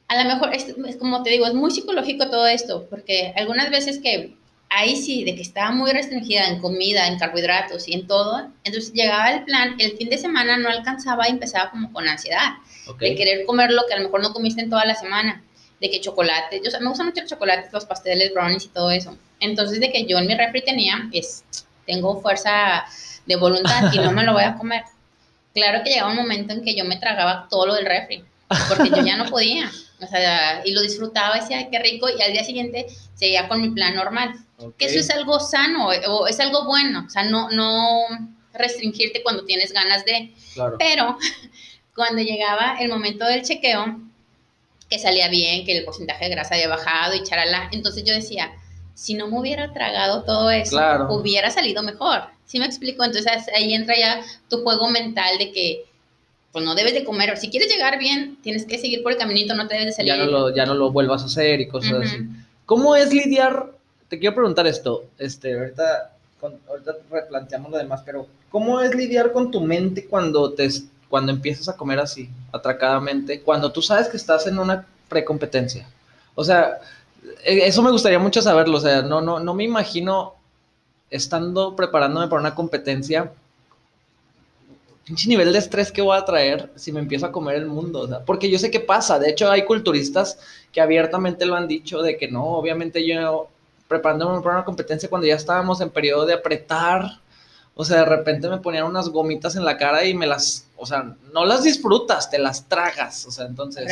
a 0.07 0.23
lo 0.23 0.29
mejor, 0.29 0.53
es, 0.53 0.75
como 0.97 1.23
te 1.23 1.31
digo, 1.31 1.45
es 1.45 1.53
muy 1.53 1.71
psicológico 1.71 2.29
todo 2.29 2.45
esto, 2.47 2.85
porque 2.89 3.33
algunas 3.35 3.71
veces 3.71 3.99
que 3.99 4.35
ahí 4.75 4.95
sí, 4.95 5.23
de 5.23 5.35
que 5.35 5.41
estaba 5.41 5.71
muy 5.71 5.91
restringida 5.91 6.47
en 6.47 6.59
comida, 6.59 7.07
en 7.07 7.19
carbohidratos 7.19 7.87
y 7.87 7.93
en 7.93 8.07
todo, 8.07 8.47
entonces 8.63 8.93
llegaba 8.93 9.31
el 9.31 9.43
plan, 9.43 9.75
el 9.79 9.97
fin 9.97 10.09
de 10.09 10.17
semana 10.17 10.57
no 10.57 10.69
alcanzaba 10.69 11.27
y 11.27 11.31
empezaba 11.31 11.71
como 11.71 11.91
con 11.91 12.07
ansiedad, 12.07 12.53
de 12.99 13.15
querer 13.15 13.45
comer 13.45 13.71
lo 13.71 13.83
que 13.87 13.93
a 13.93 13.97
lo 13.97 14.03
mejor 14.03 14.21
no 14.21 14.33
comiste 14.33 14.61
en 14.61 14.69
toda 14.69 14.85
la 14.85 14.95
semana, 14.95 15.43
de 15.79 15.89
que 15.89 16.01
chocolate, 16.01 16.61
yo 16.63 16.71
me 16.79 16.89
gustan 16.89 17.07
mucho 17.07 17.21
los 17.21 17.29
chocolates, 17.29 17.71
los 17.71 17.85
pasteles, 17.85 18.33
brownies 18.33 18.65
y 18.65 18.69
todo 18.69 18.91
eso, 18.91 19.17
entonces 19.39 19.79
de 19.79 19.91
que 19.91 20.05
yo 20.05 20.17
en 20.17 20.27
mi 20.27 20.35
refri 20.35 20.63
tenía, 20.63 21.09
es, 21.11 21.43
tengo 21.85 22.21
fuerza 22.21 22.85
de 23.25 23.35
voluntad 23.35 23.91
y 23.93 23.97
no 23.99 24.11
me 24.11 24.23
lo 24.23 24.33
voy 24.33 24.43
a 24.43 24.55
comer. 24.55 24.83
Claro 25.53 25.83
que 25.83 25.91
llegaba 25.91 26.09
un 26.09 26.17
momento 26.17 26.51
en 26.51 26.63
que 26.63 26.75
yo 26.75 26.83
me 26.83 26.97
tragaba 26.97 27.47
todo 27.47 27.67
lo 27.67 27.75
del 27.75 27.85
refri, 27.85 28.25
porque 28.67 28.89
yo 28.89 29.05
ya 29.05 29.17
no 29.17 29.29
podía. 29.29 29.69
O 30.01 30.07
sea, 30.07 30.63
y 30.65 30.71
lo 30.71 30.81
disfrutaba, 30.81 31.39
decía, 31.39 31.69
qué 31.69 31.77
rico, 31.77 32.07
y 32.09 32.19
al 32.23 32.33
día 32.33 32.43
siguiente 32.43 32.87
seguía 33.13 33.47
con 33.47 33.61
mi 33.61 33.69
plan 33.69 33.95
normal. 33.95 34.33
Que 34.77 34.85
eso 34.85 34.99
es 34.99 35.09
algo 35.09 35.39
sano, 35.39 35.87
o 35.87 36.27
es 36.27 36.39
algo 36.39 36.65
bueno, 36.65 37.05
o 37.07 37.09
sea, 37.09 37.23
no, 37.23 37.49
no 37.49 38.05
restringirte 38.53 39.23
cuando 39.23 39.45
tienes 39.45 39.73
ganas 39.73 40.05
de. 40.05 40.33
Pero 40.79 41.17
cuando 41.95 42.21
llegaba 42.21 42.77
el 42.79 42.89
momento 42.89 43.25
del 43.25 43.43
chequeo, 43.43 43.99
que 44.89 44.99
salía 44.99 45.27
bien, 45.27 45.65
que 45.65 45.77
el 45.77 45.85
porcentaje 45.85 46.25
de 46.25 46.31
grasa 46.31 46.55
había 46.55 46.67
bajado 46.67 47.15
y 47.15 47.23
charala, 47.23 47.69
entonces 47.71 48.03
yo 48.03 48.13
decía, 48.13 48.51
si 48.93 49.15
no 49.15 49.27
me 49.27 49.39
hubiera 49.39 49.73
tragado 49.73 50.23
todo 50.23 50.51
eso, 50.51 50.77
hubiera 51.09 51.49
salido 51.49 51.81
mejor. 51.83 52.25
¿Sí 52.45 52.59
me 52.59 52.65
explico? 52.65 53.03
Entonces 53.03 53.47
ahí 53.55 53.73
entra 53.73 53.97
ya 53.97 54.21
tu 54.49 54.61
juego 54.61 54.89
mental 54.89 55.37
de 55.39 55.51
que 55.51 55.85
pues 56.51 56.63
no 56.63 56.75
debes 56.75 56.93
de 56.93 57.03
comer. 57.03 57.35
Si 57.37 57.49
quieres 57.49 57.67
llegar 57.71 57.97
bien, 57.97 58.37
tienes 58.43 58.65
que 58.65 58.77
seguir 58.77 59.01
por 59.01 59.11
el 59.11 59.17
caminito, 59.17 59.55
no 59.55 59.67
te 59.67 59.73
debes 59.73 59.87
de 59.87 59.93
salir. 59.93 60.13
Ya 60.13 60.17
no 60.23 60.31
lo, 60.31 60.55
ya 60.55 60.65
no 60.67 60.75
lo 60.75 60.91
vuelvas 60.91 61.23
a 61.23 61.25
hacer 61.25 61.59
y 61.59 61.67
cosas 61.67 61.93
así. 61.93 62.17
¿Cómo 62.67 62.95
es 62.95 63.11
lidiar? 63.11 63.71
Te 64.13 64.19
quiero 64.19 64.35
preguntar 64.35 64.67
esto, 64.67 65.05
este, 65.17 65.57
ahorita, 65.57 66.11
ahorita 66.69 66.97
replanteamos 67.09 67.71
lo 67.71 67.79
demás, 67.79 68.03
pero 68.05 68.27
¿cómo 68.51 68.79
es 68.79 68.93
lidiar 68.93 69.31
con 69.31 69.49
tu 69.49 69.59
mente 69.59 70.05
cuando 70.05 70.53
te 70.53 70.69
cuando 71.09 71.31
empiezas 71.31 71.67
a 71.67 71.75
comer 71.75 71.97
así, 71.97 72.29
atracadamente, 72.51 73.41
cuando 73.41 73.71
tú 73.71 73.81
sabes 73.81 74.09
que 74.09 74.17
estás 74.17 74.45
en 74.45 74.59
una 74.59 74.85
precompetencia? 75.09 75.89
O 76.35 76.43
sea, 76.43 76.77
e, 77.43 77.65
eso 77.65 77.81
me 77.81 77.89
gustaría 77.89 78.19
mucho 78.19 78.39
saberlo, 78.43 78.77
o 78.77 78.81
sea, 78.81 79.01
no, 79.01 79.19
no, 79.19 79.39
no 79.39 79.55
me 79.55 79.63
imagino 79.63 80.35
estando 81.09 81.75
preparándome 81.75 82.27
para 82.27 82.39
una 82.39 82.53
competencia 82.53 83.31
pinche 85.05 85.27
nivel 85.27 85.51
de 85.51 85.57
estrés 85.57 85.91
que 85.91 86.03
voy 86.03 86.15
a 86.15 86.23
traer 86.23 86.69
si 86.75 86.91
me 86.91 86.99
empiezo 86.99 87.25
a 87.25 87.31
comer 87.31 87.55
el 87.55 87.65
mundo, 87.65 88.01
o 88.01 88.07
sea, 88.07 88.19
porque 88.19 88.51
yo 88.51 88.59
sé 88.59 88.69
qué 88.69 88.79
pasa, 88.79 89.17
de 89.17 89.31
hecho 89.31 89.49
hay 89.49 89.65
culturistas 89.65 90.37
que 90.71 90.81
abiertamente 90.81 91.47
lo 91.47 91.55
han 91.55 91.67
dicho 91.67 92.03
de 92.03 92.15
que 92.15 92.27
no, 92.27 92.45
obviamente 92.45 93.03
yo 93.07 93.49
preparándome 93.93 94.41
para 94.41 94.55
una 94.55 94.65
competencia 94.65 95.07
cuando 95.07 95.27
ya 95.27 95.35
estábamos 95.35 95.79
en 95.79 95.91
periodo 95.91 96.25
de 96.25 96.33
apretar, 96.33 97.19
o 97.75 97.85
sea, 97.85 97.99
de 97.99 98.05
repente 98.05 98.49
me 98.49 98.57
ponían 98.57 98.85
unas 98.85 99.07
gomitas 99.09 99.55
en 99.55 99.63
la 99.63 99.77
cara 99.77 100.03
y 100.03 100.15
me 100.15 100.25
las, 100.25 100.65
o 100.77 100.85
sea, 100.87 101.15
no 101.31 101.45
las 101.45 101.63
disfrutas, 101.63 102.31
te 102.31 102.39
las 102.39 102.67
tragas, 102.67 103.27
o 103.27 103.31
sea, 103.31 103.45
entonces, 103.45 103.91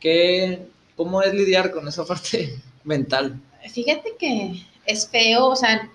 ¿qué, 0.00 0.66
¿cómo 0.96 1.22
es 1.22 1.32
lidiar 1.32 1.70
con 1.70 1.86
esa 1.86 2.04
parte 2.04 2.60
mental? 2.84 3.40
Fíjate 3.72 4.16
que 4.18 4.66
es 4.86 5.08
feo, 5.08 5.46
o 5.46 5.56
sea, 5.56 5.88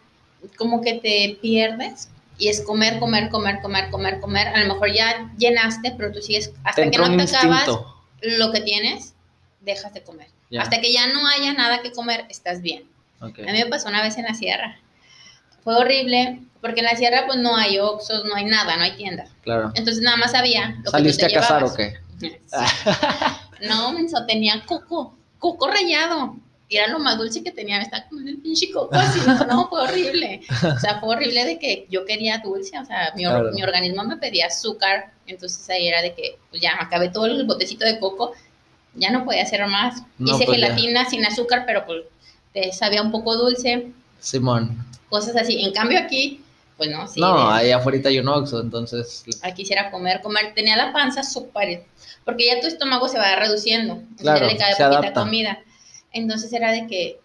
como 0.58 0.82
que 0.82 0.94
te 0.94 1.38
pierdes 1.42 2.08
y 2.38 2.48
es 2.48 2.62
comer, 2.62 2.98
comer, 3.00 3.30
comer, 3.30 3.60
comer, 3.62 3.90
comer, 3.90 4.22
comer. 4.22 4.48
A 4.48 4.64
lo 4.64 4.74
mejor 4.74 4.94
ya 4.94 5.34
llenaste, 5.38 5.94
pero 5.98 6.14
tú 6.14 6.22
sigues, 6.22 6.52
hasta 6.64 6.90
que 6.90 6.98
no 6.98 7.18
te 7.18 7.24
acabas 7.24 7.68
lo 8.22 8.52
que 8.54 8.62
tienes, 8.62 9.14
dejas 9.60 9.94
de 9.94 10.02
comer. 10.02 10.28
Hasta 10.58 10.80
que 10.80 10.94
ya 10.94 11.08
no 11.08 11.28
haya 11.28 11.54
nada 11.54 11.82
que 11.82 11.92
comer, 11.92 12.26
estás 12.30 12.62
bien. 12.62 12.93
A 13.24 13.52
mí 13.52 13.60
me 13.60 13.66
pasó 13.68 13.90
una 13.90 14.02
vez 14.02 14.18
en 14.18 14.26
la 14.26 14.34
sierra. 14.34 14.78
Fue 15.64 15.76
horrible, 15.76 16.42
porque 16.62 16.82
en 16.82 16.86
la 16.86 16.96
sierra 16.96 17.24
pues 17.26 17.40
no 17.40 17.56
hay 17.56 17.80
oxos, 17.80 18.26
no 18.26 18.36
hay 18.36 18.46
nada, 18.46 18.76
no 18.78 18.84
hay 18.84 18.96
tienda. 18.96 19.26
Claro. 19.42 19.72
Entonces 19.76 20.04
nada 20.04 20.18
más 20.18 20.34
había 20.34 20.76
lo 20.84 20.92
¿Saliste 20.92 21.28
que 21.28 21.34
tú 21.34 21.34
te 21.34 21.38
a 21.38 21.42
cazar 21.42 21.64
o 21.64 21.74
qué? 21.74 22.00
no, 23.68 23.92
menso, 23.94 24.26
tenía 24.26 24.64
coco, 24.66 25.18
coco 25.40 25.68
rallado 25.68 26.38
y 26.70 26.78
era 26.78 26.88
lo 26.88 27.00
más 27.00 27.18
dulce 27.18 27.44
que 27.44 27.52
tenía, 27.52 27.78
me 27.78 27.84
estaba 27.84 28.06
comiendo 28.08 28.32
el 28.32 28.38
pinche 28.40 28.72
coco 28.72 28.96
así, 28.96 29.20
no, 29.48 29.68
fue 29.68 29.82
horrible, 29.82 30.42
o 30.50 30.80
sea, 30.80 31.00
fue 31.00 31.16
horrible 31.16 31.46
de 31.46 31.60
que 31.60 31.86
yo 31.90 32.06
quería 32.06 32.40
dulce, 32.40 32.80
o 32.80 32.86
sea, 32.86 33.14
mi, 33.16 33.26
mi 33.54 33.62
organismo 33.62 34.04
me 34.04 34.18
pedía 34.18 34.48
azúcar, 34.48 35.12
entonces 35.28 35.70
ahí 35.70 35.88
era 35.88 36.02
de 36.02 36.16
que, 36.16 36.40
pues 36.50 36.62
ya, 36.62 36.76
me 36.76 36.84
acabé 36.84 37.10
todo 37.10 37.26
el 37.26 37.46
botecito 37.46 37.86
de 37.86 38.00
coco, 38.00 38.34
ya 38.96 39.12
no 39.12 39.26
podía 39.26 39.44
hacer 39.44 39.66
más, 39.68 40.02
hice 40.20 40.46
pues 40.46 40.58
gelatina 40.58 41.06
sin 41.06 41.26
azúcar, 41.26 41.64
pero 41.68 41.86
pues 41.86 42.04
te 42.54 42.72
sabía 42.72 43.02
un 43.02 43.12
poco 43.12 43.36
dulce. 43.36 43.92
Simón. 44.20 44.86
Cosas 45.10 45.36
así, 45.36 45.64
en 45.64 45.74
cambio 45.74 46.00
aquí, 46.00 46.42
pues 46.78 46.90
no, 46.90 47.08
sí. 47.08 47.20
No, 47.20 47.50
ahí 47.50 47.72
afuera 47.72 48.00
hay 48.06 48.20
un 48.20 48.28
oxo, 48.28 48.62
entonces. 48.62 49.24
Aquí 49.42 49.64
quisiera 49.64 49.92
comer, 49.92 50.22
comer, 50.22 50.54
tenía 50.54 50.76
la 50.78 50.94
panza 50.94 51.24
súper, 51.24 51.84
porque 52.26 52.46
ya 52.46 52.62
tu 52.62 52.68
estómago 52.68 53.08
se 53.08 53.18
va 53.18 53.36
reduciendo, 53.36 54.02
claro, 54.18 54.48
le 54.48 54.58
cae 54.58 54.76
poquita 54.76 55.14
comida. 55.14 55.60
Entonces 56.12 56.54
era 56.54 56.72
de 56.72 56.88
que 56.88 57.20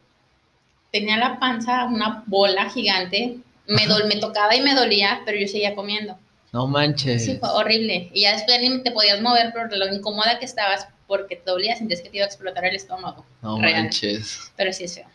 tenía 0.91 1.17
la 1.17 1.39
panza 1.39 1.85
una 1.85 2.25
bola 2.27 2.71
gigante, 2.71 3.39
me, 3.67 3.87
me 4.07 4.17
tocaba 4.17 4.55
y 4.57 4.61
me 4.61 4.75
dolía, 4.75 5.21
pero 5.25 5.39
yo 5.39 5.47
seguía 5.47 5.75
comiendo. 5.75 6.17
No 6.53 6.67
manches. 6.67 7.27
Sí, 7.27 7.37
fue 7.39 7.51
horrible. 7.51 8.11
Y 8.15 8.23
ya 8.23 8.33
después 8.33 8.59
ni 8.61 8.83
te 8.83 8.91
podías 8.91 9.21
mover 9.21 9.53
por 9.53 9.75
lo 9.77 9.95
incómoda 9.95 10.39
que 10.39 10.47
estabas 10.47 10.89
porque 11.07 11.37
te 11.37 11.51
dolía, 11.51 11.77
sentías 11.77 12.01
que 12.01 12.09
te 12.09 12.17
iba 12.17 12.25
a 12.25 12.29
explotar 12.29 12.65
el 12.65 12.75
estómago. 12.75 13.25
No 13.43 13.59
manches. 13.59 14.51
Pero 14.57 14.73
sí 14.73 14.85
es 14.85 14.95
feo. 14.95 15.07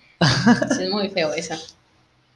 Es 0.80 0.90
muy 0.90 1.10
feo 1.10 1.34
eso. 1.34 1.56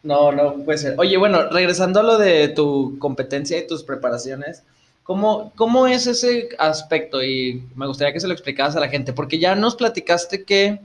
No, 0.03 0.31
no 0.31 0.53
puede 0.63 0.77
ser. 0.77 0.95
Oye, 0.97 1.17
bueno, 1.17 1.49
regresando 1.49 1.99
a 1.99 2.03
lo 2.03 2.17
de 2.17 2.49
tu 2.49 2.97
competencia 2.99 3.57
y 3.57 3.67
tus 3.67 3.83
preparaciones, 3.83 4.63
¿cómo, 5.03 5.51
cómo 5.55 5.87
es 5.87 6.07
ese 6.07 6.49
aspecto? 6.59 7.23
Y 7.23 7.63
me 7.75 7.87
gustaría 7.87 8.13
que 8.13 8.19
se 8.19 8.27
lo 8.27 8.33
explicaras 8.33 8.75
a 8.75 8.79
la 8.79 8.89
gente, 8.89 9.13
porque 9.13 9.39
ya 9.39 9.55
nos 9.55 9.75
platicaste 9.75 10.43
que, 10.43 10.79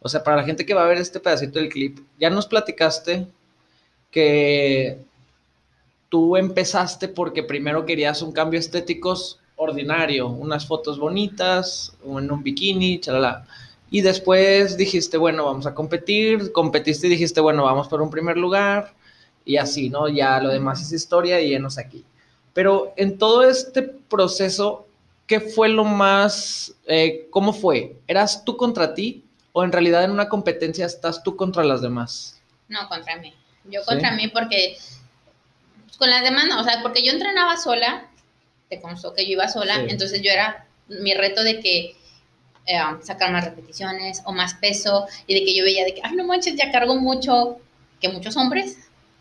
o 0.00 0.08
sea, 0.08 0.22
para 0.22 0.38
la 0.38 0.44
gente 0.44 0.64
que 0.64 0.74
va 0.74 0.84
a 0.84 0.88
ver 0.88 0.98
este 0.98 1.20
pedacito 1.20 1.58
del 1.58 1.68
clip, 1.68 1.98
ya 2.18 2.30
nos 2.30 2.46
platicaste 2.46 3.26
que 4.10 4.98
tú 6.08 6.36
empezaste 6.36 7.08
porque 7.08 7.42
primero 7.42 7.84
querías 7.84 8.22
un 8.22 8.32
cambio 8.32 8.60
estético 8.60 9.14
ordinario, 9.56 10.28
unas 10.28 10.66
fotos 10.66 10.98
bonitas, 10.98 11.96
en 12.04 12.30
un 12.30 12.42
bikini, 12.42 13.00
chalala. 13.00 13.46
Y 13.90 14.00
después 14.00 14.76
dijiste, 14.76 15.16
bueno, 15.16 15.44
vamos 15.44 15.66
a 15.66 15.74
competir, 15.74 16.52
competiste 16.52 17.06
y 17.06 17.10
dijiste, 17.10 17.40
bueno, 17.40 17.64
vamos 17.64 17.88
por 17.88 18.02
un 18.02 18.10
primer 18.10 18.36
lugar 18.36 18.94
y 19.44 19.56
así, 19.56 19.88
¿no? 19.88 20.08
Ya 20.08 20.40
lo 20.40 20.48
demás 20.48 20.82
es 20.82 20.92
historia 20.92 21.40
y 21.40 21.50
llenos 21.50 21.78
aquí. 21.78 22.04
Pero 22.52 22.92
en 22.96 23.18
todo 23.18 23.48
este 23.48 23.82
proceso, 23.82 24.86
¿qué 25.26 25.40
fue 25.40 25.68
lo 25.68 25.84
más, 25.84 26.74
eh, 26.86 27.28
cómo 27.30 27.52
fue? 27.52 27.96
¿Eras 28.08 28.44
tú 28.44 28.56
contra 28.56 28.94
ti 28.94 29.24
o 29.52 29.62
en 29.62 29.72
realidad 29.72 30.04
en 30.04 30.10
una 30.10 30.28
competencia 30.28 30.86
estás 30.86 31.22
tú 31.22 31.36
contra 31.36 31.64
las 31.64 31.80
demás? 31.80 32.40
No, 32.68 32.88
contra 32.88 33.16
mí. 33.16 33.34
Yo 33.64 33.82
contra 33.84 34.12
mí 34.12 34.28
porque 34.28 34.76
con 35.98 36.10
las 36.10 36.22
demás 36.22 36.46
no, 36.48 36.60
o 36.60 36.64
sea, 36.64 36.82
porque 36.82 37.04
yo 37.04 37.12
entrenaba 37.12 37.56
sola, 37.56 38.08
te 38.68 38.80
constó 38.80 39.14
que 39.14 39.24
yo 39.24 39.32
iba 39.32 39.48
sola, 39.48 39.84
entonces 39.88 40.22
yo 40.22 40.30
era 40.30 40.66
mi 40.88 41.14
reto 41.14 41.42
de 41.42 41.60
que 41.60 41.95
eh, 42.66 42.78
sacar 43.02 43.32
más 43.32 43.44
repeticiones 43.44 44.22
o 44.24 44.32
más 44.32 44.54
peso 44.54 45.06
y 45.26 45.34
de 45.34 45.44
que 45.44 45.54
yo 45.54 45.62
veía 45.62 45.84
de 45.84 45.94
que, 45.94 46.00
ay, 46.02 46.16
no 46.16 46.24
manches, 46.24 46.56
ya 46.56 46.72
cargo 46.72 46.96
mucho, 46.96 47.58
que 48.00 48.08
muchos 48.08 48.36
hombres. 48.36 48.76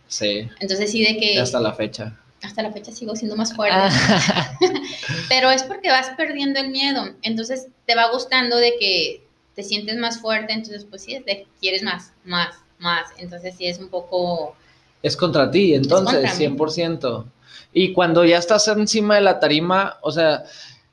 Sí. 0.07 0.49
Entonces 0.59 0.91
sí 0.91 1.03
de 1.03 1.17
que... 1.17 1.39
Hasta 1.39 1.59
la 1.59 1.73
fecha. 1.73 2.17
Hasta 2.41 2.63
la 2.63 2.71
fecha 2.71 2.91
sigo 2.91 3.15
siendo 3.15 3.35
más 3.35 3.55
fuerte. 3.55 3.77
Pero 5.29 5.51
es 5.51 5.63
porque 5.63 5.89
vas 5.89 6.09
perdiendo 6.17 6.59
el 6.59 6.69
miedo. 6.69 7.05
Entonces 7.21 7.67
te 7.85 7.95
va 7.95 8.11
gustando 8.11 8.57
de 8.57 8.73
que 8.79 9.23
te 9.55 9.63
sientes 9.63 9.97
más 9.97 10.19
fuerte. 10.19 10.53
Entonces 10.53 10.85
pues 10.89 11.03
sí, 11.03 11.19
de, 11.19 11.47
quieres 11.59 11.83
más, 11.83 12.13
más, 12.23 12.55
más. 12.79 13.09
Entonces 13.17 13.55
sí 13.57 13.67
es 13.67 13.77
un 13.79 13.89
poco... 13.89 14.55
Es 15.03 15.15
contra 15.15 15.51
ti, 15.51 15.75
entonces, 15.75 16.39
100%. 16.39 17.25
Y 17.73 17.93
cuando 17.93 18.25
ya 18.25 18.39
estás 18.39 18.67
encima 18.69 19.15
de 19.15 19.21
la 19.21 19.39
tarima, 19.39 19.99
o 20.01 20.11
sea, 20.11 20.45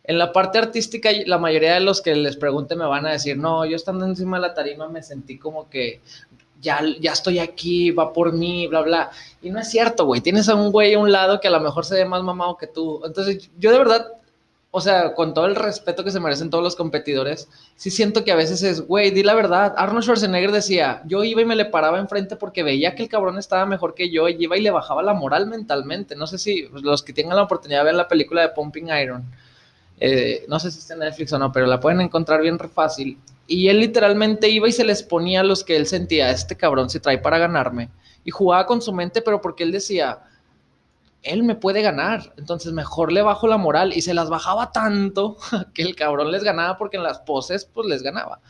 en 0.04 0.18
la 0.18 0.32
parte 0.32 0.58
artística, 0.58 1.10
la 1.26 1.38
mayoría 1.38 1.74
de 1.74 1.80
los 1.80 2.00
que 2.00 2.14
les 2.14 2.36
pregunte 2.36 2.74
me 2.74 2.86
van 2.86 3.06
a 3.06 3.12
decir, 3.12 3.36
no, 3.38 3.64
yo 3.64 3.76
estando 3.76 4.04
encima 4.04 4.38
de 4.38 4.42
la 4.42 4.54
tarima 4.54 4.88
me 4.88 5.02
sentí 5.02 5.38
como 5.38 5.70
que 5.70 6.00
ya, 6.60 6.80
ya 7.00 7.12
estoy 7.12 7.38
aquí, 7.38 7.90
va 7.90 8.12
por 8.12 8.32
mí, 8.32 8.66
bla, 8.68 8.82
bla. 8.82 9.10
Y 9.42 9.50
no 9.50 9.60
es 9.60 9.68
cierto, 9.68 10.06
güey. 10.06 10.20
Tienes 10.20 10.48
a 10.48 10.54
un 10.54 10.70
güey 10.70 10.94
a 10.94 10.98
un 10.98 11.12
lado 11.12 11.40
que 11.40 11.48
a 11.48 11.50
lo 11.50 11.60
mejor 11.60 11.84
se 11.84 11.96
ve 11.96 12.04
más 12.04 12.22
mamado 12.22 12.56
que 12.56 12.68
tú. 12.68 13.00
Entonces, 13.04 13.50
yo 13.58 13.72
de 13.72 13.78
verdad, 13.78 14.06
o 14.70 14.80
sea, 14.80 15.14
con 15.14 15.34
todo 15.34 15.46
el 15.46 15.56
respeto 15.56 16.04
que 16.04 16.12
se 16.12 16.20
merecen 16.20 16.50
todos 16.50 16.64
los 16.64 16.76
competidores, 16.76 17.48
sí 17.76 17.90
siento 17.90 18.24
que 18.24 18.32
a 18.32 18.36
veces 18.36 18.62
es, 18.62 18.80
güey, 18.80 19.10
di 19.10 19.22
la 19.22 19.34
verdad. 19.34 19.74
Arnold 19.76 20.04
Schwarzenegger 20.04 20.52
decía, 20.52 21.02
yo 21.06 21.24
iba 21.24 21.42
y 21.42 21.44
me 21.44 21.56
le 21.56 21.64
paraba 21.64 21.98
enfrente 21.98 22.36
porque 22.36 22.62
veía 22.62 22.94
que 22.94 23.02
el 23.02 23.08
cabrón 23.08 23.38
estaba 23.38 23.66
mejor 23.66 23.94
que 23.94 24.10
yo 24.10 24.28
y 24.28 24.36
iba 24.38 24.56
y 24.56 24.62
le 24.62 24.70
bajaba 24.70 25.02
la 25.02 25.14
moral 25.14 25.46
mentalmente. 25.46 26.16
No 26.16 26.26
sé 26.26 26.38
si 26.38 26.68
los 26.72 27.02
que 27.02 27.12
tengan 27.12 27.36
la 27.36 27.42
oportunidad 27.42 27.80
de 27.80 27.86
ver 27.86 27.94
la 27.94 28.08
película 28.08 28.42
de 28.42 28.48
Pumping 28.50 28.88
Iron 28.88 29.24
eh, 30.04 30.46
no 30.48 30.58
sé 30.58 30.72
si 30.72 30.80
está 30.80 30.94
en 30.94 31.00
Netflix 31.00 31.32
o 31.32 31.38
no, 31.38 31.52
pero 31.52 31.64
la 31.66 31.78
pueden 31.78 32.00
encontrar 32.00 32.42
bien 32.42 32.58
fácil. 32.58 33.16
Y 33.46 33.68
él 33.68 33.78
literalmente 33.78 34.48
iba 34.48 34.66
y 34.66 34.72
se 34.72 34.84
les 34.84 35.00
ponía 35.04 35.44
los 35.44 35.62
que 35.62 35.76
él 35.76 35.86
sentía, 35.86 36.28
este 36.30 36.56
cabrón 36.56 36.90
se 36.90 36.98
trae 36.98 37.18
para 37.18 37.38
ganarme. 37.38 37.88
Y 38.24 38.32
jugaba 38.32 38.66
con 38.66 38.82
su 38.82 38.92
mente, 38.92 39.22
pero 39.22 39.40
porque 39.40 39.62
él 39.62 39.70
decía, 39.70 40.24
él 41.22 41.44
me 41.44 41.54
puede 41.54 41.82
ganar, 41.82 42.34
entonces 42.36 42.72
mejor 42.72 43.12
le 43.12 43.22
bajo 43.22 43.46
la 43.46 43.58
moral. 43.58 43.92
Y 43.96 44.02
se 44.02 44.12
las 44.12 44.28
bajaba 44.28 44.72
tanto 44.72 45.36
que 45.72 45.82
el 45.82 45.94
cabrón 45.94 46.32
les 46.32 46.42
ganaba 46.42 46.76
porque 46.76 46.96
en 46.96 47.04
las 47.04 47.20
poses, 47.20 47.64
pues 47.64 47.86
les 47.86 48.02
ganaba. 48.02 48.40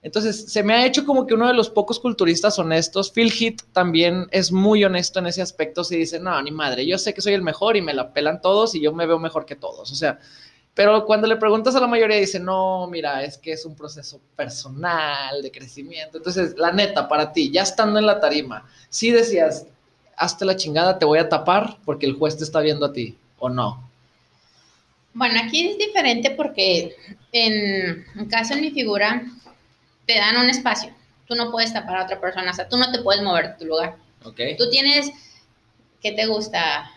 Entonces, 0.00 0.52
se 0.52 0.62
me 0.62 0.74
ha 0.74 0.86
hecho 0.86 1.04
como 1.04 1.26
que 1.26 1.34
uno 1.34 1.48
de 1.48 1.54
los 1.54 1.70
pocos 1.70 1.98
culturistas 1.98 2.56
honestos. 2.60 3.10
Phil 3.10 3.32
Heath 3.32 3.62
también 3.72 4.28
es 4.30 4.52
muy 4.52 4.84
honesto 4.84 5.18
en 5.18 5.26
ese 5.26 5.42
aspecto. 5.42 5.82
Si 5.82 5.96
dice, 5.96 6.20
no, 6.20 6.40
ni 6.40 6.52
madre, 6.52 6.86
yo 6.86 6.98
sé 6.98 7.14
que 7.14 7.20
soy 7.20 7.32
el 7.32 7.42
mejor 7.42 7.76
y 7.76 7.82
me 7.82 7.94
la 7.94 8.12
pelan 8.12 8.40
todos 8.40 8.76
y 8.76 8.80
yo 8.80 8.92
me 8.92 9.06
veo 9.06 9.18
mejor 9.18 9.44
que 9.44 9.56
todos. 9.56 9.90
O 9.90 9.94
sea, 9.96 10.20
pero 10.74 11.06
cuando 11.06 11.28
le 11.28 11.36
preguntas 11.36 11.76
a 11.76 11.80
la 11.80 11.86
mayoría, 11.86 12.16
dice, 12.16 12.40
no, 12.40 12.88
mira, 12.88 13.22
es 13.22 13.38
que 13.38 13.52
es 13.52 13.64
un 13.64 13.76
proceso 13.76 14.20
personal 14.34 15.40
de 15.40 15.52
crecimiento. 15.52 16.18
Entonces, 16.18 16.56
la 16.58 16.72
neta, 16.72 17.08
para 17.08 17.32
ti, 17.32 17.50
ya 17.52 17.62
estando 17.62 18.00
en 18.00 18.06
la 18.06 18.18
tarima, 18.18 18.68
si 18.88 19.12
decías, 19.12 19.66
hazte 20.16 20.44
la 20.44 20.56
chingada, 20.56 20.98
te 20.98 21.06
voy 21.06 21.20
a 21.20 21.28
tapar 21.28 21.78
porque 21.84 22.06
el 22.06 22.14
juez 22.14 22.36
te 22.36 22.42
está 22.42 22.60
viendo 22.60 22.86
a 22.86 22.92
ti, 22.92 23.16
¿o 23.38 23.48
no? 23.48 23.88
Bueno, 25.12 25.40
aquí 25.44 25.68
es 25.68 25.78
diferente 25.78 26.32
porque 26.32 26.96
en, 27.30 28.04
en 28.16 28.26
caso 28.26 28.54
en 28.54 28.62
mi 28.62 28.72
figura, 28.72 29.22
te 30.06 30.16
dan 30.16 30.38
un 30.38 30.50
espacio. 30.50 30.92
Tú 31.26 31.36
no 31.36 31.52
puedes 31.52 31.72
tapar 31.72 31.98
a 31.98 32.04
otra 32.04 32.20
persona, 32.20 32.50
o 32.50 32.54
sea, 32.54 32.68
tú 32.68 32.76
no 32.78 32.90
te 32.90 33.00
puedes 33.00 33.22
mover 33.22 33.50
de 33.50 33.54
tu 33.58 33.64
lugar. 33.66 33.96
Okay. 34.24 34.56
Tú 34.56 34.68
tienes, 34.70 35.12
¿qué 36.02 36.10
te 36.10 36.26
gusta? 36.26 36.90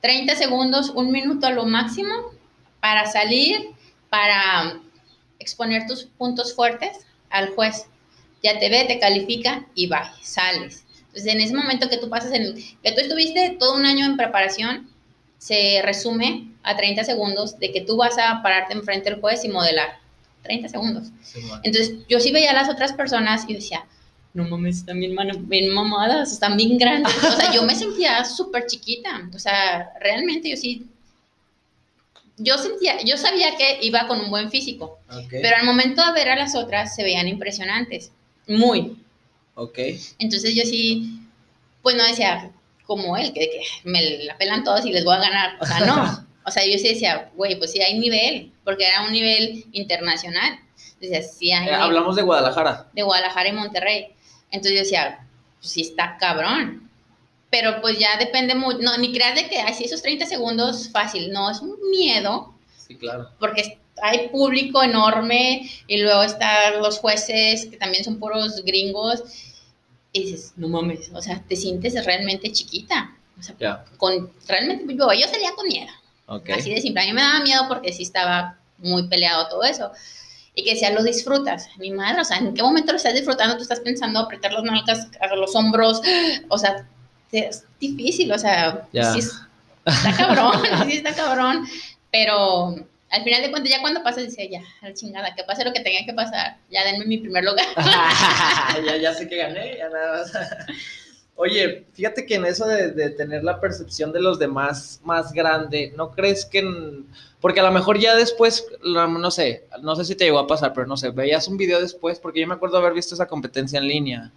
30 0.00 0.34
segundos, 0.34 0.90
un 0.90 1.12
minuto 1.12 1.46
a 1.46 1.50
lo 1.50 1.64
máximo 1.64 2.37
para 2.80 3.06
salir, 3.06 3.70
para 4.10 4.80
exponer 5.38 5.86
tus 5.86 6.04
puntos 6.04 6.54
fuertes 6.54 7.06
al 7.30 7.50
juez. 7.50 7.86
Ya 8.42 8.58
te 8.58 8.68
ve, 8.68 8.84
te 8.84 8.98
califica 8.98 9.66
y 9.74 9.86
va, 9.86 10.14
sales. 10.22 10.84
Entonces, 11.08 11.26
en 11.26 11.40
ese 11.40 11.54
momento 11.54 11.88
que 11.88 11.96
tú 11.96 12.08
pasas, 12.08 12.32
en, 12.32 12.54
que 12.54 12.92
tú 12.92 13.00
estuviste 13.00 13.56
todo 13.58 13.74
un 13.74 13.86
año 13.86 14.06
en 14.06 14.16
preparación, 14.16 14.88
se 15.38 15.80
resume 15.82 16.48
a 16.62 16.76
30 16.76 17.04
segundos 17.04 17.58
de 17.58 17.72
que 17.72 17.80
tú 17.80 17.96
vas 17.96 18.18
a 18.18 18.42
pararte 18.42 18.74
enfrente 18.74 19.10
del 19.10 19.20
juez 19.20 19.44
y 19.44 19.48
modelar. 19.48 19.98
30 20.42 20.68
segundos. 20.68 21.08
Entonces, 21.62 22.06
yo 22.08 22.20
sí 22.20 22.32
veía 22.32 22.50
a 22.50 22.54
las 22.54 22.68
otras 22.68 22.92
personas 22.92 23.44
y 23.48 23.54
decía, 23.54 23.84
no 24.34 24.44
mames, 24.44 24.78
están 24.78 25.00
bien, 25.00 25.16
bien 25.42 25.74
mamadas, 25.74 26.32
están 26.32 26.56
bien 26.56 26.78
grandes. 26.78 27.12
O 27.24 27.32
sea, 27.32 27.52
yo 27.52 27.62
me 27.64 27.74
sentía 27.74 28.24
súper 28.24 28.66
chiquita. 28.66 29.28
O 29.34 29.38
sea, 29.38 29.90
realmente 30.00 30.50
yo 30.50 30.56
sí 30.56 30.86
yo 32.38 32.58
sentía, 32.58 33.02
yo 33.02 33.16
sabía 33.16 33.56
que 33.56 33.78
iba 33.82 34.06
con 34.06 34.20
un 34.20 34.30
buen 34.30 34.50
físico, 34.50 34.98
pero 35.30 35.56
al 35.56 35.64
momento 35.64 36.04
de 36.04 36.12
ver 36.12 36.28
a 36.28 36.36
las 36.36 36.54
otras 36.54 36.94
se 36.94 37.02
veían 37.02 37.28
impresionantes, 37.28 38.12
muy. 38.46 38.96
Ok. 39.54 39.78
Entonces 40.18 40.54
yo 40.54 40.62
sí, 40.64 41.20
pues 41.82 41.96
no 41.96 42.04
decía 42.04 42.50
como 42.86 43.16
él, 43.16 43.32
que, 43.32 43.40
que 43.40 43.62
me 43.84 44.24
la 44.24 44.38
pelan 44.38 44.64
todos 44.64 44.86
y 44.86 44.92
les 44.92 45.04
voy 45.04 45.16
a 45.16 45.20
ganar, 45.20 45.58
o 45.60 45.66
sea, 45.66 45.80
no. 45.80 46.28
O 46.48 46.50
sea, 46.50 46.64
yo 46.64 46.78
sí 46.78 46.88
decía, 46.88 47.30
güey, 47.36 47.58
pues 47.58 47.72
sí 47.72 47.82
hay 47.82 47.98
nivel, 47.98 48.50
porque 48.64 48.88
era 48.88 49.02
un 49.02 49.12
nivel 49.12 49.66
internacional. 49.72 50.58
Decía, 50.98 51.20
sí 51.20 51.52
hay 51.52 51.68
eh, 51.68 51.74
hablamos 51.74 52.16
de 52.16 52.22
Guadalajara. 52.22 52.88
De 52.94 53.02
Guadalajara 53.02 53.50
y 53.50 53.52
Monterrey. 53.52 54.06
Entonces 54.50 54.72
yo 54.72 54.78
decía, 54.78 55.26
pues 55.60 55.72
sí 55.72 55.82
está 55.82 56.16
cabrón 56.18 56.87
pero 57.50 57.80
pues 57.80 57.98
ya 57.98 58.16
depende 58.18 58.54
mucho, 58.54 58.78
no, 58.80 58.96
ni 58.98 59.12
creas 59.12 59.34
de 59.34 59.48
que 59.48 59.60
así 59.60 59.84
esos 59.84 60.02
30 60.02 60.26
segundos 60.26 60.90
fácil, 60.90 61.32
no, 61.32 61.50
es 61.50 61.60
un 61.60 61.76
miedo. 61.90 62.54
Sí, 62.86 62.96
claro. 62.96 63.30
Porque 63.38 63.78
hay 64.02 64.28
público 64.28 64.82
enorme 64.82 65.68
y 65.86 65.98
luego 65.98 66.22
están 66.22 66.80
los 66.80 66.98
jueces 66.98 67.66
que 67.66 67.76
también 67.76 68.04
son 68.04 68.18
puros 68.18 68.62
gringos 68.64 69.22
y 70.12 70.24
dices, 70.24 70.52
no 70.56 70.68
mames, 70.68 71.10
o 71.12 71.22
sea, 71.22 71.42
te 71.46 71.56
sientes 71.56 72.04
realmente 72.04 72.52
chiquita. 72.52 73.14
O 73.38 73.42
sea, 73.42 73.84
con, 73.96 74.30
realmente, 74.48 74.94
yo, 74.94 75.12
yo 75.12 75.28
salía 75.28 75.52
con 75.52 75.66
miedo. 75.68 75.90
Así 76.52 76.74
de 76.74 76.80
simple. 76.80 77.02
A 77.02 77.06
mí 77.06 77.12
me 77.12 77.22
daba 77.22 77.40
miedo 77.40 77.62
porque 77.68 77.92
sí 77.92 78.02
estaba 78.02 78.58
muy 78.78 79.06
peleado 79.08 79.48
todo 79.48 79.62
eso. 79.64 79.92
Y 80.54 80.64
que 80.64 80.72
decía, 80.72 80.90
lo 80.90 81.04
disfrutas. 81.04 81.68
Mi 81.78 81.90
madre, 81.90 82.20
o 82.20 82.24
sea, 82.24 82.38
¿en 82.38 82.52
qué 82.52 82.62
momento 82.62 82.92
lo 82.92 82.96
estás 82.96 83.14
disfrutando? 83.14 83.56
Tú 83.56 83.62
estás 83.62 83.80
pensando 83.80 84.18
apretar 84.18 84.52
las 84.52 84.64
nalgas, 84.64 85.08
a 85.20 85.34
los 85.36 85.54
hombros, 85.54 86.02
o 86.48 86.58
sea, 86.58 86.88
es 87.32 87.64
difícil, 87.80 88.32
o 88.32 88.38
sea, 88.38 88.86
sí 88.92 89.20
está 89.84 90.16
cabrón, 90.16 90.52
sí 90.86 90.96
está 90.96 91.14
cabrón, 91.14 91.66
pero 92.10 92.74
al 93.10 93.24
final 93.24 93.42
de 93.42 93.50
cuentas, 93.50 93.72
ya 93.72 93.80
cuando 93.80 94.02
pasa, 94.02 94.20
dice, 94.20 94.48
ya, 94.50 94.62
la 94.82 94.92
chingada, 94.92 95.34
que 95.34 95.44
pase 95.44 95.64
lo 95.64 95.72
que 95.72 95.80
tenga 95.80 96.04
que 96.04 96.12
pasar, 96.12 96.58
ya 96.70 96.84
denme 96.84 97.06
mi 97.06 97.18
primer 97.18 97.44
lugar. 97.44 97.66
ya, 98.86 98.96
ya 98.96 99.14
sé 99.14 99.28
que 99.28 99.36
gané, 99.36 99.78
ya 99.78 99.88
nada 99.88 100.18
más. 100.18 100.32
Oye, 101.40 101.86
fíjate 101.92 102.26
que 102.26 102.34
en 102.34 102.46
eso 102.46 102.66
de, 102.66 102.90
de, 102.90 103.10
tener 103.10 103.44
la 103.44 103.60
percepción 103.60 104.12
de 104.12 104.20
los 104.20 104.40
demás 104.40 105.00
más 105.04 105.32
grande, 105.32 105.92
¿no 105.96 106.10
crees 106.10 106.44
que... 106.44 106.68
porque 107.40 107.60
a 107.60 107.62
lo 107.62 107.70
mejor 107.70 107.96
ya 107.96 108.16
después, 108.16 108.66
no 108.82 109.30
sé, 109.30 109.64
no 109.80 109.94
sé 109.94 110.04
si 110.04 110.16
te 110.16 110.24
llegó 110.24 110.40
a 110.40 110.48
pasar, 110.48 110.72
pero 110.72 110.88
no 110.88 110.96
sé, 110.96 111.10
veías 111.10 111.46
un 111.46 111.56
video 111.56 111.80
después, 111.80 112.18
porque 112.18 112.40
yo 112.40 112.48
me 112.48 112.54
acuerdo 112.54 112.78
haber 112.78 112.92
visto 112.92 113.14
esa 113.14 113.28
competencia 113.28 113.78
en 113.78 113.86
línea 113.86 114.32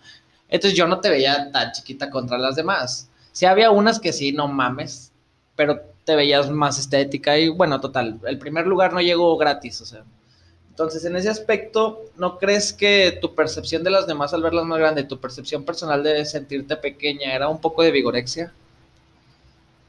entonces 0.52 0.78
yo 0.78 0.86
no 0.88 0.99
te 0.99 1.10
veía 1.10 1.52
tan 1.52 1.72
chiquita 1.72 2.12
contra 2.12 2.38
las 2.38 2.56
demás. 2.56 3.10
Sí 3.32 3.45
había 3.47 3.72
unas 3.72 3.99
que 3.99 4.14
sí, 4.14 4.32
no 4.34 4.47
mames, 4.47 5.12
pero 5.56 5.82
te 6.06 6.16
veías 6.16 6.49
más 6.52 6.78
estética 6.78 7.38
y 7.39 7.49
bueno, 7.49 7.80
total, 7.82 8.20
el 8.28 8.38
primer 8.38 8.68
lugar 8.68 8.93
no 8.93 9.02
llegó 9.02 9.36
gratis, 9.38 9.82
o 9.82 9.86
sea, 9.86 10.04
Entonces, 10.70 11.04
en 11.06 11.16
ese 11.16 11.30
aspecto, 11.30 12.02
¿no 12.18 12.38
crees 12.39 12.74
que 12.74 13.18
tu 13.22 13.36
percepción 13.36 13.84
de 13.84 13.91
las 13.91 14.08
demás 14.08 14.34
al 14.34 14.41
verlas 14.41 14.66
más 14.66 14.80
grandes, 14.80 15.08
tu 15.08 15.20
percepción 15.20 15.64
personal 15.64 16.02
de 16.02 16.26
sentirte 16.26 16.76
pequeña, 16.78 17.34
era 17.36 17.49
un 17.49 17.60
poco 17.60 17.84
de 17.84 17.91
vigorexia? 17.91 18.52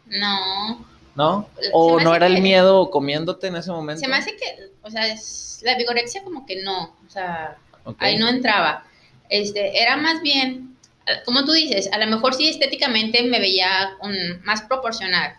No. 0.06 0.84
¿No? 1.14 1.48
¿O 1.72 2.00
no 2.00 2.14
era 2.14 2.26
el 2.26 2.40
miedo 2.40 2.90
comiéndote 2.90 3.46
en 3.48 3.56
ese 3.56 3.70
momento? 3.70 4.00
Se 4.00 4.08
me 4.08 4.16
hace 4.16 4.36
que, 4.36 4.70
o 4.82 4.90
sea, 4.90 5.06
es- 5.12 5.60
la 5.62 5.76
vigorexia 5.76 6.24
como 6.24 6.44
que 6.46 6.62
no, 6.62 6.84
o 7.06 7.10
sea, 7.10 7.56
ahí 7.98 8.18
no 8.18 8.28
entraba. 8.28 8.84
Este, 9.32 9.80
era 9.82 9.96
más 9.96 10.20
bien, 10.20 10.76
como 11.24 11.44
tú 11.46 11.52
dices, 11.52 11.88
a 11.90 11.98
lo 11.98 12.06
mejor 12.06 12.34
sí 12.34 12.48
estéticamente 12.48 13.22
me 13.22 13.40
veía 13.40 13.92
un- 14.02 14.42
más 14.44 14.60
proporcional. 14.62 15.34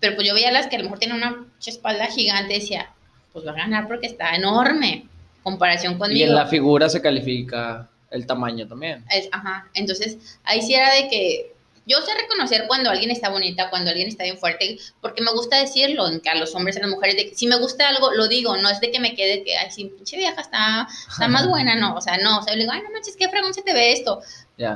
Pero 0.00 0.16
pues 0.16 0.26
yo 0.26 0.32
veía 0.34 0.50
las 0.50 0.68
que 0.68 0.76
a 0.76 0.78
lo 0.78 0.84
mejor 0.84 0.98
tienen 0.98 1.18
una 1.18 1.46
espalda 1.66 2.06
gigante 2.06 2.54
y 2.56 2.60
decía, 2.60 2.90
pues 3.34 3.46
va 3.46 3.50
a 3.52 3.56
ganar 3.56 3.86
porque 3.88 4.06
está 4.06 4.34
enorme, 4.34 5.06
comparación 5.42 5.98
conmigo. 5.98 6.18
Y 6.18 6.22
en 6.22 6.34
la 6.34 6.46
figura 6.46 6.88
se 6.88 7.02
califica 7.02 7.90
el 8.10 8.26
tamaño 8.26 8.66
también. 8.66 9.04
Es- 9.10 9.28
ajá, 9.32 9.68
entonces 9.74 10.38
ahí 10.44 10.62
sí 10.62 10.74
era 10.74 10.92
de 10.94 11.08
que 11.08 11.53
yo 11.86 12.00
sé 12.00 12.14
reconocer 12.14 12.64
cuando 12.66 12.90
alguien 12.90 13.10
está 13.10 13.28
bonita, 13.28 13.70
cuando 13.70 13.90
alguien 13.90 14.08
está 14.08 14.24
bien 14.24 14.38
fuerte, 14.38 14.78
porque 15.00 15.22
me 15.22 15.32
gusta 15.32 15.58
decirlo, 15.58 16.06
que 16.22 16.30
a 16.30 16.34
los 16.34 16.54
hombres 16.54 16.76
y 16.76 16.78
a 16.78 16.82
las 16.82 16.90
mujeres, 16.90 17.16
de 17.16 17.30
que 17.30 17.34
si 17.34 17.46
me 17.46 17.56
gusta 17.56 17.88
algo, 17.88 18.12
lo 18.12 18.28
digo, 18.28 18.56
no 18.56 18.70
es 18.70 18.80
de 18.80 18.90
que 18.90 19.00
me 19.00 19.14
quede 19.14 19.44
que, 19.44 19.56
ay, 19.56 19.70
sí, 19.70 19.92
pinche 19.94 20.16
vieja 20.16 20.40
está, 20.40 20.88
está 21.08 21.28
más 21.28 21.46
buena, 21.48 21.74
no, 21.74 21.94
o 21.94 22.00
sea, 22.00 22.16
no, 22.18 22.38
o 22.38 22.42
sea, 22.42 22.54
yo 22.54 22.56
le 22.56 22.62
digo, 22.64 22.72
ay, 22.72 22.82
no 22.82 22.90
manches, 22.90 23.16
qué 23.16 23.28
fregón 23.28 23.52
se 23.52 23.62
te 23.62 23.74
ve 23.74 23.92
esto, 23.92 24.20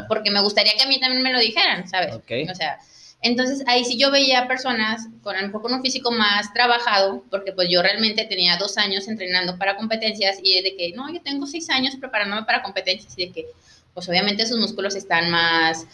porque 0.09 0.30
me 0.30 0.40
gustaría 0.40 0.74
que 0.74 0.82
a 0.82 0.86
mí 0.86 1.00
también 1.00 1.22
me 1.22 1.32
lo 1.32 1.38
dijeran, 1.38 1.88
¿sabes? 1.88 2.14
O 2.14 2.54
sea, 2.54 2.78
entonces 3.20 3.64
ahí 3.66 3.84
sí 3.84 3.98
yo 3.98 4.12
veía 4.12 4.46
personas 4.46 5.09
con 5.22 5.34
a 5.34 5.40
lo 5.40 5.48
mejor 5.48 5.62
con 5.62 5.74
un 5.74 5.82
físico 5.82 6.12
más 6.12 6.52
trabajado, 6.52 7.24
porque 7.30 7.52
pues 7.52 7.68
yo 7.70 7.82
realmente 7.82 8.24
tenía 8.26 8.56
dos 8.59 8.78
años 8.78 9.09
entrenando 9.09 9.59
para 9.59 9.76
competencias 9.76 10.38
y 10.42 10.61
de 10.62 10.76
que, 10.76 10.92
no, 10.92 11.12
yo 11.12 11.20
tengo 11.22 11.46
seis 11.46 11.68
años 11.70 11.96
preparándome 11.96 12.44
para 12.44 12.62
competencias 12.62 13.14
y 13.16 13.26
de 13.26 13.32
que, 13.32 13.46
pues 13.92 14.09
obviamente 14.09 14.46
sus 14.46 14.59
músculos 14.59 14.94
están 14.94 15.30
más, 15.30 15.86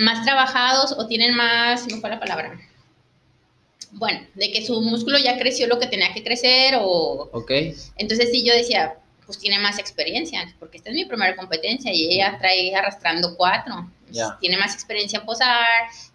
más 0.00 0.24
trabajados 0.24 0.92
o 0.92 1.06
tienen 1.06 1.34
más, 1.34 1.86
¿me 1.86 2.00
fue 2.00 2.10
la 2.10 2.20
palabra? 2.20 2.58
Bueno, 3.92 4.20
de 4.34 4.52
que 4.52 4.64
su 4.64 4.80
músculo 4.80 5.18
ya 5.18 5.38
creció 5.38 5.66
lo 5.66 5.78
que 5.78 5.86
tenía 5.86 6.12
que 6.12 6.22
crecer 6.22 6.76
o, 6.80 7.28
Ok. 7.32 7.50
entonces 7.96 8.30
sí 8.30 8.44
yo 8.44 8.54
decía, 8.54 8.94
pues 9.26 9.38
tiene 9.38 9.58
más 9.58 9.78
experiencia, 9.78 10.54
porque 10.58 10.78
esta 10.78 10.90
es 10.90 10.96
mi 10.96 11.04
primera 11.04 11.36
competencia 11.36 11.92
y 11.92 12.14
ella 12.14 12.36
trae 12.38 12.74
arrastrando 12.74 13.36
cuatro. 13.36 13.90
Ya. 14.10 14.36
Tiene 14.40 14.56
más 14.56 14.74
experiencia 14.74 15.20
en 15.20 15.24
posar, 15.24 15.66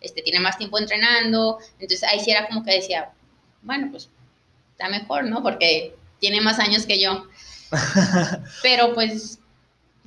este, 0.01 0.21
tiene 0.21 0.41
más 0.41 0.57
tiempo 0.57 0.77
entrenando. 0.77 1.59
Entonces 1.79 2.03
ahí 2.03 2.19
sí 2.19 2.31
era 2.31 2.45
como 2.45 2.61
que 2.63 2.73
decía, 2.73 3.11
bueno, 3.61 3.87
pues 3.89 4.09
está 4.71 4.89
mejor, 4.89 5.23
¿no? 5.23 5.41
Porque 5.41 5.95
tiene 6.19 6.41
más 6.41 6.59
años 6.59 6.85
que 6.85 6.99
yo. 6.99 7.25
Pero 8.61 8.93
pues 8.93 9.39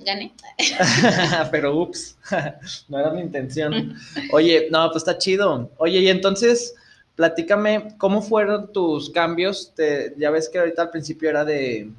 gané. 0.05 0.33
Pero 1.51 1.77
ups, 1.81 2.17
no 2.89 2.99
era 2.99 3.11
mi 3.11 3.21
intención. 3.21 3.97
Oye, 4.33 4.69
no, 4.71 4.87
pues 4.91 5.03
está 5.03 5.19
chido. 5.19 5.71
Oye, 5.79 5.99
y 6.01 6.09
entonces, 6.09 6.75
platícame, 7.17 7.95
¿cómo 7.99 8.23
fueron 8.23 8.73
tus 8.73 9.11
cambios? 9.11 9.73
Te- 9.75 10.15
ya 10.17 10.31
ves 10.31 10.49
que 10.49 10.59
ahorita 10.59 10.83
al 10.83 10.91
principio 10.91 11.29
era 11.31 11.45
de 11.45 11.91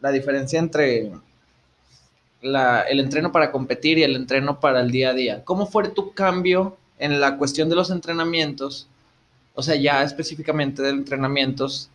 la 0.00 0.10
diferencia 0.10 0.58
entre 0.58 1.10
la- 2.42 2.82
el 2.82 3.00
entreno 3.00 3.32
para 3.32 3.50
competir 3.50 3.98
y 3.98 4.02
el 4.02 4.16
entreno 4.16 4.60
para 4.60 4.80
el 4.80 4.90
día 4.90 5.10
a 5.10 5.14
día. 5.14 5.44
¿Cómo 5.44 5.66
fue 5.66 5.88
tu 5.88 6.12
cambio 6.12 6.76
en 6.98 7.20
la 7.20 7.36
cuestión 7.38 7.68
de 7.68 7.76
los 7.76 7.90
entrenamientos? 7.90 8.86
O 9.54 9.62
sea, 9.62 9.76
ya 9.76 10.02
específicamente 10.02 10.82
de 10.82 10.90
entrenamientos 10.90 11.88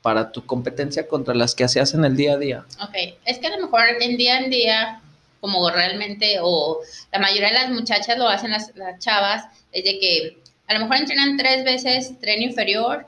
para 0.00 0.32
tu 0.32 0.44
competencia 0.44 1.06
contra 1.06 1.34
las 1.34 1.54
que 1.54 1.62
hacías 1.62 1.94
en 1.94 2.04
el 2.04 2.16
día 2.16 2.32
a 2.32 2.38
día. 2.38 2.64
Ok, 2.82 2.94
es 3.24 3.38
que 3.38 3.46
a 3.46 3.56
lo 3.56 3.62
mejor 3.66 3.82
en 4.00 4.16
día 4.16 4.40
en 4.40 4.50
día, 4.50 5.00
como 5.42 5.68
realmente, 5.70 6.38
o 6.40 6.78
la 7.10 7.18
mayoría 7.18 7.48
de 7.48 7.54
las 7.54 7.70
muchachas 7.70 8.16
lo 8.16 8.28
hacen 8.28 8.52
las, 8.52 8.70
las 8.76 9.00
chavas, 9.00 9.44
es 9.72 9.82
de 9.82 9.98
que 9.98 10.38
a 10.68 10.74
lo 10.74 10.80
mejor 10.80 10.98
entrenan 10.98 11.36
tres 11.36 11.64
veces 11.64 12.16
tren 12.20 12.42
inferior, 12.42 13.06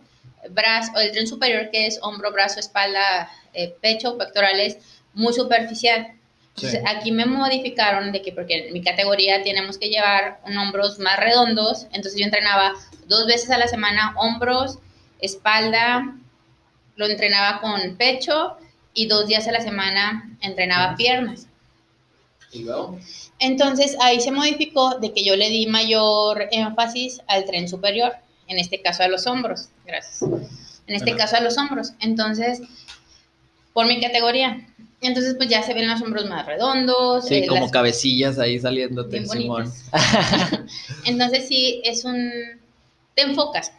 brazo, 0.50 0.90
o 0.96 0.98
el 0.98 1.12
tren 1.12 1.28
superior 1.28 1.70
que 1.70 1.86
es 1.86 2.00
hombro, 2.02 2.32
brazo, 2.32 2.58
espalda, 2.58 3.30
eh, 3.52 3.72
pecho, 3.80 4.18
pectorales, 4.18 4.78
muy 5.12 5.32
superficial. 5.32 6.08
Entonces, 6.56 6.80
Sí. 6.80 6.86
aquí 6.88 7.12
me 7.12 7.24
modificaron 7.24 8.10
de 8.10 8.20
que, 8.20 8.32
porque 8.32 8.66
en 8.66 8.72
mi 8.72 8.82
categoría 8.82 9.44
tenemos 9.44 9.78
que 9.78 9.88
llevar 9.88 10.40
un 10.44 10.58
hombros 10.58 10.98
más 10.98 11.16
redondos, 11.20 11.84
entonces 11.92 12.16
yo 12.18 12.24
entrenaba 12.24 12.72
dos 13.06 13.28
veces 13.28 13.50
a 13.50 13.58
la 13.58 13.68
semana 13.68 14.12
hombros, 14.18 14.78
espalda, 15.20 16.16
lo 16.96 17.06
entrenaba 17.06 17.60
con 17.60 17.96
pecho 17.96 18.56
y 18.92 19.06
dos 19.06 19.28
días 19.28 19.46
a 19.46 19.52
la 19.52 19.60
semana 19.60 20.36
entrenaba 20.40 20.96
piernas. 20.96 21.46
Y 22.54 22.62
luego. 22.62 22.98
Entonces 23.40 23.96
ahí 24.00 24.20
se 24.20 24.30
modificó 24.30 24.98
de 24.98 25.12
que 25.12 25.24
yo 25.24 25.36
le 25.36 25.50
di 25.50 25.66
mayor 25.66 26.48
énfasis 26.52 27.20
al 27.26 27.44
tren 27.44 27.68
superior, 27.68 28.12
en 28.46 28.58
este 28.58 28.80
caso 28.80 29.02
a 29.02 29.08
los 29.08 29.26
hombros, 29.26 29.68
gracias. 29.84 30.22
En 30.86 30.94
este 30.94 31.16
caso 31.16 31.36
a 31.36 31.40
los 31.40 31.58
hombros. 31.58 31.92
Entonces, 32.00 32.60
por 33.72 33.86
mi 33.86 34.00
categoría. 34.00 34.66
Entonces, 35.00 35.34
pues 35.34 35.48
ya 35.50 35.62
se 35.62 35.74
ven 35.74 35.88
los 35.88 36.00
hombros 36.00 36.26
más 36.26 36.46
redondos. 36.46 37.26
Sí, 37.26 37.34
eh, 37.36 37.46
como 37.46 37.62
las- 37.62 37.70
cabecillas 37.70 38.38
ahí 38.38 38.58
saliéndote, 38.58 39.18
bien 39.18 39.28
Simón. 39.28 39.72
Entonces 41.04 41.48
sí, 41.48 41.82
es 41.84 42.04
un... 42.04 42.30
Te 43.14 43.22
enfocas. 43.22 43.72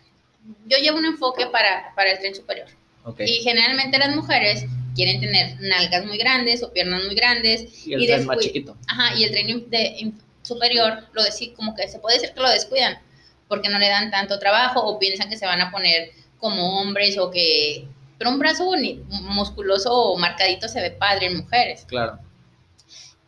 Yo 0.68 0.78
llevo 0.78 0.98
un 0.98 1.06
enfoque 1.06 1.48
para, 1.48 1.94
para 1.96 2.12
el 2.12 2.20
tren 2.20 2.36
superior. 2.36 2.68
Ok. 3.06 3.22
Y 3.22 3.42
generalmente 3.44 3.98
las 3.98 4.16
mujeres 4.16 4.66
quieren 4.96 5.20
tener 5.20 5.58
nalgas 5.60 6.06
muy 6.06 6.18
grandes 6.18 6.64
o 6.64 6.72
piernas 6.74 7.04
muy 7.04 7.16
grandes. 7.16 7.86
Y 7.86 7.94
el 7.94 8.06
tren 8.06 8.26
más 8.26 8.40
chiquito. 8.40 8.78
Ajá, 8.88 9.16
y 9.16 9.24
el 9.26 9.32
tren 9.32 9.70
de, 9.70 10.14
superior, 10.42 11.04
lo 11.14 11.22
deci- 11.24 11.54
como 11.54 11.76
que 11.76 11.88
se 11.88 12.00
puede 12.00 12.18
decir 12.18 12.34
que 12.34 12.40
lo 12.42 12.50
descuidan, 12.50 12.98
porque 13.48 13.70
no 13.70 13.78
le 13.78 13.90
dan 13.90 14.10
tanto 14.12 14.40
trabajo 14.40 14.82
o 14.82 14.98
piensan 14.98 15.30
que 15.30 15.38
se 15.38 15.46
van 15.46 15.62
a 15.62 15.72
poner 15.72 16.12
como 16.40 16.80
hombres 16.80 17.18
o 17.18 17.30
que... 17.32 17.88
Pero 18.18 18.30
un 18.30 18.40
brazo 18.40 18.72
musculoso 19.10 19.92
o 19.94 20.18
marcadito 20.18 20.68
se 20.70 20.82
ve 20.82 20.92
padre 20.92 21.28
en 21.28 21.38
mujeres. 21.38 21.84
Claro. 21.86 22.20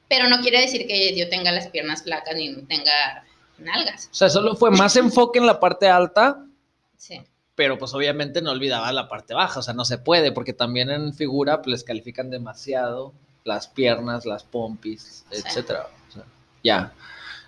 Pero 0.07 0.30
no 0.30 0.39
quiere 0.39 0.61
decir 0.61 0.88
que 0.88 1.15
yo 1.18 1.28
tenga 1.28 1.51
las 1.51 1.68
piernas 1.68 2.03
flacas 2.03 2.36
ni 2.36 2.55
tenga 2.63 3.26
nalgas. 3.57 4.07
O 4.11 4.15
sea, 4.15 4.30
solo 4.30 4.55
fue 4.55 4.72
más 4.72 4.95
enfoque 4.95 5.39
en 5.39 5.45
la 5.45 5.59
parte 5.59 5.88
alta, 5.89 6.43
Sí. 6.95 7.22
Pero 7.58 7.78
pues 7.78 7.93
obviamente 7.93 8.41
no 8.41 8.51
olvidaba 8.51 8.91
la 8.93 9.10
parte 9.10 9.34
baja. 9.34 9.60
O 9.60 9.64
sea, 9.64 9.74
no 9.74 9.84
se 9.84 9.97
puede, 9.97 10.32
porque 10.32 10.53
también 10.53 10.89
en 10.91 11.14
figura 11.14 11.58
pues, 11.58 11.68
les 11.72 11.84
califican 11.84 12.30
demasiado 12.30 13.12
las 13.43 13.68
piernas, 13.68 14.26
las 14.26 14.43
pompis, 14.43 15.26
Sí. 15.32 15.41
etcétera. 15.45 15.88
O 16.08 16.12
sea, 16.14 16.24
ya. 16.64 16.93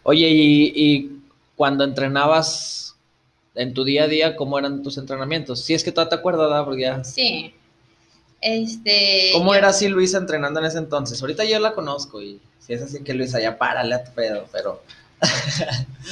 Oye, 0.04 0.28
y, 0.30 0.74
y 0.76 1.22
cuando 1.56 1.84
entrenabas 1.84 2.96
en 3.54 3.74
tu 3.74 3.84
día 3.84 4.04
a 4.06 4.08
día, 4.08 4.36
¿cómo 4.36 4.58
eran 4.58 4.82
tus 4.82 4.98
entrenamientos? 4.98 5.62
Si 5.64 5.74
es 5.74 5.84
que 5.84 5.92
todavía 5.92 6.10
te 6.10 6.16
acuerdas, 6.16 6.50
¿verdad? 6.50 6.66
Porque 6.66 6.82
ya- 6.82 7.04
Sí. 7.04 7.54
Este. 8.42 9.30
¿Cómo 9.34 9.52
yo- 9.54 9.60
era 9.60 9.68
así 9.70 9.90
Luisa 9.90 10.18
entrenando 10.18 10.60
en 10.60 10.66
ese 10.66 10.78
entonces? 10.80 11.22
Ahorita 11.22 11.44
yo 11.44 11.60
la 11.60 11.74
conozco 11.74 12.22
y 12.22 12.40
si 12.60 12.74
es 12.74 12.82
así 12.82 13.04
que 13.04 13.14
Luisa, 13.14 13.40
ya 13.40 13.58
párale 13.58 13.94
a 13.96 14.04
tu 14.04 14.12
pedo, 14.14 14.46
pero... 14.52 14.82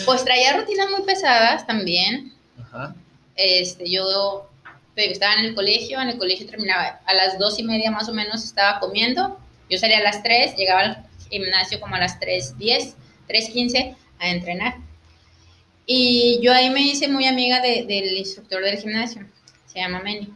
Pues 0.06 0.24
traía 0.26 0.58
rutinas 0.60 0.89
muy 0.91 1.04
pesadas 1.04 1.66
también. 1.66 2.34
Ajá. 2.62 2.93
Este, 3.38 3.90
yo 3.90 4.50
estaba 4.96 5.36
en 5.36 5.46
el 5.46 5.56
colegio, 5.56 6.02
en 6.02 6.10
el 6.10 6.18
colegio 6.18 6.48
terminaba 6.48 7.00
a 7.06 7.14
las 7.14 7.38
dos 7.40 7.58
y 7.60 7.64
media 7.64 7.92
más 7.92 8.10
o 8.10 8.14
menos 8.14 8.44
estaba 8.44 8.80
comiendo. 8.80 9.40
Yo 9.70 9.78
salía 9.78 10.00
a 10.00 10.04
las 10.04 10.24
3, 10.24 10.56
llegaba 10.58 10.80
al 10.82 11.06
gimnasio 11.30 11.80
como 11.80 11.96
a 11.96 12.00
las 12.00 12.20
3.10, 12.20 12.96
3.15 13.28 13.96
a 14.20 14.30
entrenar. 14.30 14.76
Y 15.86 16.40
yo 16.42 16.52
ahí 16.52 16.70
me 16.70 16.82
hice 16.82 17.08
muy 17.08 17.26
amiga 17.26 17.62
de- 17.62 17.86
del 17.86 18.18
instructor 18.18 18.64
del 18.64 18.78
gimnasio, 18.80 19.26
se 19.68 19.80
llama 19.80 20.02
Manny. 20.04 20.30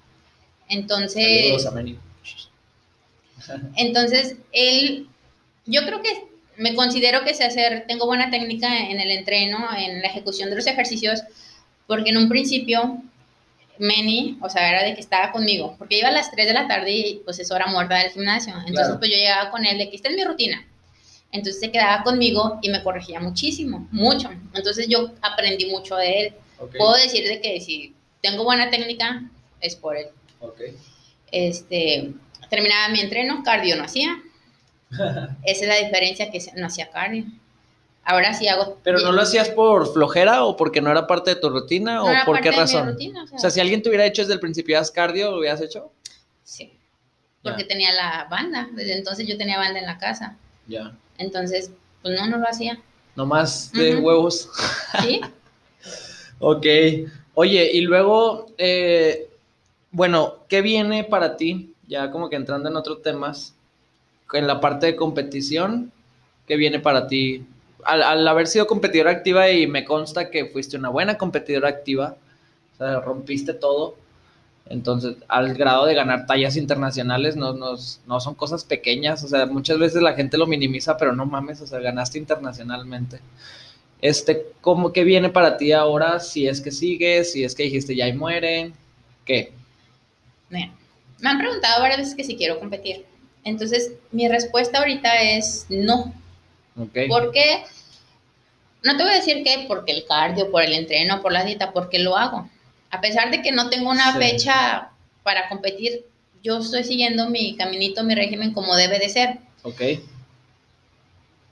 Entonces, 0.70 1.26
Saludos 1.43 1.66
a 1.66 1.72
Meni. 1.72 1.99
Entonces, 3.76 4.36
él, 4.52 5.08
yo 5.66 5.86
creo 5.86 6.02
que 6.02 6.26
me 6.58 6.76
considero 6.76 7.24
que 7.24 7.34
sé 7.34 7.43
hacer, 7.43 7.86
tengo 7.88 8.06
buena 8.06 8.30
técnica 8.30 8.89
en 8.89 8.99
el 8.99 9.10
entreno, 9.12 9.68
en 9.76 10.02
la 10.02 10.08
ejecución 10.08 10.49
de 10.49 10.56
los 10.58 10.68
ejercicios, 10.68 11.22
porque 11.88 12.09
en 12.11 12.17
un 12.17 12.29
principio, 12.29 13.01
Manny, 13.79 14.38
o 14.41 14.49
sea, 14.49 14.69
era 14.69 14.84
de 14.84 14.93
que 14.93 15.01
estaba 15.01 15.32
conmigo, 15.32 15.75
porque 15.77 15.97
iba 15.97 16.09
a 16.09 16.11
las 16.11 16.29
3 16.32 16.47
de 16.47 16.53
la 16.53 16.67
tarde 16.67 16.91
y 16.91 17.21
pues 17.25 17.39
es 17.39 17.49
hora 17.51 17.67
muerta 17.67 17.95
del 17.97 18.11
gimnasio. 18.11 18.53
Entonces, 18.53 18.75
Claro. 18.86 18.99
pues 18.99 19.09
yo 19.11 19.17
llegaba 19.17 19.49
con 19.51 19.65
él 19.65 19.77
de 19.77 19.89
que 19.89 19.95
esta 19.95 20.09
es 20.09 20.15
mi 20.15 20.23
rutina. 20.23 20.65
Entonces 21.32 21.61
se 21.61 21.71
quedaba 21.71 22.03
conmigo 22.03 22.59
y 22.61 22.69
me 22.69 22.84
corregía 22.84 23.19
muchísimo, 23.19 23.88
mucho. 23.91 24.29
Entonces 24.53 24.88
yo 24.89 25.11
aprendí 25.21 25.65
mucho 25.67 25.95
de 25.95 26.19
él. 26.19 26.34
Ok, 26.59 26.75
Puedo 26.77 26.93
decir 26.95 27.25
de 27.27 27.39
que 27.41 27.59
si 27.61 27.95
tengo 28.21 28.43
buena 28.43 28.69
técnica, 28.69 29.23
es 29.61 29.75
por 29.75 29.95
él. 29.97 30.07
ok. 30.41 30.59
Este, 31.32 32.11
terminaba 32.49 32.89
mi 32.89 32.99
entreno, 32.99 33.41
cardio 33.43 33.77
no 33.77 33.84
hacía. 33.86 34.17
Esa 34.91 35.61
es 35.63 35.67
la 35.67 35.77
diferencia 35.77 36.29
que 36.29 36.39
no 36.57 36.67
hacía 36.67 36.89
cardio. 36.91 37.23
Ahora 38.04 38.34
sí 38.34 38.47
hago. 38.47 38.78
¿Pero 38.84 38.99
no 38.99 39.12
lo 39.12 39.22
hacías 39.22 39.49
por 39.49 39.91
flojera 39.93 40.43
o 40.43 40.58
porque 40.58 40.82
no 40.82 40.89
era 40.91 41.06
parte 41.08 41.36
de 41.36 41.36
tu 41.39 41.49
rutina 41.49 41.95
no 41.95 42.06
o 42.06 42.10
era 42.10 42.26
por 42.26 42.36
parte 42.36 42.49
qué 42.49 42.49
de 42.49 42.56
mi 42.56 42.62
razón? 42.62 42.88
rutina, 42.88 43.24
o 43.24 43.28
sea, 43.28 43.38
O 43.38 43.39
sea, 43.39 43.49
si 43.52 43.60
alguien 43.60 43.82
te 43.84 43.89
hubiera 43.89 44.06
hecho 44.06 44.22
desde 44.24 44.34
el 44.34 44.39
principio 44.39 44.80
haz 44.80 44.89
cardio, 44.91 45.32
¿lo 45.32 45.39
hubieras 45.39 45.62
hecho? 45.62 45.91
sí. 46.43 46.74
porque 47.43 47.64
tenía 47.64 47.91
la 47.91 48.28
banda. 48.30 48.70
Desde 48.74 48.97
entonces 48.97 49.28
yo 49.28 49.38
tenía 49.38 49.58
banda 49.58 49.80
en 49.80 49.86
la 49.86 49.97
casa. 49.97 50.38
Ya. 50.68 50.95
Entonces, 51.18 51.72
pues 52.02 52.20
no, 52.20 52.28
no 52.28 52.38
lo 52.38 52.47
hacía. 52.47 52.80
Nomás 53.16 53.72
de 53.72 53.97
huevos. 53.97 54.49
¿Sí? 55.02 55.22
Ok. 56.43 56.66
Oye, 57.36 57.70
y 57.72 57.82
luego, 57.82 58.47
eh, 58.58 59.30
bueno, 59.91 60.38
¿qué 60.49 60.62
viene 60.62 61.04
para 61.04 61.38
ti? 61.38 61.74
Ya 61.88 62.10
como 62.10 62.30
que 62.30 62.36
entrando 62.36 62.68
en 62.68 62.76
otros 62.76 63.04
temas, 63.04 63.54
en 64.34 64.47
la 64.47 64.60
parte 64.60 64.88
de 64.88 64.95
competición, 64.95 65.91
¿qué 66.47 66.56
viene 66.56 66.80
para 66.80 67.06
ti? 67.08 67.45
Al, 67.86 68.03
al 68.03 68.27
haber 68.27 68.47
sido 68.47 68.67
competidora 68.67 69.11
activa 69.11 69.49
y 69.49 69.67
me 69.67 69.86
consta 69.86 70.29
que 70.29 70.45
fuiste 70.45 70.77
una 70.77 70.89
buena 70.89 71.17
competidora 71.17 71.69
activa, 71.69 72.15
o 72.73 72.77
sea, 72.77 72.99
rompiste 72.99 73.53
todo, 73.53 73.95
entonces 74.69 75.15
al 75.27 75.53
grado 75.53 75.86
de 75.86 75.95
ganar 75.95 76.25
tallas 76.25 76.55
internacionales 76.55 77.36
no, 77.36 77.53
no, 77.53 77.75
no 78.07 78.19
son 78.19 78.36
cosas 78.36 78.63
pequeñas, 78.63 79.23
o 79.23 79.27
sea, 79.27 79.45
muchas 79.45 79.77
veces 79.79 80.01
la 80.01 80.13
gente 80.13 80.38
lo 80.38 80.47
minimiza, 80.47 80.97
pero 80.97 81.13
no 81.13 81.25
mames, 81.25 81.61
o 81.61 81.67
sea, 81.67 81.79
ganaste 81.79 82.17
internacionalmente. 82.17 83.19
Este, 84.01 84.47
¿cómo 84.61 84.93
que 84.93 85.03
viene 85.03 85.29
para 85.29 85.57
ti 85.57 85.71
ahora? 85.73 86.19
Si 86.19 86.47
es 86.47 86.61
que 86.61 86.71
sigues, 86.71 87.34
si 87.34 87.43
es 87.43 87.53
que 87.53 87.63
dijiste 87.63 87.95
ya 87.95 88.07
y 88.07 88.13
mueren, 88.13 88.73
¿qué? 89.25 89.53
Me 91.21 91.29
han 91.29 91.38
preguntado 91.38 91.82
varias 91.82 91.99
veces 91.99 92.15
que 92.15 92.23
si 92.23 92.36
quiero 92.36 92.59
competir. 92.59 93.05
Entonces, 93.43 93.93
mi 94.11 94.27
respuesta 94.27 94.79
ahorita 94.79 95.21
es 95.21 95.67
no. 95.69 96.13
Ok. 96.78 96.97
¿Por 97.07 97.32
qué? 97.32 97.63
No 98.84 98.97
te 98.97 99.03
voy 99.03 99.11
a 99.11 99.15
decir 99.15 99.43
que 99.43 99.65
porque 99.67 99.91
el 99.91 100.05
cardio, 100.05 100.49
por 100.51 100.63
el 100.63 100.74
entreno, 100.74 101.22
por 101.22 101.32
la 101.32 101.43
dieta, 101.43 101.72
porque 101.72 101.99
lo 101.99 102.17
hago. 102.17 102.49
A 102.89 102.99
pesar 103.01 103.32
de 103.32 103.41
que 103.41 103.51
no 103.51 103.69
tengo 103.69 103.89
una 103.89 104.13
Sí. 104.13 104.19
fecha 104.19 104.89
para 105.24 105.47
competir, 105.49 106.05
yo 106.43 106.57
estoy 106.59 106.84
siguiendo 106.84 107.30
mi 107.30 107.55
caminito, 107.55 108.03
mi 108.03 108.15
régimen 108.15 108.53
como 108.53 108.76
debe 108.76 108.97
de 108.99 109.09
ser. 109.09 109.38
Ok. 109.63 109.82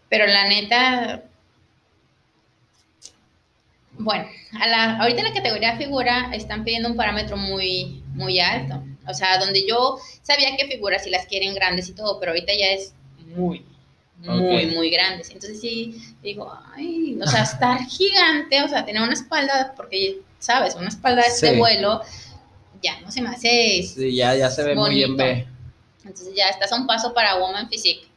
Pero 0.09 0.25
la 0.25 0.47
neta, 0.47 1.23
bueno, 3.93 4.25
a 4.59 4.67
la, 4.67 4.97
ahorita 4.97 5.19
en 5.19 5.27
la 5.27 5.33
categoría 5.33 5.77
figura 5.77 6.31
están 6.33 6.63
pidiendo 6.63 6.89
un 6.89 6.95
parámetro 6.95 7.37
muy, 7.37 8.01
muy 8.13 8.39
alto. 8.39 8.81
O 9.07 9.13
sea, 9.13 9.37
donde 9.39 9.67
yo 9.67 9.97
sabía 10.23 10.55
que 10.57 10.67
figuras 10.67 11.03
si 11.03 11.09
las 11.09 11.25
quieren 11.25 11.53
grandes 11.53 11.89
y 11.89 11.93
todo, 11.93 12.19
pero 12.19 12.31
ahorita 12.31 12.53
ya 12.53 12.67
es 12.67 12.93
muy, 13.35 13.65
muy, 14.19 14.67
muy 14.67 14.89
grandes. 14.89 15.29
Entonces 15.29 15.59
sí, 15.59 16.01
digo, 16.21 16.51
ay, 16.75 17.17
o 17.21 17.27
sea, 17.27 17.43
estar 17.43 17.79
gigante, 17.85 18.61
o 18.63 18.67
sea, 18.67 18.85
tener 18.85 19.01
una 19.01 19.13
espalda, 19.13 19.73
porque, 19.75 20.21
¿sabes? 20.39 20.75
Una 20.75 20.89
espalda 20.89 21.21
de 21.21 21.27
este 21.27 21.57
vuelo, 21.57 22.01
ya 22.81 22.99
no 23.01 23.11
se 23.11 23.21
me 23.21 23.29
hace... 23.29 23.83
Sí, 23.83 24.15
ya, 24.15 24.35
ya 24.35 24.49
se 24.49 24.63
ve 24.63 24.75
muy 24.75 24.95
bien, 24.95 25.15
ve. 25.15 25.47
Entonces 26.03 26.33
ya 26.35 26.47
estás 26.47 26.71
a 26.71 26.75
un 26.75 26.87
paso 26.87 27.13
para 27.13 27.37
Woman 27.37 27.69
Physique. 27.69 28.07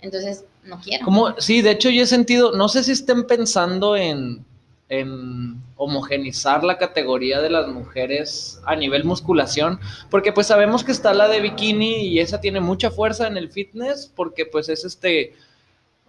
Entonces, 0.00 0.44
no 0.64 0.80
quiero. 0.80 1.04
Como, 1.04 1.38
sí, 1.38 1.62
de 1.62 1.72
hecho 1.72 1.90
yo 1.90 2.02
he 2.02 2.06
sentido, 2.06 2.52
no 2.52 2.68
sé 2.68 2.82
si 2.84 2.92
estén 2.92 3.26
pensando 3.26 3.96
en, 3.96 4.44
en 4.90 5.62
homogenizar 5.76 6.64
la 6.64 6.76
categoría 6.76 7.40
de 7.40 7.48
las 7.48 7.68
mujeres 7.68 8.60
a 8.66 8.74
nivel 8.74 9.04
musculación, 9.04 9.78
porque 10.10 10.32
pues 10.32 10.48
sabemos 10.48 10.82
que 10.82 10.90
está 10.90 11.14
la 11.14 11.28
de 11.28 11.40
bikini 11.40 12.08
y 12.08 12.18
esa 12.18 12.40
tiene 12.40 12.60
mucha 12.60 12.90
fuerza 12.90 13.28
en 13.28 13.36
el 13.36 13.50
fitness, 13.50 14.12
porque 14.14 14.46
pues 14.46 14.68
es 14.68 14.84
este, 14.84 15.34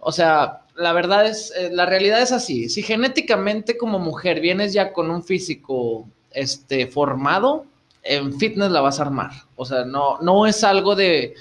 o 0.00 0.10
sea, 0.10 0.62
la 0.74 0.92
verdad 0.92 1.26
es, 1.26 1.52
eh, 1.56 1.70
la 1.72 1.86
realidad 1.86 2.20
es 2.20 2.32
así, 2.32 2.68
si 2.68 2.82
genéticamente 2.82 3.78
como 3.78 4.00
mujer 4.00 4.40
vienes 4.40 4.72
ya 4.72 4.92
con 4.92 5.12
un 5.12 5.22
físico, 5.22 6.08
este, 6.32 6.88
formado, 6.88 7.66
en 8.02 8.36
fitness 8.36 8.72
la 8.72 8.80
vas 8.80 8.98
a 8.98 9.02
armar, 9.02 9.30
o 9.54 9.64
sea, 9.64 9.84
no, 9.84 10.18
no 10.20 10.44
es 10.44 10.64
algo 10.64 10.96
de 10.96 11.34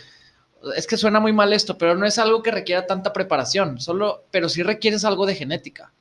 es 0.77 0.85
que 0.85 0.95
suena 0.95 1.19
muy 1.19 1.33
mal 1.33 1.53
esto, 1.53 1.75
pero 1.75 1.95
no 1.95 2.05
es 2.05 2.19
algo 2.19 2.43
que 2.43 2.51
requiera 2.51 2.85
tanta 2.85 3.13
preparación, 3.13 3.79
solo, 3.79 4.25
pero 4.29 4.47
sí 4.47 4.61
requieres 4.61 5.03
algo 5.05 5.25
de 5.25 5.33
genética. 5.33 5.91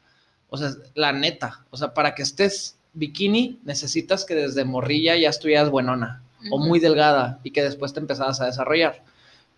O 0.50 0.56
sea, 0.56 0.70
la 0.94 1.12
neta, 1.12 1.64
o 1.70 1.76
sea, 1.76 1.94
para 1.94 2.14
que 2.14 2.22
estés 2.22 2.76
bikini 2.92 3.60
necesitas 3.64 4.24
que 4.24 4.34
desde 4.34 4.64
morrilla 4.64 5.16
ya 5.16 5.28
estuvieras 5.28 5.70
buenona 5.70 6.22
o 6.50 6.58
muy 6.58 6.80
delgada 6.80 7.38
y 7.44 7.50
que 7.50 7.62
después 7.62 7.92
te 7.92 8.00
empezaras 8.00 8.40
a 8.40 8.46
desarrollar. 8.46 9.02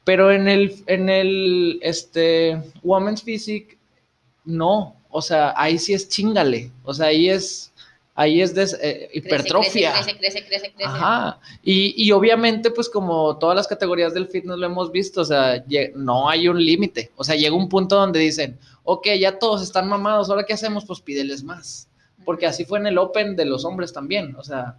Pero 0.04 0.32
en 0.32 0.48
el, 0.48 0.82
en 0.86 1.08
el, 1.08 1.78
este, 1.82 2.60
Women's 2.82 3.22
Physique, 3.22 3.78
no, 4.44 4.96
o 5.10 5.22
sea, 5.22 5.54
ahí 5.56 5.78
sí 5.78 5.94
es 5.94 6.08
chingale, 6.08 6.72
o 6.82 6.92
sea, 6.92 7.06
ahí 7.06 7.28
es, 7.30 7.71
ahí 8.14 8.40
es 8.42 8.54
des- 8.54 8.78
eh, 8.82 9.08
hipertrofia. 9.14 9.92
Crece, 9.92 10.18
crece, 10.18 10.44
crece, 10.46 10.72
crece. 10.72 10.84
Ajá. 10.84 11.38
Y, 11.62 11.94
y 11.96 12.12
obviamente, 12.12 12.70
pues 12.70 12.88
como 12.88 13.38
todas 13.38 13.56
las 13.56 13.66
categorías 13.66 14.12
del 14.14 14.28
fitness 14.28 14.58
lo 14.58 14.66
hemos 14.66 14.92
visto, 14.92 15.22
o 15.22 15.24
sea, 15.24 15.64
no 15.94 16.28
hay 16.28 16.48
un 16.48 16.62
límite. 16.64 17.10
O 17.16 17.24
sea, 17.24 17.34
llega 17.36 17.54
un 17.56 17.68
punto 17.68 17.96
donde 17.96 18.20
dicen, 18.20 18.58
ok, 18.84 19.06
ya 19.18 19.38
todos 19.38 19.62
están 19.62 19.88
mamados, 19.88 20.28
¿ahora 20.30 20.44
qué 20.44 20.52
hacemos? 20.54 20.84
Pues 20.84 21.00
pídeles 21.00 21.42
más. 21.42 21.88
Porque 22.24 22.46
así 22.46 22.64
fue 22.64 22.78
en 22.78 22.86
el 22.86 22.98
Open 22.98 23.34
de 23.34 23.44
los 23.46 23.64
hombres 23.64 23.92
también. 23.92 24.36
O 24.36 24.44
sea, 24.44 24.76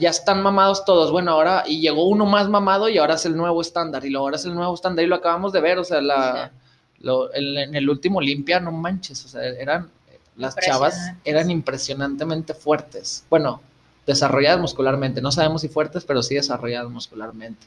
ya 0.00 0.10
están 0.10 0.42
mamados 0.42 0.84
todos. 0.84 1.10
Bueno, 1.12 1.30
ahora, 1.32 1.64
y 1.66 1.80
llegó 1.80 2.04
uno 2.08 2.26
más 2.26 2.48
mamado 2.48 2.88
y 2.88 2.98
ahora 2.98 3.14
es 3.14 3.24
el 3.26 3.36
nuevo 3.36 3.60
estándar. 3.60 4.04
Y 4.04 4.14
ahora 4.14 4.36
es 4.36 4.44
el 4.44 4.54
nuevo 4.54 4.74
estándar 4.74 5.04
y 5.04 5.08
lo 5.08 5.16
acabamos 5.16 5.52
de 5.52 5.60
ver. 5.60 5.78
O 5.78 5.84
sea, 5.84 6.00
la, 6.00 6.50
lo- 6.98 7.32
el- 7.32 7.56
en 7.58 7.74
el 7.76 7.88
último 7.88 8.18
Olimpia, 8.18 8.58
no 8.60 8.72
manches. 8.72 9.24
O 9.24 9.28
sea, 9.28 9.44
eran, 9.44 9.90
las 10.40 10.56
chavas 10.56 11.12
eran 11.24 11.50
impresionantemente 11.50 12.54
fuertes. 12.54 13.24
Bueno, 13.30 13.62
desarrolladas 14.06 14.60
muscularmente. 14.60 15.20
No 15.20 15.30
sabemos 15.30 15.60
si 15.60 15.68
fuertes, 15.68 16.04
pero 16.04 16.22
sí 16.22 16.34
desarrolladas 16.34 16.90
muscularmente. 16.90 17.66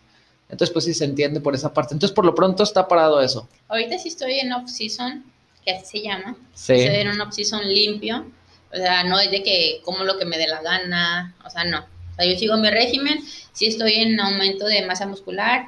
Entonces, 0.49 0.73
pues 0.73 0.85
sí 0.85 0.93
se 0.93 1.05
entiende 1.05 1.39
por 1.39 1.55
esa 1.55 1.73
parte. 1.73 1.93
Entonces, 1.93 2.13
por 2.13 2.25
lo 2.25 2.35
pronto 2.35 2.63
está 2.63 2.87
parado 2.87 3.21
eso. 3.21 3.47
Ahorita 3.69 3.97
sí 3.97 4.09
estoy 4.09 4.39
en 4.39 4.51
off-season, 4.51 5.23
que 5.63 5.71
así 5.71 5.99
se 5.99 6.03
llama. 6.03 6.35
Sí. 6.53 6.73
Estoy 6.73 7.01
en 7.01 7.09
un 7.09 7.21
off-season 7.21 7.67
limpio. 7.67 8.25
O 8.71 8.75
sea, 8.75 9.03
no 9.03 9.19
es 9.19 9.31
de 9.31 9.43
que 9.43 9.81
como 9.83 10.03
lo 10.03 10.17
que 10.17 10.25
me 10.25 10.37
dé 10.37 10.47
la 10.47 10.61
gana. 10.61 11.35
O 11.45 11.49
sea, 11.49 11.63
no. 11.63 11.79
O 11.79 12.15
sea, 12.15 12.25
yo 12.25 12.37
sigo 12.37 12.57
mi 12.57 12.69
régimen. 12.69 13.19
Sí 13.53 13.67
estoy 13.67 13.93
en 13.93 14.19
aumento 14.19 14.65
de 14.65 14.85
masa 14.85 15.05
muscular. 15.05 15.67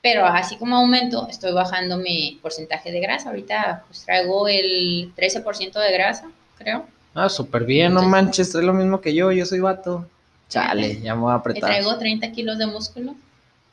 Pero 0.00 0.24
así 0.24 0.56
como 0.56 0.76
aumento, 0.76 1.26
estoy 1.28 1.52
bajando 1.52 1.96
mi 1.96 2.38
porcentaje 2.40 2.92
de 2.92 3.00
grasa. 3.00 3.30
Ahorita 3.30 3.84
pues 3.88 4.04
traigo 4.04 4.46
el 4.46 5.12
13% 5.16 5.72
de 5.72 5.92
grasa, 5.92 6.30
creo. 6.58 6.86
Ah, 7.14 7.28
súper 7.28 7.64
bien, 7.64 7.94
no 7.94 8.02
manches, 8.02 8.50
trae 8.52 8.64
lo 8.64 8.72
mismo 8.74 9.00
que 9.00 9.14
yo, 9.14 9.32
yo 9.32 9.44
soy 9.46 9.60
vato. 9.60 10.06
Chale, 10.48 11.00
ya 11.00 11.14
me 11.14 11.22
voy 11.22 11.32
a 11.32 11.36
apretar. 11.36 11.68
traigo 11.70 11.96
30 11.98 12.30
kilos 12.32 12.58
de 12.58 12.66
músculo. 12.66 13.14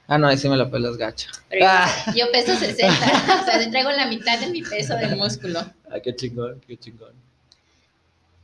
Ah, 0.07 0.17
no, 0.17 0.27
ahí 0.27 0.37
sí 0.37 0.47
me 0.49 0.57
la 0.57 0.69
pelas 0.69 0.97
gacha. 0.97 1.29
Pero 1.49 1.61
yo- 1.65 1.67
Ah. 1.71 2.13
yo, 2.15 2.31
peso 2.31 2.55
60. 2.55 2.87
o 3.41 3.45
sea, 3.45 3.69
traigo 3.71 3.91
la 3.91 4.05
mitad 4.07 4.39
de 4.39 4.47
mi 4.47 4.61
peso 4.61 4.95
de 4.95 5.15
músculo. 5.15 5.59
Ah, 5.89 5.99
qué 6.03 6.15
chingón, 6.15 6.61
qué 6.67 6.77
chingón. 6.77 7.13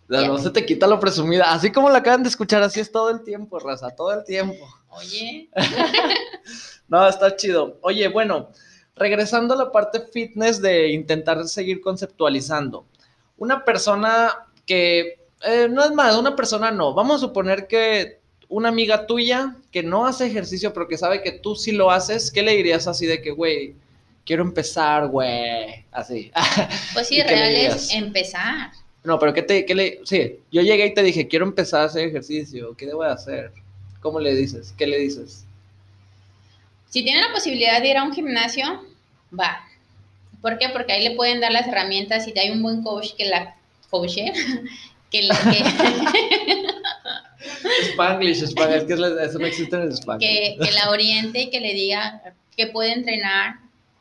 La 0.08 0.22
Ya. 0.22 0.28
no 0.28 0.38
se 0.40 0.50
te 0.50 0.66
quita 0.66 0.88
lo 0.88 1.00
presumida. 1.00 1.52
Así 1.54 1.72
como 1.72 1.90
la 1.90 2.00
acaban 2.00 2.24
de 2.24 2.30
escuchar, 2.30 2.62
así 2.64 2.80
es 2.80 2.92
todo 2.92 3.10
el 3.12 3.24
tiempo, 3.24 3.60
raza, 3.60 3.92
todo 3.92 4.14
el 4.14 4.24
tiempo. 4.26 4.68
Oye, 4.90 5.50
No, 6.88 7.08
está 7.08 7.36
chido. 7.36 7.78
Oye, 7.82 8.08
bueno, 8.10 8.50
regresando 8.96 9.54
a 9.54 9.58
la 9.58 9.72
parte 9.72 10.02
fitness 10.12 10.62
de 10.62 10.90
intentar 10.90 11.48
seguir 11.48 11.80
conceptualizando. 11.82 12.86
Una 13.42 13.66
persona 13.66 14.46
que, 14.68 15.18
eh, 15.44 15.68
no 15.68 15.84
es 15.84 15.92
más, 15.94 16.16
una 16.16 16.36
persona 16.36 16.70
no. 16.70 16.94
Vamos 16.94 17.16
a 17.16 17.26
suponer 17.26 17.66
que 17.66 18.20
una 18.50 18.70
amiga 18.70 19.08
tuya 19.08 19.56
que 19.72 19.82
no 19.82 20.06
hace 20.06 20.28
ejercicio, 20.28 20.72
pero 20.74 20.88
que 20.88 20.96
sabe 20.96 21.24
que 21.24 21.32
tú 21.32 21.56
sí 21.56 21.72
lo 21.72 21.90
haces, 21.90 22.30
¿qué 22.30 22.44
le 22.44 22.56
dirías 22.56 22.86
así 22.86 23.08
de 23.08 23.20
que, 23.20 23.32
güey, 23.32 23.74
quiero 24.28 24.44
empezar, 24.44 25.08
güey? 25.08 25.84
Así. 25.92 26.32
pues 26.94 27.12
¿Y 27.12 27.16
sí, 27.16 27.24
real 27.24 27.56
es 27.56 27.92
empezar. 27.96 28.74
No, 29.04 29.18
pero 29.18 29.34
¿qué 29.34 29.42
te, 29.42 29.66
qué 29.66 29.74
le, 29.74 30.02
sí, 30.04 30.38
yo 30.52 30.62
llegué 30.62 30.86
y 30.86 30.94
te 30.94 31.02
dije, 31.02 31.28
quiero 31.28 31.46
empezar 31.46 31.82
a 31.82 31.86
hacer 31.86 32.10
ejercicio, 32.10 32.76
¿qué 32.78 32.86
debo 32.86 33.04
de 33.04 33.10
hacer? 33.10 33.52
¿Cómo 34.02 34.20
le 34.20 34.36
dices? 34.36 34.72
¿Qué 34.78 34.86
le 34.86 35.00
dices? 35.00 35.46
Si 36.92 37.04
tienen 37.04 37.24
la 37.24 37.34
posibilidad 37.34 37.82
de 37.82 37.88
ir 37.90 37.98
a 37.98 38.04
un 38.04 38.14
gimnasio, 38.14 38.86
va. 39.34 39.66
¿Por 40.42 40.58
qué? 40.58 40.70
Porque 40.70 40.94
ahí 40.94 41.04
le 41.08 41.16
pueden 41.16 41.40
dar 41.40 41.52
las 41.52 41.68
herramientas 41.68 42.28
y 42.28 42.38
hay 42.38 42.50
un 42.50 42.62
buen 42.64 42.82
coach 42.84 43.12
que 43.18 43.26
la 43.26 43.56
coache, 43.90 44.32
que, 45.12 45.24
la- 45.24 45.38
que, 45.38 45.64
Spanglish, 47.92 48.44
Spanglish, 48.44 48.88
que 48.88 48.94
eso 49.26 49.40
no 49.40 49.46
existe 49.46 49.76
en 49.76 49.82
el 49.84 49.92
Spanglish. 49.92 50.30
que, 50.30 50.58
que 50.64 50.72
la 50.72 50.90
oriente 50.90 51.42
y 51.42 51.50
que 51.50 51.60
le 51.60 51.74
diga 51.74 52.22
que 52.56 52.68
puede 52.68 52.94
entrenar, 52.94 53.56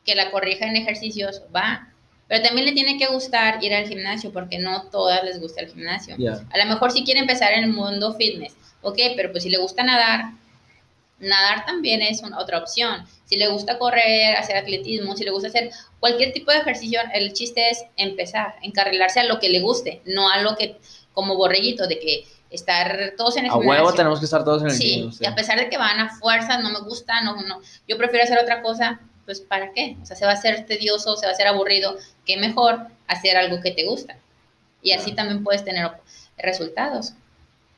que 0.05 0.15
la 0.15 0.31
corrija 0.31 0.65
en 0.65 0.75
ejercicios, 0.75 1.41
va. 1.55 1.87
Pero 2.27 2.43
también 2.43 2.65
le 2.65 2.71
tiene 2.73 2.97
que 2.97 3.07
gustar 3.07 3.63
ir 3.63 3.73
al 3.73 3.87
gimnasio, 3.87 4.31
porque 4.31 4.57
no 4.57 4.83
todas 4.83 5.23
les 5.23 5.39
gusta 5.39 5.61
el 5.61 5.69
gimnasio. 5.71 6.15
A 6.51 6.57
lo 6.57 6.65
mejor 6.65 6.91
si 6.91 7.03
quiere 7.03 7.19
empezar 7.19 7.51
en 7.53 7.65
el 7.65 7.73
mundo 7.73 8.13
fitness, 8.13 8.55
ok, 8.81 8.97
pero 9.15 9.31
pues 9.31 9.43
si 9.43 9.49
le 9.49 9.57
gusta 9.57 9.83
nadar, 9.83 10.31
nadar 11.21 11.65
también 11.65 12.01
es 12.01 12.21
una, 12.21 12.39
otra 12.39 12.57
opción. 12.57 13.05
Si 13.25 13.37
le 13.37 13.47
gusta 13.47 13.77
correr, 13.77 14.35
hacer 14.35 14.57
atletismo, 14.57 15.15
si 15.15 15.23
le 15.23 15.31
gusta 15.31 15.47
hacer 15.47 15.71
cualquier 15.99 16.33
tipo 16.33 16.51
de 16.51 16.57
ejercicio, 16.57 16.99
el 17.13 17.33
chiste 17.33 17.69
es 17.69 17.83
empezar, 17.95 18.55
encarrilarse 18.61 19.19
a 19.19 19.23
lo 19.23 19.39
que 19.39 19.49
le 19.49 19.61
guste, 19.61 20.01
no 20.05 20.29
a 20.29 20.41
lo 20.41 20.55
que, 20.55 20.77
como 21.13 21.37
borreguito, 21.37 21.87
de 21.87 21.99
que 21.99 22.25
estar 22.49 23.13
todos 23.17 23.37
en 23.37 23.45
el 23.45 23.51
A 23.51 23.57
huevo 23.57 23.93
tenemos 23.93 24.19
que 24.19 24.25
estar 24.25 24.43
todos 24.43 24.61
en 24.61 24.69
el 24.69 24.75
sí, 24.75 25.01
gym. 25.03 25.11
y 25.21 25.25
a 25.25 25.35
pesar 25.35 25.57
de 25.57 25.69
que 25.69 25.77
van 25.77 25.99
a 25.99 26.09
fuerzas, 26.17 26.61
no 26.61 26.69
me 26.69 26.81
gusta, 26.81 27.21
no, 27.21 27.41
no, 27.43 27.61
yo 27.87 27.97
prefiero 27.97 28.25
hacer 28.25 28.39
otra 28.39 28.61
cosa, 28.61 28.99
pues 29.25 29.39
¿para 29.39 29.71
qué? 29.71 29.95
O 30.01 30.05
sea, 30.05 30.17
se 30.17 30.25
va 30.25 30.31
a 30.31 30.35
hacer 30.35 30.65
tedioso, 30.65 31.15
se 31.15 31.25
va 31.25 31.31
a 31.31 31.33
hacer 31.33 31.47
aburrido, 31.47 31.95
qué 32.25 32.37
mejor 32.37 32.87
hacer 33.07 33.37
algo 33.37 33.61
que 33.61 33.71
te 33.71 33.85
gusta. 33.85 34.17
Y 34.81 34.91
así 34.91 35.13
también 35.13 35.43
puedes 35.43 35.63
tener 35.63 35.89
resultados. 36.37 37.13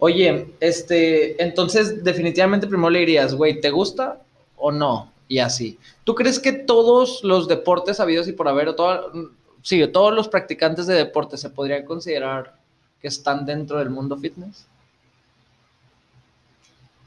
Oye, 0.06 0.48
este, 0.60 1.42
entonces 1.42 2.04
definitivamente 2.04 2.68
primero 2.68 2.90
le 2.90 3.00
dirías, 3.00 3.34
güey, 3.36 3.62
¿te 3.62 3.70
gusta 3.70 4.20
o 4.58 4.70
no? 4.70 5.10
Y 5.30 5.40
así. 5.40 5.80
¿Tú 6.04 6.14
crees 6.14 6.40
que 6.40 6.52
todos 6.52 7.24
los 7.24 7.48
deportes 7.48 8.02
habidos 8.02 8.28
y 8.28 8.34
por 8.34 8.50
haber, 8.50 8.68
o 8.68 9.12
sí, 9.62 9.88
todos 9.88 10.14
los 10.14 10.28
practicantes 10.28 10.88
de 10.88 10.96
deporte 10.96 11.38
se 11.38 11.50
podrían 11.50 11.86
considerar 11.86 12.54
que 13.02 13.08
están 13.08 13.46
dentro 13.46 13.78
del 13.78 13.92
mundo 13.92 14.18
fitness? 14.18 14.66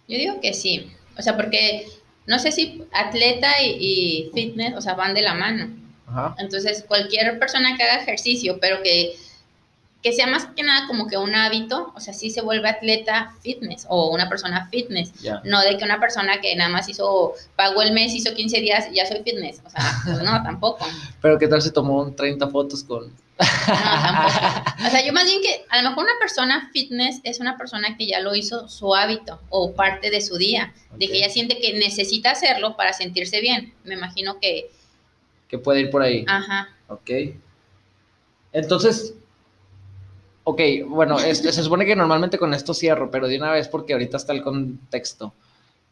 Yo 0.09 0.17
digo 0.17 0.41
que 0.41 0.55
sí. 0.55 0.91
O 1.19 1.23
sea, 1.23 1.37
porque 1.37 1.87
no 2.27 2.39
sé 2.39 2.51
si 2.51 2.83
atleta 2.95 3.61
y, 3.63 4.31
fitness, 4.33 4.75
o 4.75 4.81
sea, 4.81 4.95
van 4.95 5.13
de 5.13 5.21
la 5.21 5.35
mano. 5.35 5.69
Entonces, 6.39 6.83
cualquier 6.89 7.39
persona 7.39 7.77
que 7.77 7.83
haga 7.83 8.01
ejercicio, 8.01 8.57
pero 8.59 8.83
que 8.83 9.17
que 10.07 10.13
sea 10.13 10.29
más 10.29 10.47
que 10.55 10.63
nada 10.63 10.87
como 10.87 11.09
que 11.09 11.17
un 11.17 11.35
hábito, 11.35 11.93
o 11.97 11.99
sea, 11.99 12.15
sí 12.15 12.31
se 12.31 12.41
vuelve 12.41 12.69
atleta 12.69 13.35
fitness 13.43 13.87
o 13.89 14.15
una 14.15 14.29
persona 14.29 14.69
fitness, 14.71 15.13
no 15.43 15.61
de 15.63 15.77
que 15.77 15.85
una 15.85 15.99
persona 15.99 16.41
que 16.41 16.55
nada 16.55 16.71
más 16.71 16.89
hizo, 16.89 17.35
pagó 17.57 17.83
el 17.83 17.91
mes, 17.91 18.15
hizo 18.15 18.33
15 18.33 18.61
días 18.61 18.87
y 18.93 18.95
ya 18.95 19.07
soy 19.07 19.25
fitness, 19.25 19.61
o 19.67 19.69
sea, 19.69 19.83
pues 20.05 20.23
no, 20.23 20.41
tampoco. 20.45 20.87
Pero 21.21 21.41
qué 21.41 21.49
tal 21.49 21.61
se 21.61 21.73
tomó 21.73 22.09
30 22.13 22.47
fotos 22.51 22.85
con... 22.85 23.07
No, 23.07 23.45
tampoco. 23.67 24.65
O 24.87 24.91
sea, 24.91 25.05
yo 25.05 25.13
más 25.13 25.25
bien 25.25 25.43
que 25.43 25.65
a 25.71 25.83
lo 25.83 25.89
mejor 25.89 26.05
una 26.05 26.19
persona 26.21 26.71
fitness 26.73 27.21
es 27.25 27.41
una 27.41 27.59
persona 27.59 27.97
que 27.97 28.07
ya 28.07 28.21
lo 28.21 28.37
hizo 28.37 28.69
su 28.69 28.95
hábito 28.95 29.41
o 29.49 29.73
parte 29.73 30.11
de 30.11 30.21
su 30.21 30.37
día, 30.37 30.73
de 30.97 31.09
que 31.09 31.19
ya 31.19 31.31
siente 31.31 31.59
que 31.59 31.73
necesita 31.73 32.31
hacerlo 32.31 32.77
para 32.77 32.93
sentirse 32.93 33.41
bien. 33.41 33.75
Me 33.83 33.95
imagino 33.95 34.39
que... 34.39 34.71
Que 35.49 35.59
puede 35.59 35.81
ir 35.81 35.91
por 35.91 36.03
ahí. 36.03 36.25
Ajá. 36.29 36.69
Ok. 36.87 37.11
Entonces, 38.53 39.15
Ok, 40.49 40.61
bueno, 40.87 41.19
se 41.19 41.53
supone 41.53 41.85
que 41.85 41.97
normalmente 41.97 42.39
con 42.39 42.55
esto 42.55 42.73
cierro, 42.73 43.11
pero 43.11 43.27
de 43.27 43.37
una 43.37 43.51
vez 43.51 43.67
porque 43.67 43.95
ahorita 43.95 44.17
está 44.17 44.33
el 44.33 44.43
contexto. 44.43 45.35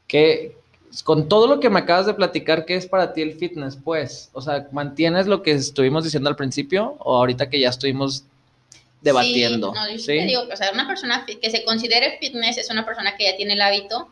Que 0.06 0.56
con 1.02 1.28
todo 1.28 1.48
lo 1.48 1.58
que 1.58 1.70
me 1.70 1.80
acabas 1.80 2.06
de 2.06 2.14
platicar, 2.14 2.64
¿qué 2.64 2.76
es 2.76 2.86
para 2.86 3.12
ti 3.12 3.22
el 3.22 3.34
fitness? 3.34 3.76
Pues, 3.82 4.30
o 4.32 4.40
sea, 4.40 4.68
¿mantienes 4.70 5.26
lo 5.26 5.42
que 5.42 5.50
estuvimos 5.50 6.04
diciendo 6.04 6.28
al 6.28 6.36
principio 6.36 6.94
o 7.00 7.16
ahorita 7.16 7.50
que 7.50 7.58
ya 7.58 7.70
estuvimos 7.70 8.22
debatiendo? 9.00 9.72
Sí, 9.72 9.78
no, 9.80 9.90
yo 9.90 9.98
¿sí? 9.98 10.06
te 10.06 10.24
digo, 10.24 10.42
o 10.42 10.56
sea, 10.56 10.70
una 10.72 10.86
persona 10.86 11.26
que 11.26 11.50
se 11.50 11.64
considere 11.64 12.18
fitness 12.20 12.56
es 12.56 12.70
una 12.70 12.86
persona 12.86 13.16
que 13.16 13.24
ya 13.24 13.36
tiene 13.36 13.54
el 13.54 13.60
hábito. 13.60 14.08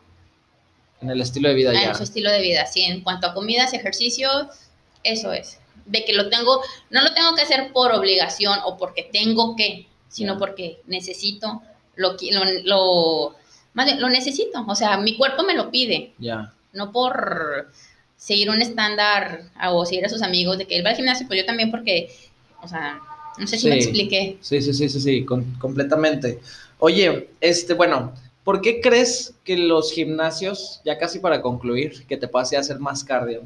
En 1.01 1.09
el 1.09 1.21
estilo 1.21 1.47
de 1.47 1.55
vida 1.55 1.71
ya. 1.71 1.83
En 1.83 1.95
su 1.95 2.03
estilo 2.03 2.29
de 2.29 2.41
vida, 2.41 2.65
sí. 2.65 2.83
En 2.83 2.99
cuanto 2.99 3.27
a 3.27 3.33
comidas, 3.33 3.73
ejercicio, 3.73 4.29
eso 5.03 5.31
es. 5.31 5.59
De 5.85 6.03
que 6.03 6.11
lo 6.11 6.27
tengo, 6.27 6.61
no 6.89 7.01
lo 7.01 7.13
tengo 7.13 7.33
que 7.33 7.43
hacer 7.43 7.71
por 7.71 7.93
obligación 7.93 8.59
o 8.65 8.75
porque 8.75 9.03
tengo 9.03 9.55
que, 9.55 9.87
sino 10.13 10.37
porque 10.37 10.79
necesito, 10.85 11.63
lo, 11.95 12.15
lo, 12.31 12.45
lo, 12.63 13.35
lo 13.73 14.09
necesito, 14.09 14.63
o 14.67 14.75
sea, 14.75 14.97
mi 14.97 15.17
cuerpo 15.17 15.43
me 15.43 15.55
lo 15.55 15.71
pide. 15.71 16.13
Ya. 16.19 16.53
No 16.71 16.91
por 16.91 17.71
seguir 18.15 18.51
un 18.51 18.61
estándar 18.61 19.45
o 19.71 19.85
seguir 19.85 20.05
a 20.05 20.09
sus 20.09 20.21
amigos 20.21 20.59
de 20.59 20.67
que 20.67 20.77
él 20.77 20.85
va 20.85 20.91
al 20.91 20.95
gimnasio, 20.95 21.25
pues 21.25 21.39
yo 21.39 21.45
también 21.45 21.71
porque, 21.71 22.15
o 22.61 22.67
sea, 22.67 22.99
no 23.39 23.47
sé 23.47 23.57
si 23.57 23.67
me 23.67 23.75
expliqué. 23.75 24.37
Sí, 24.39 24.61
sí, 24.61 24.71
sí, 24.73 24.87
sí, 24.87 24.99
sí, 25.01 25.25
completamente. 25.25 26.39
Oye, 26.77 27.29
este, 27.41 27.73
bueno, 27.73 28.13
¿por 28.43 28.61
qué 28.61 28.81
crees 28.81 29.33
que 29.43 29.57
los 29.57 29.91
gimnasios, 29.91 30.79
ya 30.85 30.99
casi 30.99 31.17
para 31.17 31.41
concluir, 31.41 32.05
que 32.05 32.17
te 32.17 32.27
pase 32.27 32.55
a 32.55 32.59
hacer 32.59 32.77
más 32.77 33.03
cardio, 33.03 33.41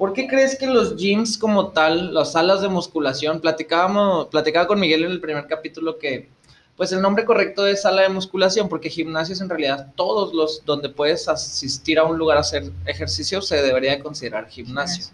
¿Por 0.00 0.14
qué 0.14 0.26
crees 0.26 0.56
que 0.56 0.66
los 0.66 0.96
gyms 0.96 1.36
como 1.36 1.72
tal, 1.72 2.14
las 2.14 2.32
salas 2.32 2.62
de 2.62 2.68
musculación, 2.68 3.38
platicábamos, 3.38 4.28
platicaba 4.28 4.66
con 4.66 4.80
Miguel 4.80 5.04
en 5.04 5.10
el 5.10 5.20
primer 5.20 5.46
capítulo 5.46 5.98
que 5.98 6.30
pues 6.74 6.90
el 6.92 7.02
nombre 7.02 7.26
correcto 7.26 7.66
es 7.66 7.82
sala 7.82 8.00
de 8.00 8.08
musculación, 8.08 8.70
porque 8.70 8.88
gimnasios 8.88 9.42
en 9.42 9.50
realidad 9.50 9.92
todos 9.96 10.32
los 10.32 10.64
donde 10.64 10.88
puedes 10.88 11.28
asistir 11.28 11.98
a 11.98 12.04
un 12.04 12.16
lugar 12.16 12.38
a 12.38 12.40
hacer 12.40 12.72
ejercicio 12.86 13.42
se 13.42 13.60
debería 13.60 13.90
de 13.90 14.02
considerar 14.02 14.48
gimnasio. 14.48 15.04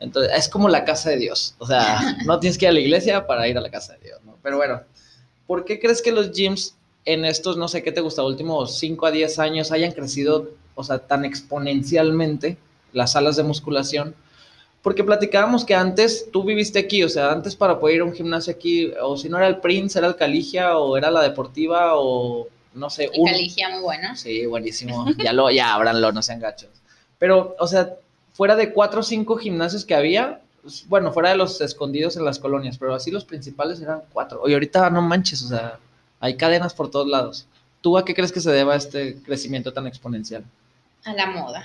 Entonces, 0.00 0.32
es 0.34 0.48
como 0.48 0.70
la 0.70 0.86
casa 0.86 1.10
de 1.10 1.18
Dios. 1.18 1.54
O 1.58 1.66
sea, 1.66 2.16
no 2.24 2.40
tienes 2.40 2.56
que 2.56 2.64
ir 2.64 2.70
a 2.70 2.72
la 2.72 2.80
iglesia 2.80 3.26
para 3.26 3.46
ir 3.46 3.58
a 3.58 3.60
la 3.60 3.70
casa 3.70 3.92
de 3.98 3.98
Dios, 3.98 4.20
¿no? 4.24 4.38
Pero 4.42 4.56
bueno, 4.56 4.80
¿por 5.46 5.66
qué 5.66 5.78
crees 5.78 6.00
que 6.00 6.12
los 6.12 6.32
gyms 6.32 6.74
en 7.04 7.26
estos, 7.26 7.58
no 7.58 7.68
sé 7.68 7.82
qué 7.82 7.92
te 7.92 8.00
gusta, 8.00 8.22
últimos 8.22 8.78
5 8.78 9.04
a 9.04 9.10
10 9.10 9.38
años 9.40 9.72
hayan 9.72 9.92
crecido, 9.92 10.52
o 10.74 10.82
sea, 10.82 11.00
tan 11.00 11.26
exponencialmente? 11.26 12.56
Las 12.96 13.12
salas 13.12 13.36
de 13.36 13.42
musculación, 13.42 14.14
porque 14.82 15.04
platicábamos 15.04 15.64
que 15.64 15.74
antes 15.74 16.30
tú 16.32 16.44
viviste 16.44 16.78
aquí, 16.78 17.02
o 17.02 17.08
sea, 17.08 17.30
antes 17.30 17.54
para 17.54 17.78
poder 17.78 17.96
ir 17.96 18.00
a 18.02 18.04
un 18.04 18.14
gimnasio 18.14 18.52
aquí, 18.52 18.90
o 19.02 19.16
si 19.16 19.28
no 19.28 19.36
era 19.36 19.48
el 19.48 19.58
Prince, 19.58 19.98
era 19.98 20.08
el 20.08 20.16
Caligia, 20.16 20.78
o 20.78 20.96
era 20.96 21.10
la 21.10 21.22
Deportiva, 21.22 21.96
o 21.96 22.48
no 22.72 22.88
sé. 22.88 23.10
El 23.12 23.24
Caligia 23.24 23.68
muy 23.68 23.82
bueno. 23.82 24.16
Sí, 24.16 24.46
buenísimo. 24.46 25.06
ya 25.18 25.32
lo, 25.32 25.50
ya 25.50 25.74
ábranlo, 25.74 26.10
no 26.10 26.22
sean 26.22 26.40
gachos. 26.40 26.70
Pero, 27.18 27.54
o 27.58 27.66
sea, 27.66 27.96
fuera 28.32 28.56
de 28.56 28.72
cuatro 28.72 29.00
o 29.00 29.02
cinco 29.02 29.36
gimnasios 29.36 29.84
que 29.84 29.94
había, 29.94 30.40
pues, 30.62 30.88
bueno, 30.88 31.12
fuera 31.12 31.30
de 31.30 31.36
los 31.36 31.60
escondidos 31.60 32.16
en 32.16 32.24
las 32.24 32.38
colonias, 32.38 32.78
pero 32.78 32.94
así 32.94 33.10
los 33.10 33.26
principales 33.26 33.80
eran 33.80 34.02
cuatro. 34.12 34.40
Oye, 34.40 34.54
ahorita 34.54 34.88
no 34.88 35.02
manches, 35.02 35.42
o 35.42 35.48
sea, 35.48 35.78
hay 36.20 36.36
cadenas 36.36 36.72
por 36.72 36.90
todos 36.90 37.08
lados. 37.08 37.46
¿Tú 37.82 37.98
a 37.98 38.04
qué 38.04 38.14
crees 38.14 38.32
que 38.32 38.40
se 38.40 38.50
deba 38.50 38.74
este 38.74 39.20
crecimiento 39.22 39.72
tan 39.72 39.86
exponencial? 39.86 40.44
A 41.04 41.12
la 41.12 41.26
moda. 41.26 41.62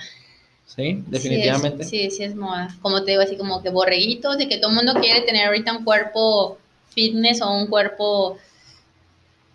Sí, 0.66 1.04
definitivamente. 1.06 1.84
Sí, 1.84 2.10
sí, 2.10 2.24
es 2.24 2.34
moda. 2.34 2.74
Como 2.80 3.04
te 3.04 3.12
digo, 3.12 3.22
así 3.22 3.36
como 3.36 3.62
que 3.62 3.70
borreguitos, 3.70 4.38
de 4.38 4.48
que 4.48 4.58
todo 4.58 4.70
el 4.70 4.76
mundo 4.76 4.94
quiere 4.94 5.20
tener 5.22 5.46
ahorita 5.46 5.76
un 5.76 5.84
cuerpo 5.84 6.58
fitness 6.88 7.42
o 7.42 7.50
un 7.50 7.66
cuerpo 7.66 8.38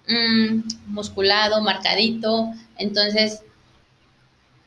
mm, 0.08 0.62
musculado, 0.88 1.62
marcadito. 1.62 2.54
Entonces, 2.78 3.42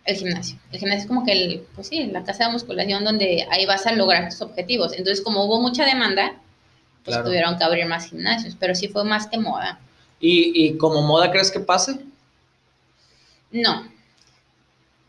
el 0.05 0.17
gimnasio. 0.17 0.59
El 0.73 0.81
gimnasio 0.81 1.03
es 1.03 1.09
como 1.09 1.25
que, 1.25 1.33
el, 1.33 1.67
pues 1.75 1.87
sí, 1.87 2.07
la 2.07 2.25
casa 2.25 2.47
de 2.47 2.53
musculación 2.53 3.05
donde 3.05 3.47
ahí 3.51 3.65
vas 3.67 3.87
a 3.87 3.93
lograr 3.93 4.29
tus 4.29 4.43
objetivos. 4.43 4.93
Entonces, 4.93 5.23
como 5.23 5.45
hubo 5.45 5.61
mucha 5.61 5.85
demanda, 5.85 6.35
pues 7.05 7.23
tuvieron 7.23 7.59
que 7.59 7.65
abrir 7.65 7.87
más 7.87 8.11
gimnasios, 8.11 8.57
pero 8.59 8.75
sí 8.75 8.89
fue 8.89 9.05
más 9.05 9.29
que 9.29 9.39
moda. 9.39 9.79
¿Y, 10.19 10.67
¿Y 10.67 10.77
como 10.77 11.03
moda 11.03 11.31
crees 11.31 11.51
que 11.51 11.61
pase? 11.61 12.01
No. 13.53 13.89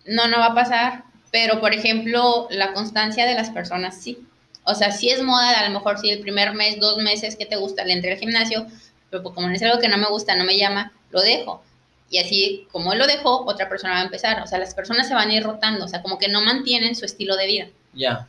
No, 0.05 0.27
no 0.27 0.37
va 0.37 0.47
a 0.47 0.55
pasar 0.55 1.10
pero, 1.31 1.59
por 1.59 1.73
ejemplo, 1.73 2.47
la 2.51 2.73
constancia 2.73 3.25
de 3.25 3.35
las 3.35 3.49
personas 3.49 4.01
sí. 4.01 4.19
O 4.63 4.75
sea, 4.75 4.91
si 4.91 5.09
es 5.09 5.23
moda, 5.23 5.59
a 5.59 5.67
lo 5.67 5.73
mejor 5.73 5.97
si 5.97 6.09
el 6.11 6.19
primer 6.19 6.53
mes, 6.53 6.79
dos 6.79 6.97
meses 6.97 7.35
que 7.35 7.45
te 7.45 7.55
gusta, 7.55 7.83
le 7.83 7.93
entré 7.93 8.11
al 8.11 8.19
gimnasio, 8.19 8.67
pero 9.09 9.23
como 9.23 9.47
no 9.47 9.53
es 9.53 9.63
algo 9.63 9.79
que 9.79 9.87
no 9.87 9.97
me 9.97 10.07
gusta, 10.07 10.35
no 10.35 10.43
me 10.43 10.57
llama, 10.57 10.91
lo 11.09 11.21
dejo. 11.21 11.63
Y 12.09 12.19
así, 12.19 12.67
como 12.71 12.91
él 12.91 12.99
lo 12.99 13.07
dejó, 13.07 13.45
otra 13.45 13.69
persona 13.69 13.93
va 13.93 13.99
a 14.01 14.05
empezar. 14.05 14.41
O 14.41 14.47
sea, 14.47 14.59
las 14.59 14.75
personas 14.75 15.07
se 15.07 15.13
van 15.13 15.29
a 15.29 15.33
ir 15.33 15.43
rotando, 15.43 15.85
o 15.85 15.87
sea, 15.87 16.01
como 16.01 16.17
que 16.17 16.27
no 16.27 16.41
mantienen 16.41 16.95
su 16.95 17.05
estilo 17.05 17.37
de 17.37 17.47
vida. 17.47 17.67
Ya. 17.93 18.27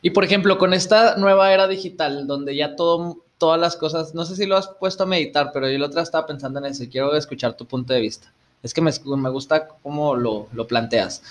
Y 0.00 0.10
por 0.10 0.24
ejemplo, 0.24 0.56
con 0.56 0.72
esta 0.72 1.16
nueva 1.16 1.52
era 1.52 1.66
digital, 1.66 2.26
donde 2.26 2.56
ya 2.56 2.76
todo, 2.76 3.18
todas 3.36 3.60
las 3.60 3.76
cosas, 3.76 4.14
no 4.14 4.24
sé 4.24 4.36
si 4.36 4.46
lo 4.46 4.56
has 4.56 4.68
puesto 4.68 5.02
a 5.02 5.06
meditar, 5.06 5.50
pero 5.52 5.68
yo 5.68 5.78
la 5.78 5.86
otra 5.86 6.02
estaba 6.02 6.26
pensando 6.26 6.60
en 6.60 6.66
eso 6.66 6.84
quiero 6.90 7.14
escuchar 7.14 7.56
tu 7.56 7.66
punto 7.66 7.92
de 7.92 8.00
vista. 8.00 8.32
Es 8.62 8.74
que 8.74 8.82
me, 8.82 8.90
gusta 9.30 9.68
cómo 9.82 10.14
lo, 10.14 10.48
planteas. 10.68 11.22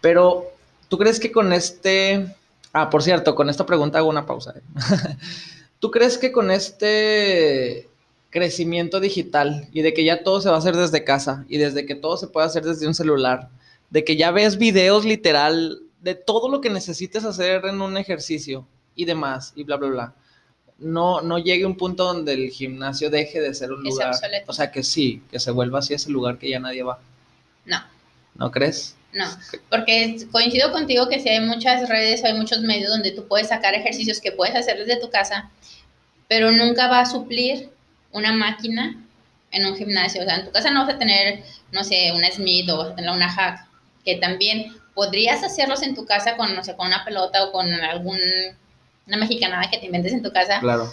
Pero, 0.00 0.46
¿tú 0.88 0.98
crees 0.98 1.20
que 1.20 1.32
con 1.32 1.52
este... 1.52 2.34
Ah, 2.72 2.90
por 2.90 3.02
cierto, 3.02 3.34
con 3.34 3.48
esta 3.48 3.66
pregunta 3.66 3.98
hago 3.98 4.08
una 4.08 4.26
pausa. 4.26 4.54
¿eh? 4.56 4.62
¿Tú 5.78 5.90
crees 5.90 6.18
que 6.18 6.32
con 6.32 6.50
este 6.50 7.88
crecimiento 8.30 9.00
digital 9.00 9.68
y 9.72 9.82
de 9.82 9.94
que 9.94 10.04
ya 10.04 10.22
todo 10.22 10.40
se 10.40 10.48
va 10.48 10.56
a 10.56 10.58
hacer 10.58 10.76
desde 10.76 11.04
casa 11.04 11.44
y 11.48 11.58
desde 11.58 11.86
que 11.86 11.94
todo 11.94 12.16
se 12.16 12.26
puede 12.26 12.46
hacer 12.46 12.64
desde 12.64 12.86
un 12.86 12.94
celular, 12.94 13.48
de 13.90 14.04
que 14.04 14.16
ya 14.16 14.30
ves 14.30 14.58
videos 14.58 15.04
literal 15.04 15.80
de 16.02 16.14
todo 16.14 16.48
lo 16.48 16.60
que 16.60 16.70
necesites 16.70 17.24
hacer 17.24 17.64
en 17.64 17.80
un 17.80 17.96
ejercicio 17.96 18.66
y 18.94 19.04
demás 19.04 19.52
y 19.56 19.64
bla, 19.64 19.76
bla, 19.76 19.88
bla, 19.88 20.14
no, 20.78 21.20
no 21.20 21.38
llegue 21.38 21.66
un 21.66 21.76
punto 21.76 22.04
donde 22.04 22.34
el 22.34 22.50
gimnasio 22.50 23.10
deje 23.10 23.40
de 23.40 23.52
ser 23.54 23.72
un 23.72 23.82
lugar. 23.82 24.14
O 24.46 24.52
sea, 24.52 24.70
que 24.70 24.82
sí, 24.82 25.22
que 25.30 25.40
se 25.40 25.50
vuelva 25.50 25.80
así 25.80 25.94
ese 25.94 26.10
lugar 26.10 26.38
que 26.38 26.48
ya 26.48 26.60
nadie 26.60 26.82
va. 26.82 26.98
No. 27.64 27.82
¿No 28.36 28.50
crees? 28.50 28.94
No, 29.12 29.24
porque 29.70 30.26
coincido 30.30 30.70
contigo 30.70 31.08
que 31.08 31.18
si 31.18 31.28
hay 31.30 31.40
muchas 31.40 31.88
redes, 31.88 32.22
hay 32.24 32.34
muchos 32.34 32.60
medios 32.60 32.90
donde 32.90 33.10
tú 33.10 33.26
puedes 33.26 33.48
sacar 33.48 33.74
ejercicios 33.74 34.20
que 34.20 34.32
puedes 34.32 34.54
hacer 34.54 34.78
desde 34.78 35.00
tu 35.00 35.10
casa, 35.10 35.50
pero 36.28 36.52
nunca 36.52 36.88
va 36.88 37.00
a 37.00 37.06
suplir 37.06 37.70
una 38.12 38.32
máquina 38.32 39.02
en 39.50 39.66
un 39.66 39.76
gimnasio. 39.76 40.22
O 40.22 40.24
sea, 40.24 40.36
en 40.36 40.44
tu 40.44 40.52
casa 40.52 40.70
no 40.70 40.84
vas 40.84 40.94
a 40.94 40.98
tener, 40.98 41.42
no 41.72 41.84
sé, 41.84 42.12
una 42.14 42.30
Smith 42.30 42.68
o 42.68 42.76
vas 42.76 42.90
a 42.90 42.94
tener 42.96 43.10
una 43.10 43.30
Hack, 43.30 43.66
que 44.04 44.16
también 44.16 44.76
podrías 44.94 45.42
hacerlos 45.42 45.82
en 45.82 45.94
tu 45.94 46.04
casa 46.04 46.36
con, 46.36 46.54
no 46.54 46.62
sé, 46.62 46.76
con 46.76 46.88
una 46.88 47.04
pelota 47.04 47.44
o 47.44 47.52
con 47.52 47.72
algún 47.72 48.18
una 49.08 49.16
mexicanada 49.16 49.68
que 49.70 49.78
te 49.78 49.86
inventes 49.86 50.12
en 50.12 50.22
tu 50.22 50.30
casa. 50.30 50.60
Claro. 50.60 50.92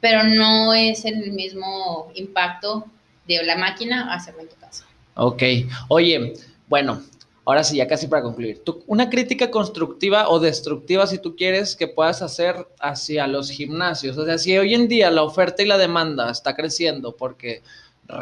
Pero 0.00 0.24
no 0.24 0.74
es 0.74 1.04
el 1.04 1.32
mismo 1.32 2.10
impacto 2.14 2.86
de 3.26 3.42
la 3.44 3.56
máquina 3.56 4.12
a 4.12 4.16
hacerlo 4.16 4.40
en 4.40 4.48
tu 4.48 4.56
casa. 4.56 4.84
Ok. 5.14 5.42
Oye, 5.88 6.34
bueno, 6.68 7.02
ahora 7.44 7.62
sí, 7.64 7.76
ya 7.76 7.86
casi 7.86 8.06
para 8.06 8.22
concluir. 8.22 8.62
una 8.86 9.08
crítica 9.10 9.50
constructiva 9.50 10.28
o 10.28 10.40
destructiva, 10.40 11.06
si 11.06 11.18
tú 11.18 11.36
quieres, 11.36 11.76
que 11.76 11.88
puedas 11.88 12.22
hacer 12.22 12.66
hacia 12.80 13.26
los 13.26 13.50
gimnasios. 13.50 14.16
O 14.18 14.24
sea, 14.24 14.38
si 14.38 14.56
hoy 14.56 14.74
en 14.74 14.88
día 14.88 15.10
la 15.10 15.22
oferta 15.22 15.62
y 15.62 15.66
la 15.66 15.78
demanda 15.78 16.30
está 16.30 16.54
creciendo 16.54 17.16
porque 17.16 17.62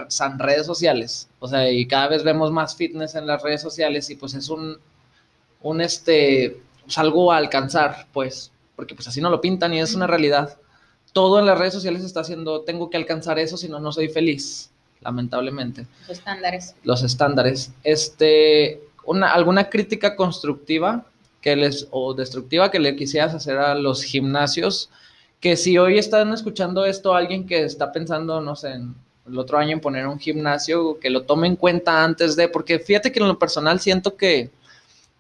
son 0.09 0.39
redes 0.39 0.65
sociales, 0.65 1.29
o 1.41 1.49
sea, 1.49 1.69
y 1.69 1.87
cada 1.87 2.09
vez 2.09 2.23
vemos 2.23 2.53
más 2.53 2.77
fitness 2.77 3.17
en 3.17 3.27
las 3.27 3.43
redes 3.43 3.61
sociales 3.61 4.09
y 4.11 4.15
pues 4.15 4.35
es 4.35 4.49
un, 4.49 4.79
un 5.61 5.81
este, 5.81 6.61
pues 6.85 6.99
algo 6.99 7.33
a 7.33 7.39
alcanzar, 7.39 8.07
pues, 8.13 8.53
porque 8.83 8.97
pues 8.97 9.07
así 9.07 9.21
no 9.21 9.31
lo 9.31 9.41
pintan 9.41 9.73
y 9.73 9.79
es 9.79 9.95
una 9.95 10.09
realidad. 10.09 10.59
Todo 11.13 11.39
en 11.39 11.47
las 11.47 11.57
redes 11.57 11.73
sociales 11.73 12.03
está 12.03 12.19
haciendo, 12.19 12.63
tengo 12.63 12.91
que 12.91 12.97
alcanzar 12.97 13.39
eso, 13.39 13.57
si 13.57 13.69
no, 13.69 13.79
no 13.79 13.93
soy 13.93 14.09
feliz, 14.09 14.73
lamentablemente. 15.03 15.87
Los 16.01 16.19
estándares. 16.19 16.75
Los 16.83 17.05
estándares. 17.05 17.71
Este, 17.85 18.83
una, 19.05 19.33
¿Alguna 19.33 19.71
crítica 19.71 20.17
constructiva 20.17 21.07
que 21.41 21.55
les, 21.55 21.87
o 21.93 22.13
destructiva 22.13 22.73
que 22.73 22.81
le 22.81 22.97
quisieras 22.97 23.35
hacer 23.35 23.57
a 23.59 23.77
los 23.77 24.03
gimnasios? 24.03 24.91
Que 25.39 25.57
si 25.57 25.79
hoy 25.79 25.97
están 25.97 26.33
escuchando 26.33 26.85
esto 26.85 27.15
alguien 27.15 27.47
que 27.47 27.63
está 27.63 27.93
pensando, 27.93 28.41
no 28.41 28.57
sé, 28.57 28.73
en 28.73 28.97
el 29.29 29.39
otro 29.39 29.59
año 29.59 29.75
en 29.75 29.81
poner 29.81 30.09
un 30.09 30.19
gimnasio, 30.19 30.99
que 30.99 31.09
lo 31.09 31.23
tome 31.23 31.47
en 31.47 31.55
cuenta 31.55 32.03
antes 32.03 32.35
de, 32.35 32.49
porque 32.49 32.81
fíjate 32.81 33.13
que 33.13 33.21
en 33.21 33.29
lo 33.29 33.39
personal 33.39 33.79
siento 33.79 34.17
que 34.17 34.51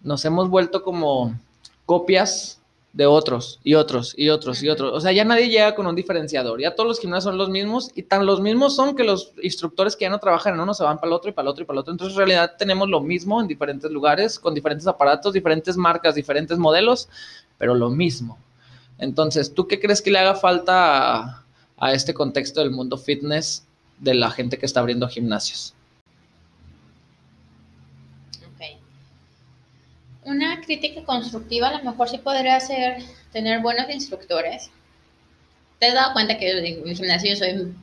nos 0.02 0.24
hemos 0.24 0.50
vuelto 0.50 0.82
como 0.82 1.38
copias 1.86 2.58
de 2.92 3.06
otros 3.06 3.58
y 3.64 3.74
otros 3.74 4.14
y 4.16 4.28
otros 4.28 4.62
y 4.62 4.68
otros. 4.68 4.92
O 4.92 5.00
sea, 5.00 5.12
ya 5.12 5.24
nadie 5.24 5.48
llega 5.48 5.74
con 5.74 5.86
un 5.86 5.96
diferenciador. 5.96 6.60
Ya 6.60 6.74
todos 6.74 6.86
los 6.86 7.00
gimnasios 7.00 7.24
son 7.24 7.38
los 7.38 7.48
mismos 7.48 7.90
y 7.94 8.02
tan 8.02 8.26
los 8.26 8.40
mismos 8.40 8.76
son 8.76 8.94
que 8.94 9.04
los 9.04 9.32
instructores 9.42 9.96
que 9.96 10.04
ya 10.04 10.10
no 10.10 10.18
trabajan 10.18 10.54
en 10.54 10.60
uno 10.60 10.74
se 10.74 10.84
van 10.84 10.98
para 10.98 11.08
el 11.08 11.14
otro 11.14 11.30
y 11.30 11.32
para 11.32 11.46
el 11.46 11.48
otro 11.48 11.62
y 11.62 11.66
para 11.66 11.76
el 11.76 11.80
otro. 11.80 11.92
Entonces, 11.92 12.14
en 12.14 12.18
realidad 12.18 12.52
tenemos 12.58 12.88
lo 12.88 13.00
mismo 13.00 13.40
en 13.40 13.48
diferentes 13.48 13.90
lugares, 13.90 14.38
con 14.38 14.54
diferentes 14.54 14.86
aparatos, 14.86 15.32
diferentes 15.32 15.76
marcas, 15.76 16.14
diferentes 16.14 16.58
modelos, 16.58 17.08
pero 17.56 17.74
lo 17.74 17.88
mismo. 17.88 18.38
Entonces, 18.98 19.54
¿tú 19.54 19.66
qué 19.66 19.80
crees 19.80 20.02
que 20.02 20.10
le 20.10 20.18
haga 20.18 20.34
falta 20.34 21.16
a, 21.16 21.44
a 21.78 21.92
este 21.92 22.12
contexto 22.12 22.60
del 22.60 22.70
mundo 22.70 22.98
fitness 22.98 23.66
de 23.98 24.14
la 24.14 24.30
gente 24.30 24.58
que 24.58 24.66
está 24.66 24.80
abriendo 24.80 25.08
gimnasios? 25.08 25.74
Una 30.24 30.60
crítica 30.60 31.02
constructiva 31.04 31.68
a 31.68 31.78
lo 31.78 31.90
mejor 31.90 32.08
sí 32.08 32.18
podría 32.18 32.60
ser 32.60 33.02
tener 33.32 33.60
buenos 33.60 33.90
instructores. 33.90 34.70
¿Te 35.78 35.86
has 35.86 35.94
dado 35.94 36.12
cuenta 36.12 36.38
que 36.38 36.50
en 36.50 36.96
gimnasio 36.96 37.30
yo 37.30 37.36
soy, 37.36 37.74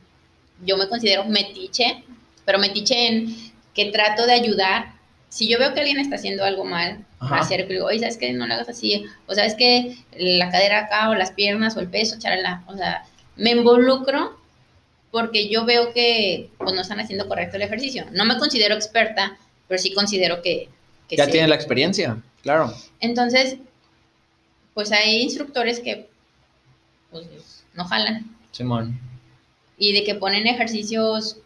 yo 0.64 0.76
me 0.76 0.88
considero 0.88 1.24
metiche, 1.24 2.02
pero 2.46 2.58
metiche 2.58 3.08
en 3.08 3.36
que 3.74 3.90
trato 3.92 4.26
de 4.26 4.32
ayudar. 4.32 4.94
Si 5.28 5.48
yo 5.48 5.58
veo 5.58 5.74
que 5.74 5.80
alguien 5.80 5.98
está 5.98 6.16
haciendo 6.16 6.44
algo 6.44 6.64
mal, 6.64 7.04
hacer, 7.20 7.68
digo, 7.68 7.86
oye, 7.86 8.00
¿sabes 8.00 8.16
qué? 8.16 8.32
No 8.32 8.46
lo 8.46 8.54
hagas 8.54 8.68
así. 8.68 9.04
O 9.26 9.34
¿sabes 9.34 9.54
que 9.54 9.96
La 10.16 10.50
cadera 10.50 10.80
acá, 10.80 11.10
o 11.10 11.14
las 11.14 11.32
piernas, 11.32 11.76
o 11.76 11.80
el 11.80 11.88
peso, 11.88 12.18
charala. 12.18 12.64
O 12.66 12.76
sea, 12.76 13.04
me 13.36 13.50
involucro 13.50 14.38
porque 15.10 15.48
yo 15.48 15.64
veo 15.64 15.92
que 15.92 16.50
pues, 16.58 16.72
no 16.72 16.80
están 16.80 17.00
haciendo 17.00 17.28
correcto 17.28 17.56
el 17.56 17.62
ejercicio. 17.62 18.06
No 18.12 18.24
me 18.24 18.38
considero 18.38 18.74
experta, 18.74 19.36
pero 19.68 19.80
sí 19.80 19.92
considero 19.92 20.42
que... 20.42 20.68
ya 21.16 21.26
tiene 21.26 21.48
la 21.48 21.54
experiencia. 21.54 22.16
Claro. 22.42 22.72
Entonces, 23.00 23.56
pues 24.74 24.92
hay 24.92 25.22
instructores 25.22 25.80
que 25.80 26.08
pues, 27.10 27.64
no 27.74 27.84
jalan. 27.84 28.36
Simón. 28.52 28.98
Y 29.78 29.92
de 29.92 30.04
que 30.04 30.14
ponen 30.14 30.46
ejercicios. 30.46 31.38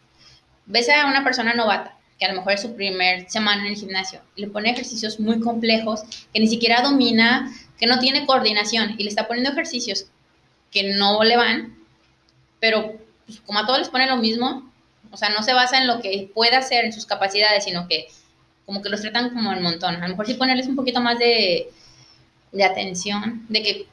Ves 0.67 0.89
a 0.89 1.07
una 1.07 1.25
persona 1.25 1.55
novata, 1.55 1.97
que 2.19 2.25
a 2.25 2.29
lo 2.29 2.37
mejor 2.37 2.55
es 2.55 2.63
su 2.63 2.75
primer 2.75 3.29
semana 3.31 3.63
en 3.63 3.73
el 3.73 3.79
gimnasio, 3.79 4.21
y 4.35 4.43
le 4.43 4.49
pone 4.49 4.71
ejercicios 4.71 5.21
muy 5.21 5.41
complejos, 5.41 6.03
que 6.33 6.41
ni 6.41 6.49
siquiera 6.49 6.81
domina, 6.81 7.53
que 7.79 7.87
no 7.87 7.99
tiene 7.99 8.25
coordinación, 8.25 8.95
y 8.97 9.03
le 9.03 9.11
está 9.11 9.29
poniendo 9.29 9.51
ejercicios 9.51 10.07
que 10.71 10.95
no 10.95 11.23
le 11.23 11.37
van, 11.37 11.77
pero 12.61 12.99
pues, 13.27 13.41
como 13.41 13.59
a 13.59 13.67
todos 13.67 13.79
les 13.79 13.91
pone 13.91 14.07
lo 14.07 14.17
mismo, 14.17 14.71
o 15.11 15.17
sea, 15.17 15.29
no 15.29 15.43
se 15.43 15.53
basa 15.53 15.79
en 15.79 15.87
lo 15.87 16.01
que 16.01 16.31
pueda 16.35 16.59
hacer, 16.59 16.85
en 16.85 16.93
sus 16.93 17.07
capacidades, 17.07 17.65
sino 17.65 17.87
que 17.87 18.09
como 18.67 18.83
que 18.83 18.89
los 18.89 19.01
tratan 19.01 19.31
como 19.31 19.53
el 19.53 19.61
montón. 19.61 19.97
A 19.97 20.01
lo 20.01 20.09
mejor 20.09 20.27
sí 20.27 20.35
ponerles 20.35 20.67
un 20.67 20.77
poquito 20.77 21.01
más 21.01 21.19
de, 21.19 21.71
de 22.53 22.65
atención, 22.65 23.45
de 23.49 23.63
que 23.63 23.87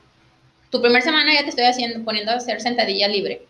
tu 0.69 0.81
primer 0.81 1.01
semana 1.01 1.33
ya 1.33 1.43
te 1.43 1.49
estoy 1.49 1.65
haciendo, 1.65 2.03
poniendo 2.05 2.31
a 2.31 2.35
hacer 2.35 2.61
sentadilla 2.61 3.07
libre. 3.07 3.45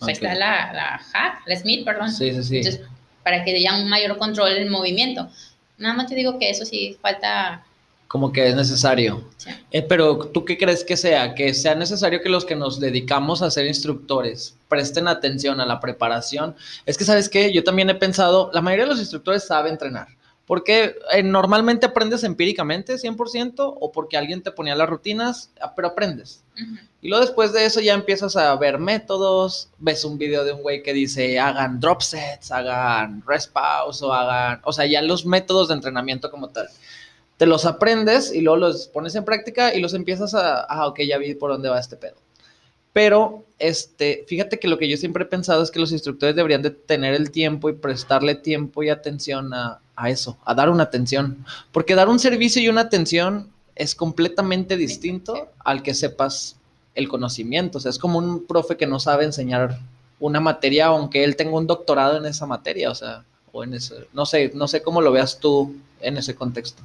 O 0.00 0.04
sea, 0.04 0.12
está 0.12 0.34
la, 0.34 0.72
la 0.72 0.98
hack, 0.98 1.46
la 1.46 1.56
Smith, 1.56 1.84
perdón. 1.84 2.12
Sí, 2.12 2.32
sí, 2.32 2.42
sí. 2.42 2.56
Entonces, 2.58 2.82
para 3.22 3.44
que 3.44 3.54
haya 3.54 3.76
un 3.76 3.88
mayor 3.88 4.16
control 4.18 4.54
del 4.54 4.70
movimiento. 4.70 5.28
Nada 5.76 5.94
más 5.94 6.06
te 6.06 6.14
digo 6.14 6.38
que 6.38 6.50
eso 6.50 6.64
sí 6.64 6.96
falta 7.00 7.64
como 8.08 8.32
que 8.32 8.48
es 8.48 8.56
necesario. 8.56 9.22
Eh, 9.70 9.82
pero 9.82 10.16
¿tú 10.18 10.46
qué 10.46 10.56
crees 10.56 10.82
que 10.82 10.96
sea? 10.96 11.34
Que 11.34 11.52
sea 11.52 11.74
necesario 11.74 12.22
que 12.22 12.30
los 12.30 12.46
que 12.46 12.56
nos 12.56 12.80
dedicamos 12.80 13.42
a 13.42 13.50
ser 13.50 13.66
instructores 13.66 14.56
presten 14.66 15.08
atención 15.08 15.60
a 15.60 15.66
la 15.66 15.78
preparación. 15.78 16.56
Es 16.86 16.96
que, 16.96 17.04
¿sabes 17.04 17.28
qué? 17.28 17.52
Yo 17.52 17.62
también 17.64 17.90
he 17.90 17.94
pensado, 17.94 18.50
la 18.54 18.62
mayoría 18.62 18.86
de 18.86 18.92
los 18.92 18.98
instructores 18.98 19.44
sabe 19.46 19.68
entrenar. 19.68 20.08
Porque 20.48 20.96
eh, 21.12 21.22
normalmente 21.22 21.84
aprendes 21.84 22.24
empíricamente 22.24 22.94
100% 22.94 23.52
o 23.58 23.92
porque 23.92 24.16
alguien 24.16 24.42
te 24.42 24.50
ponía 24.50 24.74
las 24.74 24.88
rutinas, 24.88 25.52
ah, 25.60 25.74
pero 25.76 25.88
aprendes. 25.88 26.42
Y 27.02 27.08
luego 27.08 27.22
después 27.24 27.52
de 27.52 27.66
eso 27.66 27.80
ya 27.80 27.92
empiezas 27.92 28.34
a 28.34 28.56
ver 28.56 28.78
métodos, 28.78 29.68
ves 29.78 30.06
un 30.06 30.16
video 30.16 30.44
de 30.44 30.54
un 30.54 30.62
güey 30.62 30.82
que 30.82 30.94
dice 30.94 31.38
hagan 31.38 31.78
drop 31.78 32.00
sets, 32.00 32.50
hagan 32.50 33.22
rest 33.26 33.52
pause 33.52 34.02
o 34.02 34.12
hagan, 34.14 34.62
o 34.64 34.72
sea, 34.72 34.86
ya 34.86 35.02
los 35.02 35.26
métodos 35.26 35.68
de 35.68 35.74
entrenamiento 35.74 36.30
como 36.30 36.48
tal. 36.48 36.66
Te 37.36 37.44
los 37.44 37.66
aprendes 37.66 38.32
y 38.32 38.40
luego 38.40 38.56
los 38.56 38.88
pones 38.88 39.14
en 39.16 39.26
práctica 39.26 39.74
y 39.74 39.80
los 39.82 39.92
empiezas 39.92 40.32
a, 40.34 40.62
ah, 40.62 40.86
ok, 40.86 41.00
ya 41.02 41.18
vi 41.18 41.34
por 41.34 41.50
dónde 41.50 41.68
va 41.68 41.78
este 41.78 41.98
pedo. 41.98 42.16
Pero, 42.94 43.44
este, 43.58 44.24
fíjate 44.26 44.58
que 44.58 44.66
lo 44.66 44.78
que 44.78 44.88
yo 44.88 44.96
siempre 44.96 45.24
he 45.24 45.26
pensado 45.26 45.62
es 45.62 45.70
que 45.70 45.78
los 45.78 45.92
instructores 45.92 46.34
deberían 46.34 46.62
de 46.62 46.70
tener 46.70 47.14
el 47.14 47.30
tiempo 47.30 47.68
y 47.68 47.74
prestarle 47.74 48.34
tiempo 48.34 48.82
y 48.82 48.88
atención 48.88 49.52
a, 49.52 49.80
a 49.98 50.10
eso, 50.10 50.38
a 50.44 50.54
dar 50.54 50.70
una 50.70 50.84
atención. 50.84 51.44
Porque 51.72 51.96
dar 51.96 52.08
un 52.08 52.20
servicio 52.20 52.62
y 52.62 52.68
una 52.68 52.82
atención 52.82 53.50
es 53.74 53.94
completamente 53.94 54.76
distinto 54.76 55.48
al 55.64 55.82
que 55.82 55.94
sepas 55.94 56.56
el 56.94 57.08
conocimiento. 57.08 57.78
O 57.78 57.80
sea, 57.80 57.90
es 57.90 57.98
como 57.98 58.18
un 58.18 58.46
profe 58.46 58.76
que 58.76 58.86
no 58.86 59.00
sabe 59.00 59.24
enseñar 59.24 59.80
una 60.20 60.40
materia, 60.40 60.86
aunque 60.86 61.24
él 61.24 61.36
tenga 61.36 61.56
un 61.56 61.66
doctorado 61.66 62.16
en 62.16 62.26
esa 62.26 62.46
materia. 62.46 62.90
O 62.90 62.94
sea, 62.94 63.24
o 63.52 63.64
en 63.64 63.74
ese, 63.74 64.06
no 64.12 64.24
sé, 64.24 64.52
no 64.54 64.68
sé 64.68 64.82
cómo 64.82 65.00
lo 65.00 65.10
veas 65.10 65.40
tú 65.40 65.76
en 66.00 66.16
ese 66.16 66.36
contexto. 66.36 66.82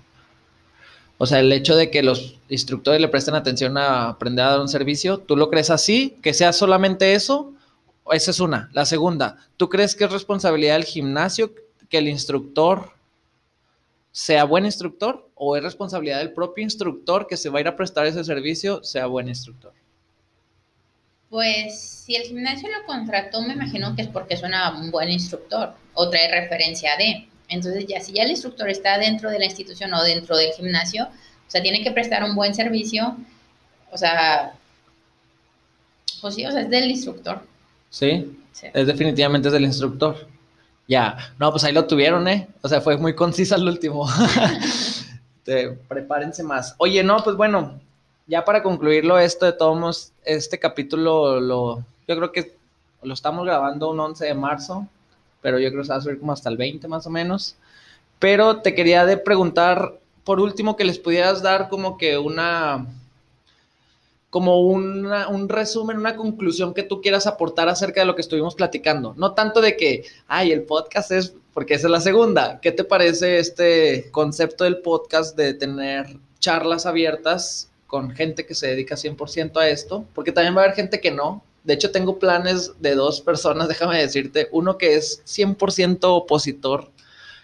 O 1.19 1.27
sea, 1.27 1.39
el 1.39 1.53
hecho 1.53 1.75
de 1.75 1.91
que 1.91 2.01
los 2.01 2.39
instructores 2.49 2.99
le 2.99 3.07
presten 3.07 3.35
atención 3.35 3.77
a 3.77 4.09
aprender 4.09 4.43
a 4.45 4.51
dar 4.51 4.59
un 4.59 4.67
servicio, 4.67 5.19
¿tú 5.19 5.37
lo 5.37 5.51
crees 5.51 5.69
así? 5.69 6.17
¿Que 6.23 6.33
sea 6.33 6.51
solamente 6.51 7.13
eso? 7.13 7.53
Esa 8.11 8.31
es 8.31 8.39
una. 8.39 8.69
La 8.73 8.85
segunda, 8.85 9.37
¿tú 9.55 9.69
crees 9.69 9.95
que 9.95 10.05
es 10.05 10.11
responsabilidad 10.11 10.73
del 10.73 10.83
gimnasio 10.83 11.53
que 11.89 11.99
el 11.99 12.07
instructor 12.07 12.89
sea 14.13 14.43
buen 14.43 14.63
instructor 14.63 15.27
o 15.33 15.57
es 15.57 15.63
responsabilidad 15.63 16.19
del 16.19 16.33
propio 16.33 16.63
instructor 16.63 17.25
que 17.27 17.35
se 17.35 17.49
va 17.49 17.57
a 17.57 17.61
ir 17.61 17.67
a 17.67 17.75
prestar 17.75 18.05
ese 18.05 18.23
servicio, 18.23 18.83
sea 18.83 19.07
buen 19.07 19.27
instructor? 19.27 19.73
Pues 21.29 21.81
si 21.81 22.15
el 22.15 22.21
gimnasio 22.21 22.69
lo 22.69 22.85
contrató, 22.85 23.41
me 23.41 23.53
imagino 23.53 23.95
que 23.95 24.03
es 24.03 24.07
porque 24.07 24.35
es 24.35 24.43
un 24.43 24.91
buen 24.91 25.09
instructor 25.09 25.73
o 25.95 26.09
trae 26.11 26.29
referencia 26.29 26.95
de. 26.95 27.27
Entonces 27.49 27.87
ya 27.87 27.99
si 27.99 28.13
ya 28.13 28.23
el 28.23 28.29
instructor 28.29 28.69
está 28.69 28.99
dentro 28.99 29.31
de 29.31 29.39
la 29.39 29.45
institución 29.45 29.91
o 29.95 30.03
dentro 30.03 30.37
del 30.37 30.51
gimnasio, 30.51 31.05
o 31.05 31.51
sea, 31.51 31.63
tiene 31.63 31.83
que 31.83 31.91
prestar 31.91 32.23
un 32.23 32.35
buen 32.35 32.53
servicio, 32.53 33.17
o 33.91 33.97
sea, 33.97 34.53
pues 36.21 36.35
sí, 36.35 36.45
o 36.45 36.51
sea, 36.51 36.61
es 36.61 36.69
del 36.69 36.91
instructor. 36.91 37.41
Sí, 37.89 38.37
sí. 38.51 38.67
es 38.71 38.85
definitivamente 38.85 39.47
es 39.47 39.53
del 39.53 39.63
instructor. 39.63 40.27
Ya, 40.87 41.17
no, 41.39 41.51
pues 41.51 41.63
ahí 41.63 41.73
lo 41.73 41.85
tuvieron, 41.85 42.27
¿eh? 42.27 42.47
O 42.61 42.67
sea, 42.67 42.81
fue 42.81 42.97
muy 42.97 43.15
concisa 43.15 43.55
el 43.55 43.67
último. 43.67 44.07
prepárense 45.87 46.43
más. 46.43 46.75
Oye, 46.77 47.03
no, 47.03 47.23
pues 47.23 47.35
bueno, 47.35 47.79
ya 48.27 48.45
para 48.45 48.63
concluirlo 48.63 49.19
esto 49.19 49.45
de 49.45 49.53
todos 49.53 50.11
este 50.23 50.59
capítulo 50.59 51.39
lo, 51.39 51.83
yo 52.07 52.15
creo 52.15 52.31
que 52.31 52.55
lo 53.01 53.13
estamos 53.13 53.45
grabando 53.45 53.91
un 53.91 53.99
11 53.99 54.25
de 54.25 54.33
marzo, 54.33 54.87
pero 55.41 55.59
yo 55.59 55.69
creo 55.69 55.81
que 55.81 55.87
se 55.87 55.93
va 55.93 55.97
a 55.97 56.01
subir 56.01 56.19
como 56.19 56.31
hasta 56.31 56.49
el 56.49 56.57
20 56.57 56.87
más 56.87 57.05
o 57.05 57.09
menos. 57.09 57.55
Pero 58.19 58.61
te 58.61 58.73
quería 58.73 59.05
de 59.05 59.17
preguntar, 59.17 59.99
por 60.23 60.39
último, 60.39 60.77
que 60.77 60.85
les 60.85 60.99
pudieras 60.99 61.41
dar 61.41 61.67
como 61.67 61.97
que 61.97 62.17
una, 62.17 62.85
como 64.33 64.61
un 64.61 65.47
resumen, 65.47 65.99
una 65.99 66.15
conclusión 66.15 66.73
que 66.73 66.81
tú 66.81 67.01
quieras 67.01 67.27
aportar 67.27 67.69
acerca 67.69 68.01
de 68.01 68.07
lo 68.07 68.15
que 68.15 68.21
estuvimos 68.21 68.55
platicando. 68.55 69.13
No 69.15 69.35
tanto 69.35 69.61
de 69.61 69.77
que, 69.77 70.05
ay, 70.27 70.51
el 70.51 70.63
podcast 70.63 71.11
es, 71.11 71.35
porque 71.53 71.75
es 71.75 71.83
la 71.83 72.01
segunda. 72.01 72.59
¿Qué 72.59 72.71
te 72.71 72.83
parece 72.83 73.37
este 73.37 74.09
concepto 74.09 74.63
del 74.63 74.79
podcast 74.79 75.37
de 75.37 75.53
tener 75.53 76.17
charlas 76.39 76.87
abiertas 76.87 77.69
con 77.85 78.09
gente 78.09 78.47
que 78.47 78.55
se 78.55 78.69
dedica 78.69 78.95
100% 78.95 79.55
a 79.57 79.69
esto? 79.69 80.03
Porque 80.15 80.31
también 80.31 80.57
va 80.57 80.61
a 80.61 80.63
haber 80.63 80.75
gente 80.75 80.99
que 80.99 81.11
no, 81.11 81.43
De 81.63 81.75
hecho, 81.75 81.91
tengo 81.91 82.17
planes 82.17 82.71
de 82.79 82.95
dos 82.95 83.21
personas, 83.21 83.67
déjame 83.69 83.99
decirte. 83.99 84.49
Uno 84.51 84.79
que 84.79 84.95
es 84.95 85.21
100% 85.27 85.99
opositor 86.05 86.89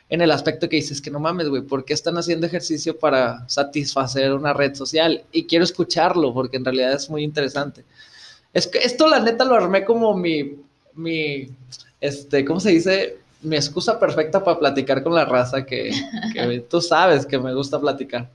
en 0.10 0.22
el 0.22 0.32
aspecto 0.32 0.68
que 0.68 0.78
dices 0.78 1.02
que 1.02 1.12
no 1.12 1.20
mames, 1.20 1.50
güey, 1.50 1.62
¿por 1.62 1.86
qué 1.86 1.94
están 1.94 2.18
haciendo 2.18 2.48
ejercicio 2.48 2.98
para 2.98 3.48
satisfacer 3.48 4.34
una 4.34 4.54
red 4.54 4.74
social? 4.74 5.24
Y 5.32 5.46
quiero 5.46 5.64
escucharlo 5.64 6.34
porque 6.34 6.58
en 6.58 6.66
realidad 6.66 6.94
es 6.94 7.10
muy 7.12 7.24
interesante. 7.24 7.86
Es 8.52 8.66
que 8.66 8.80
esto 8.80 9.08
la 9.08 9.20
neta 9.20 9.46
lo 9.46 9.54
armé 9.54 9.86
como 9.86 10.18
mi, 10.18 10.56
mi, 10.96 11.48
este, 12.02 12.44
¿cómo 12.44 12.60
se 12.60 12.72
dice? 12.72 13.20
Mi 13.44 13.56
excusa 13.56 14.00
perfecta 14.00 14.44
para 14.44 14.58
platicar 14.58 15.04
con 15.04 15.14
la 15.14 15.26
raza 15.26 15.64
que, 15.64 15.92
que 16.34 16.60
tú 16.70 16.82
sabes 16.82 17.28
que 17.28 17.38
me 17.38 17.54
gusta 17.54 17.80
platicar. 17.80 18.32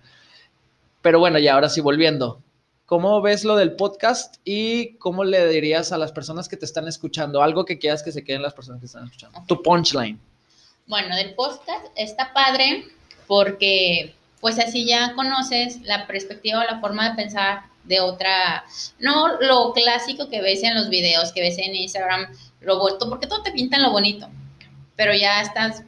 Pero 1.03 1.18
bueno, 1.18 1.41
y 1.41 1.49
ahora 1.49 1.68
sí, 1.68 1.81
volviendo. 1.81 2.41
¿Cómo 2.87 3.20
ves 3.20 3.45
lo 3.45 3.57
del 3.57 3.72
podcast 3.72 4.37
y 4.45 4.95
cómo 4.99 5.25
le 5.25 5.49
dirías 5.49 5.91
a 5.91 5.99
las 5.99 6.12
personas 6.12 6.49
que 6.49 6.57
te 6.57 6.66
están 6.66 6.87
escuchando? 6.87 7.43
Algo 7.43 7.64
que 7.64 7.79
quieras 7.79 8.03
que 8.03 8.12
se 8.12 8.22
queden 8.22 8.43
las 8.43 8.55
personas 8.55 8.81
que 8.81 8.87
están 8.87 9.05
escuchando. 9.07 9.43
Tu 9.49 9.61
punchline. 9.61 10.20
Bueno, 10.87 11.16
del 11.16 11.35
podcast 11.35 11.87
está 11.97 12.32
padre 12.35 12.85
porque 13.26 14.14
pues 14.41 14.59
así 14.59 14.85
ya 14.85 15.14
conoces 15.14 15.80
la 15.82 16.07
perspectiva 16.07 16.61
o 16.61 16.64
la 16.64 16.80
forma 16.80 17.09
de 17.09 17.16
pensar 17.16 17.62
de 17.85 18.01
otra, 18.01 18.64
no 18.99 19.41
lo 19.41 19.72
clásico 19.72 20.28
que 20.28 20.43
ves 20.43 20.62
en 20.62 20.74
los 20.74 20.91
videos, 20.91 21.32
que 21.32 21.41
ves 21.41 21.57
en 21.59 21.74
Instagram, 21.74 22.26
lo 22.61 22.78
vuelto, 22.78 23.09
porque 23.09 23.26
todo 23.26 23.43
te 23.43 23.53
pinta 23.53 23.76
en 23.76 23.82
lo 23.82 23.93
bonito, 23.93 24.28
pero 24.97 25.14
ya 25.14 25.41
estás 25.41 25.82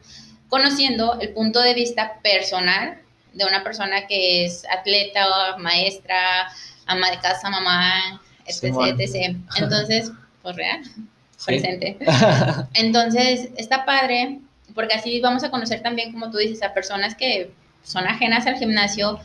conociendo 0.49 1.18
el 1.20 1.30
punto 1.30 1.61
de 1.61 1.74
vista 1.74 2.18
personal 2.22 2.99
de 3.34 3.44
una 3.44 3.62
persona 3.62 4.07
que 4.07 4.47
es 4.47 4.64
atleta, 4.70 5.57
maestra, 5.59 6.51
ama 6.86 7.11
de 7.11 7.18
casa, 7.18 7.51
mamá, 7.51 8.22
etc, 8.47 8.99
etc. 8.99 9.36
Entonces, 9.59 10.11
pues 10.42 10.57
real, 10.57 10.82
presente. 11.44 11.99
Entonces, 12.74 13.51
está 13.57 13.84
padre 13.84 14.40
porque 14.76 14.94
así 14.94 15.20
vamos 15.20 15.42
a 15.42 15.50
conocer 15.50 15.82
también, 15.82 16.12
como 16.12 16.30
tú 16.30 16.36
dices, 16.36 16.62
a 16.62 16.74
personas 16.74 17.16
que 17.16 17.50
son 17.82 18.06
ajenas 18.06 18.46
al 18.46 18.56
gimnasio 18.56 19.18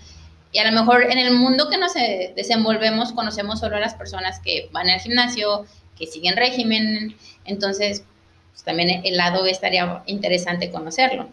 y 0.54 0.60
a 0.60 0.70
lo 0.70 0.72
mejor 0.72 1.04
en 1.04 1.18
el 1.18 1.34
mundo 1.34 1.70
que 1.70 1.78
nos 1.78 1.94
desenvolvemos 1.94 3.12
conocemos 3.12 3.60
solo 3.60 3.76
a 3.76 3.80
las 3.80 3.94
personas 3.94 4.40
que 4.40 4.70
van 4.72 4.90
al 4.90 5.00
gimnasio, 5.00 5.66
que 5.98 6.08
siguen 6.08 6.38
régimen, 6.38 7.16
entonces 7.46 8.04
pues, 8.52 8.64
también 8.64 9.02
el 9.04 9.18
lado 9.18 9.46
estaría 9.46 10.02
interesante 10.06 10.72
conocerlo. 10.72 11.30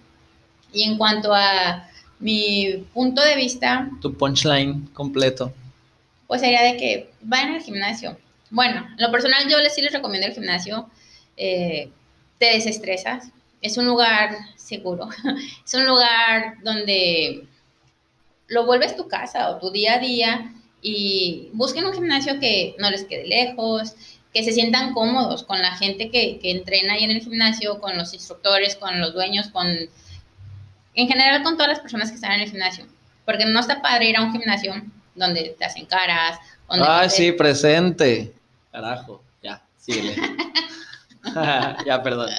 Y 0.72 0.82
en 0.82 0.98
cuanto 0.98 1.32
a 1.32 1.88
mi 2.18 2.86
punto 2.92 3.22
de 3.22 3.36
vista... 3.36 3.88
Tu 4.02 4.14
punchline 4.14 4.88
completo. 4.88 5.52
Pues 6.26 6.40
sería 6.40 6.62
de 6.62 6.76
que 6.76 7.10
vayan 7.22 7.54
al 7.54 7.62
gimnasio. 7.62 8.18
Bueno, 8.50 8.86
en 8.96 9.02
lo 9.02 9.10
personal 9.12 9.48
yo 9.48 9.58
les 9.60 9.74
sí 9.74 9.80
les 9.80 9.92
recomiendo 9.92 10.26
el 10.26 10.34
gimnasio. 10.34 10.90
Eh, 11.36 11.90
te 12.38 12.46
desestresas, 12.46 13.30
es 13.61 13.76
un 13.76 13.86
lugar 13.86 14.36
seguro, 14.56 15.09
es 15.64 15.74
un 15.74 15.86
lugar 15.86 16.56
donde 16.62 17.46
lo 18.48 18.66
vuelves 18.66 18.96
tu 18.96 19.09
casa 19.09 19.50
o 19.50 19.59
tu 19.59 19.70
día 19.70 19.94
a 19.94 19.98
día 19.98 20.52
y 20.80 21.50
busquen 21.52 21.84
un 21.84 21.94
gimnasio 21.94 22.38
que 22.40 22.74
no 22.78 22.90
les 22.90 23.04
quede 23.04 23.26
lejos, 23.26 23.94
que 24.32 24.44
se 24.44 24.52
sientan 24.52 24.92
cómodos 24.92 25.42
con 25.42 25.61
la 25.61 25.76
gente 25.76 26.11
que, 26.11 26.38
que 26.38 26.50
entrena 26.50 26.94
ahí 26.94 27.04
en 27.04 27.11
el 27.11 27.20
gimnasio, 27.20 27.80
con 27.80 27.96
los 27.96 28.14
instructores, 28.14 28.76
con 28.76 29.00
los 29.00 29.12
dueños, 29.12 29.48
con 29.48 29.66
en 30.98 31.06
general 31.06 31.42
con 31.44 31.54
todas 31.54 31.68
las 31.68 31.80
personas 31.80 32.11
que 32.11 32.16
están 32.16 32.32
en 32.32 32.40
el 32.40 32.50
gimnasio. 32.50 32.84
Porque 33.24 33.44
no 33.44 33.61
está 33.61 33.80
padre 33.80 34.09
ir 34.09 34.16
a 34.16 34.22
un 34.22 34.32
gimnasio 34.32 34.74
donde 35.14 35.54
te 35.59 35.64
hacen 35.64 35.86
caras. 35.86 36.38
Ay, 36.68 37.09
sí, 37.09 37.32
presente. 37.32 38.34
Carajo, 38.72 39.22
ya, 39.42 39.62
síguele. 39.76 40.16
ya, 41.87 42.03
perdón. 42.03 42.31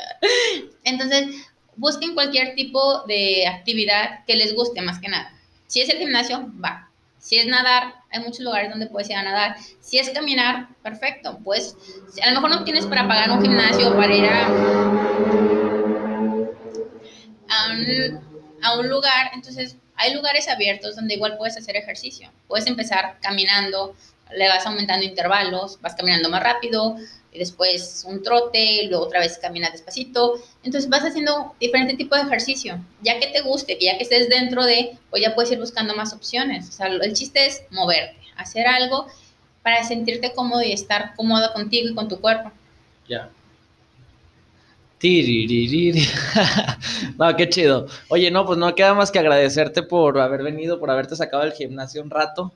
Entonces, 0.83 1.27
busquen 1.75 2.13
cualquier 2.13 2.55
tipo 2.55 3.03
de 3.03 3.47
actividad 3.47 4.25
que 4.25 4.35
les 4.35 4.53
guste 4.53 4.81
más 4.81 4.99
que 4.99 5.09
nada. 5.09 5.33
Si 5.67 5.81
es 5.81 5.89
el 5.89 5.97
gimnasio, 5.97 6.51
va. 6.63 6.89
Si 7.19 7.37
es 7.37 7.47
nadar, 7.47 7.95
hay 8.11 8.21
muchos 8.21 8.39
lugares 8.39 8.69
donde 8.69 8.87
puedes 8.87 9.09
ir 9.09 9.15
a 9.15 9.23
nadar. 9.23 9.55
Si 9.81 9.99
es 9.99 10.09
caminar, 10.09 10.69
perfecto. 10.81 11.39
Pues 11.43 11.75
a 12.23 12.27
lo 12.29 12.35
mejor 12.35 12.49
no 12.49 12.63
tienes 12.63 12.85
para 12.85 13.07
pagar 13.07 13.29
un 13.31 13.41
gimnasio 13.41 13.95
para 13.95 14.15
ir 14.15 14.25
a, 14.25 14.47
a 18.61 18.79
un 18.79 18.89
lugar, 18.89 19.31
entonces 19.33 19.77
hay 19.95 20.13
lugares 20.13 20.47
abiertos 20.47 20.95
donde 20.95 21.15
igual 21.15 21.37
puedes 21.37 21.57
hacer 21.57 21.75
ejercicio. 21.75 22.31
Puedes 22.47 22.67
empezar 22.67 23.17
caminando, 23.21 23.95
le 24.35 24.47
vas 24.47 24.65
aumentando 24.65 25.05
intervalos, 25.05 25.79
vas 25.81 25.95
caminando 25.95 26.29
más 26.29 26.41
rápido, 26.41 26.95
después 27.37 28.03
un 28.07 28.23
trote, 28.23 28.87
luego 28.87 29.05
otra 29.05 29.19
vez 29.19 29.37
caminas 29.37 29.71
despacito. 29.71 30.41
Entonces 30.63 30.89
vas 30.89 31.03
haciendo 31.03 31.53
diferente 31.59 31.95
tipo 31.95 32.15
de 32.15 32.23
ejercicio. 32.23 32.83
Ya 33.01 33.19
que 33.19 33.27
te 33.27 33.41
guste, 33.41 33.77
que 33.77 33.85
ya 33.85 33.97
que 33.97 34.03
estés 34.03 34.29
dentro 34.29 34.65
de, 34.65 34.97
pues 35.09 35.21
ya 35.21 35.35
puedes 35.35 35.51
ir 35.51 35.59
buscando 35.59 35.95
más 35.95 36.13
opciones. 36.13 36.69
O 36.69 36.71
sea, 36.71 36.87
el 36.87 37.13
chiste 37.13 37.45
es 37.45 37.63
moverte, 37.69 38.17
hacer 38.35 38.67
algo 38.67 39.07
para 39.61 39.83
sentirte 39.83 40.33
cómodo 40.33 40.63
y 40.63 40.71
estar 40.71 41.13
cómodo 41.15 41.53
contigo 41.53 41.89
y 41.89 41.93
con 41.93 42.07
tu 42.07 42.19
cuerpo. 42.19 42.51
Ya. 43.07 43.29
no, 47.17 47.35
qué 47.37 47.47
chido. 47.47 47.87
Oye, 48.09 48.31
no, 48.31 48.45
pues 48.45 48.57
no 48.57 48.75
queda 48.75 48.93
más 48.93 49.11
que 49.11 49.19
agradecerte 49.19 49.81
por 49.83 50.19
haber 50.19 50.43
venido, 50.43 50.79
por 50.79 50.91
haberte 50.91 51.15
sacado 51.15 51.43
del 51.43 51.53
gimnasio 51.53 52.01
un 52.01 52.09
rato 52.09 52.53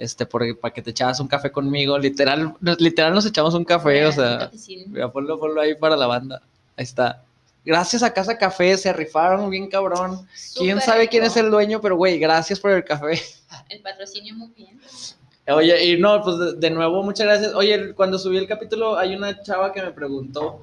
este, 0.00 0.24
porque, 0.24 0.54
para 0.54 0.72
que 0.72 0.80
te 0.80 0.90
echabas 0.90 1.20
un 1.20 1.28
café 1.28 1.52
conmigo. 1.52 1.98
Literal, 1.98 2.54
literal 2.78 3.12
nos 3.12 3.26
echamos 3.26 3.52
un 3.52 3.64
café, 3.64 4.06
o 4.06 4.12
sea, 4.12 4.50
voy 4.86 5.00
a 5.02 5.08
ponlo, 5.08 5.38
ponlo 5.38 5.60
ahí 5.60 5.74
para 5.74 5.94
la 5.94 6.06
banda. 6.06 6.40
Ahí 6.74 6.84
está. 6.84 7.22
Gracias 7.62 8.02
a 8.02 8.14
Casa 8.14 8.38
Café, 8.38 8.78
se 8.78 8.90
rifaron 8.94 9.50
bien 9.50 9.68
cabrón. 9.68 10.26
Quién 10.56 10.80
sabe 10.80 11.08
quién 11.08 11.24
es 11.24 11.36
el 11.36 11.50
dueño, 11.50 11.82
pero 11.82 11.96
güey, 11.96 12.18
gracias 12.18 12.58
por 12.58 12.70
el 12.70 12.82
café. 12.82 13.20
El 13.68 13.80
patrocinio 13.82 14.34
muy 14.34 14.48
bien. 14.56 14.80
Oye, 15.48 15.84
y 15.84 15.98
no, 15.98 16.22
pues 16.22 16.60
de, 16.60 16.70
nuevo, 16.70 17.02
muchas 17.02 17.26
gracias. 17.26 17.54
Oye, 17.54 17.92
cuando 17.94 18.18
subí 18.18 18.38
el 18.38 18.46
capítulo, 18.46 18.96
hay 18.96 19.16
una 19.16 19.42
chava 19.42 19.72
que 19.72 19.82
me 19.82 19.90
preguntó 19.90 20.60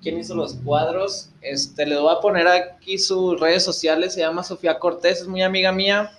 quién 0.00 0.18
hizo 0.18 0.34
los 0.34 0.54
cuadros. 0.54 1.28
Este, 1.42 1.84
le 1.84 1.98
voy 1.98 2.14
a 2.14 2.20
poner 2.20 2.46
aquí 2.46 2.98
sus 2.98 3.38
redes 3.40 3.64
sociales, 3.64 4.14
se 4.14 4.20
llama 4.20 4.44
Sofía 4.44 4.78
Cortés, 4.78 5.22
es 5.22 5.26
muy 5.26 5.42
amiga 5.42 5.72
mía. 5.72 6.12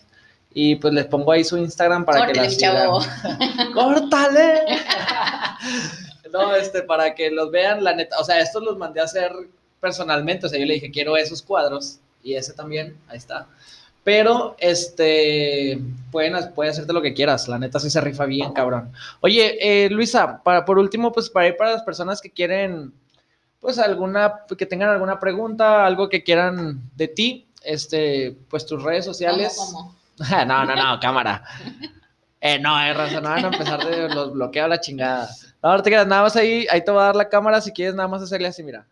Y 0.54 0.76
pues 0.76 0.94
les 0.94 1.06
pongo 1.06 1.32
ahí 1.32 1.44
su 1.44 1.58
Instagram 1.58 2.06
para 2.06 2.28
que 2.28 2.34
la 2.34 2.50
sigan. 2.50 2.90
¡Córtale! 3.74 4.66
no, 6.32 6.56
este, 6.56 6.82
para 6.84 7.14
que 7.14 7.30
los 7.30 7.52
vean, 7.52 7.84
la 7.84 7.94
neta, 7.94 8.20
o 8.20 8.24
sea, 8.24 8.40
estos 8.40 8.64
los 8.64 8.78
mandé 8.78 9.02
a 9.02 9.06
hacer 9.06 9.32
personalmente, 9.80 10.46
o 10.46 10.50
sea, 10.50 10.60
yo 10.60 10.66
le 10.66 10.76
dije, 10.76 10.92
quiero 10.92 11.18
esos 11.18 11.42
cuadros, 11.42 12.00
y 12.24 12.36
ese 12.36 12.54
también, 12.54 12.98
ahí 13.08 13.18
está. 13.18 13.48
Pero, 14.04 14.56
este, 14.60 15.80
pueden, 16.12 16.54
pueden 16.54 16.72
hacerte 16.72 16.94
lo 16.94 17.02
que 17.02 17.14
quieras, 17.14 17.48
la 17.48 17.60
neta 17.60 17.80
sí 17.80 17.90
se 17.90 18.02
rifa 18.02 18.26
bien, 18.26 18.52
cabrón. 18.54 18.92
Oye, 19.22 19.58
eh, 19.86 19.90
Luisa, 19.90 20.42
para, 20.44 20.66
por 20.66 20.80
último, 20.80 21.12
pues 21.12 21.30
para 21.30 21.48
ir 21.48 21.58
para 21.58 21.72
las 21.72 21.84
personas 21.84 22.22
que 22.22 22.32
quieren, 22.32 22.94
pues 23.60 23.78
alguna, 23.78 24.42
que 24.58 24.66
tengan 24.66 24.90
alguna 24.90 25.20
pregunta, 25.20 25.86
algo 25.86 26.10
que 26.10 26.24
quieran 26.24 26.82
de 26.96 27.08
ti, 27.08 27.48
este, 27.64 28.36
pues 28.50 28.66
tus 28.66 28.82
redes 28.82 29.06
sociales. 29.06 29.56
¿Cómo, 29.56 30.01
no, 30.48 30.66
no, 30.66 30.76
no, 30.76 31.00
cámara. 31.00 31.44
Eh, 32.40 32.60
no, 32.60 32.82
es 32.82 32.98
razón, 32.98 33.24
no 33.24 33.30
van 33.30 33.46
a 33.46 33.48
empezar 33.50 33.86
de 33.86 34.10
los 34.10 34.34
bloqueos 34.34 34.70
la 34.70 34.80
chingada. 34.80 35.30
No, 35.62 35.70
ahorita 35.70 35.90
quedas 35.90 36.08
nada 36.08 36.24
más 36.24 36.36
ahí, 36.36 36.66
ahí 36.72 36.84
te 36.84 36.92
va 36.92 37.04
a 37.04 37.06
dar 37.08 37.16
la 37.16 37.30
cámara 37.30 37.62
si 37.62 37.72
quieres 37.72 37.94
nada 37.94 38.08
más 38.08 38.22
hacerle 38.22 38.48
así, 38.48 38.64
mira. 38.64 38.86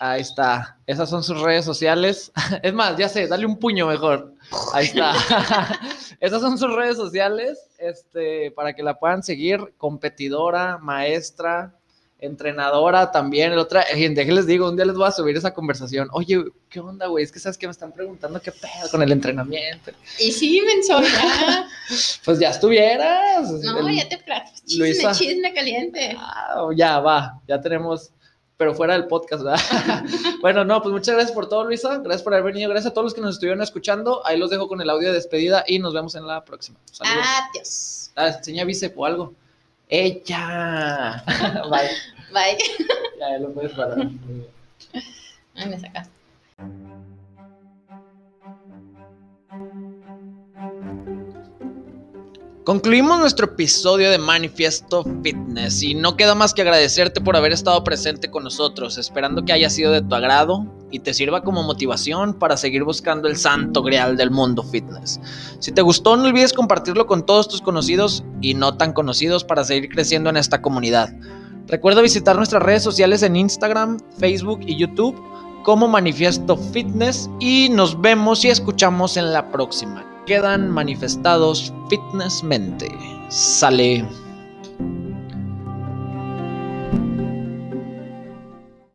Ahí 0.00 0.20
está. 0.20 0.78
Esas 0.86 1.10
son 1.10 1.22
sus 1.22 1.40
redes 1.40 1.64
sociales. 1.64 2.32
Es 2.62 2.72
más, 2.72 2.96
ya 2.96 3.08
sé, 3.08 3.26
dale 3.26 3.44
un 3.44 3.58
puño 3.58 3.86
mejor. 3.88 4.32
Ahí 4.72 4.86
está. 4.86 5.12
Esas 6.20 6.40
son 6.40 6.56
sus 6.56 6.74
redes 6.74 6.96
sociales, 6.96 7.68
este, 7.78 8.52
para 8.52 8.72
que 8.72 8.82
la 8.82 8.98
puedan 8.98 9.22
seguir. 9.22 9.74
Competidora, 9.76 10.78
maestra, 10.78 11.74
entrenadora 12.20 13.12
también, 13.12 13.52
el 13.52 13.58
otra, 13.58 13.84
les 13.94 14.46
digo, 14.46 14.68
un 14.68 14.76
día 14.76 14.84
les 14.84 14.96
voy 14.96 15.06
a 15.06 15.12
subir 15.12 15.36
esa 15.36 15.54
conversación. 15.54 16.08
Oye, 16.12 16.44
¿qué 16.68 16.80
onda, 16.80 17.06
güey? 17.06 17.24
Es 17.24 17.30
que 17.30 17.38
sabes 17.38 17.56
que 17.56 17.66
me 17.66 17.70
están 17.70 17.92
preguntando 17.92 18.40
qué 18.40 18.50
pedo 18.50 18.90
con 18.90 19.02
el 19.02 19.12
entrenamiento. 19.12 19.92
Y 20.18 20.32
sí, 20.32 20.60
mensualidad. 20.62 21.66
pues 22.24 22.38
ya 22.40 22.50
estuvieras. 22.50 23.50
No, 23.62 23.88
ya 23.88 24.08
te 24.08 24.18
platico. 24.18 24.66
Chisme, 24.66 25.12
chisme 25.12 25.54
caliente. 25.54 26.16
Ah, 26.18 26.68
ya 26.74 26.98
va, 26.98 27.40
ya 27.46 27.60
tenemos, 27.60 28.10
pero 28.56 28.74
fuera 28.74 28.94
del 28.94 29.06
podcast, 29.06 29.44
¿verdad? 29.44 30.04
bueno, 30.40 30.64
no, 30.64 30.82
pues 30.82 30.92
muchas 30.92 31.14
gracias 31.14 31.32
por 31.32 31.48
todo, 31.48 31.64
Luisa. 31.64 31.98
Gracias 31.98 32.22
por 32.22 32.34
haber 32.34 32.52
venido. 32.52 32.68
Gracias 32.68 32.90
a 32.90 32.94
todos 32.94 33.04
los 33.04 33.14
que 33.14 33.20
nos 33.20 33.36
estuvieron 33.36 33.62
escuchando. 33.62 34.26
Ahí 34.26 34.38
los 34.38 34.50
dejo 34.50 34.66
con 34.66 34.80
el 34.80 34.90
audio 34.90 35.08
de 35.08 35.14
despedida 35.14 35.62
y 35.68 35.78
nos 35.78 35.94
vemos 35.94 36.16
en 36.16 36.26
la 36.26 36.44
próxima. 36.44 36.80
Saludos. 36.90 37.26
Adiós. 37.50 38.10
Ah, 38.16 38.28
enseña 38.36 38.64
bíceps 38.64 38.94
o 38.96 39.04
algo. 39.06 39.34
¡Ella! 39.88 41.24
Bye. 41.70 41.90
Bye. 42.32 42.58
Ya, 43.18 43.30
ya 43.30 43.38
lo 43.38 43.52
puedes 43.54 43.72
parar. 43.72 43.98
Ay, 45.54 45.68
me 45.68 45.78
sacaste. 45.78 46.12
Concluimos 52.68 53.18
nuestro 53.18 53.46
episodio 53.46 54.10
de 54.10 54.18
Manifiesto 54.18 55.02
Fitness 55.22 55.82
y 55.82 55.94
no 55.94 56.18
queda 56.18 56.34
más 56.34 56.52
que 56.52 56.60
agradecerte 56.60 57.18
por 57.18 57.34
haber 57.34 57.52
estado 57.52 57.82
presente 57.82 58.30
con 58.30 58.44
nosotros, 58.44 58.98
esperando 58.98 59.42
que 59.42 59.54
haya 59.54 59.70
sido 59.70 59.90
de 59.90 60.02
tu 60.02 60.14
agrado 60.14 60.66
y 60.90 60.98
te 60.98 61.14
sirva 61.14 61.42
como 61.42 61.62
motivación 61.62 62.34
para 62.34 62.58
seguir 62.58 62.84
buscando 62.84 63.26
el 63.26 63.38
santo 63.38 63.82
grial 63.82 64.18
del 64.18 64.30
mundo 64.30 64.62
fitness. 64.62 65.18
Si 65.60 65.72
te 65.72 65.80
gustó, 65.80 66.18
no 66.18 66.24
olvides 66.24 66.52
compartirlo 66.52 67.06
con 67.06 67.24
todos 67.24 67.48
tus 67.48 67.62
conocidos 67.62 68.22
y 68.42 68.52
no 68.52 68.76
tan 68.76 68.92
conocidos 68.92 69.44
para 69.44 69.64
seguir 69.64 69.88
creciendo 69.88 70.28
en 70.28 70.36
esta 70.36 70.60
comunidad. 70.60 71.08
Recuerda 71.68 72.02
visitar 72.02 72.36
nuestras 72.36 72.62
redes 72.62 72.82
sociales 72.82 73.22
en 73.22 73.36
Instagram, 73.36 73.98
Facebook 74.18 74.60
y 74.66 74.76
YouTube 74.76 75.18
como 75.64 75.88
Manifiesto 75.88 76.58
Fitness 76.58 77.30
y 77.40 77.70
nos 77.70 77.98
vemos 77.98 78.44
y 78.44 78.50
escuchamos 78.50 79.16
en 79.16 79.32
la 79.32 79.50
próxima 79.50 80.17
quedan 80.28 80.70
manifestados 80.70 81.72
fitnessmente. 81.88 82.86
Sale. 83.30 84.27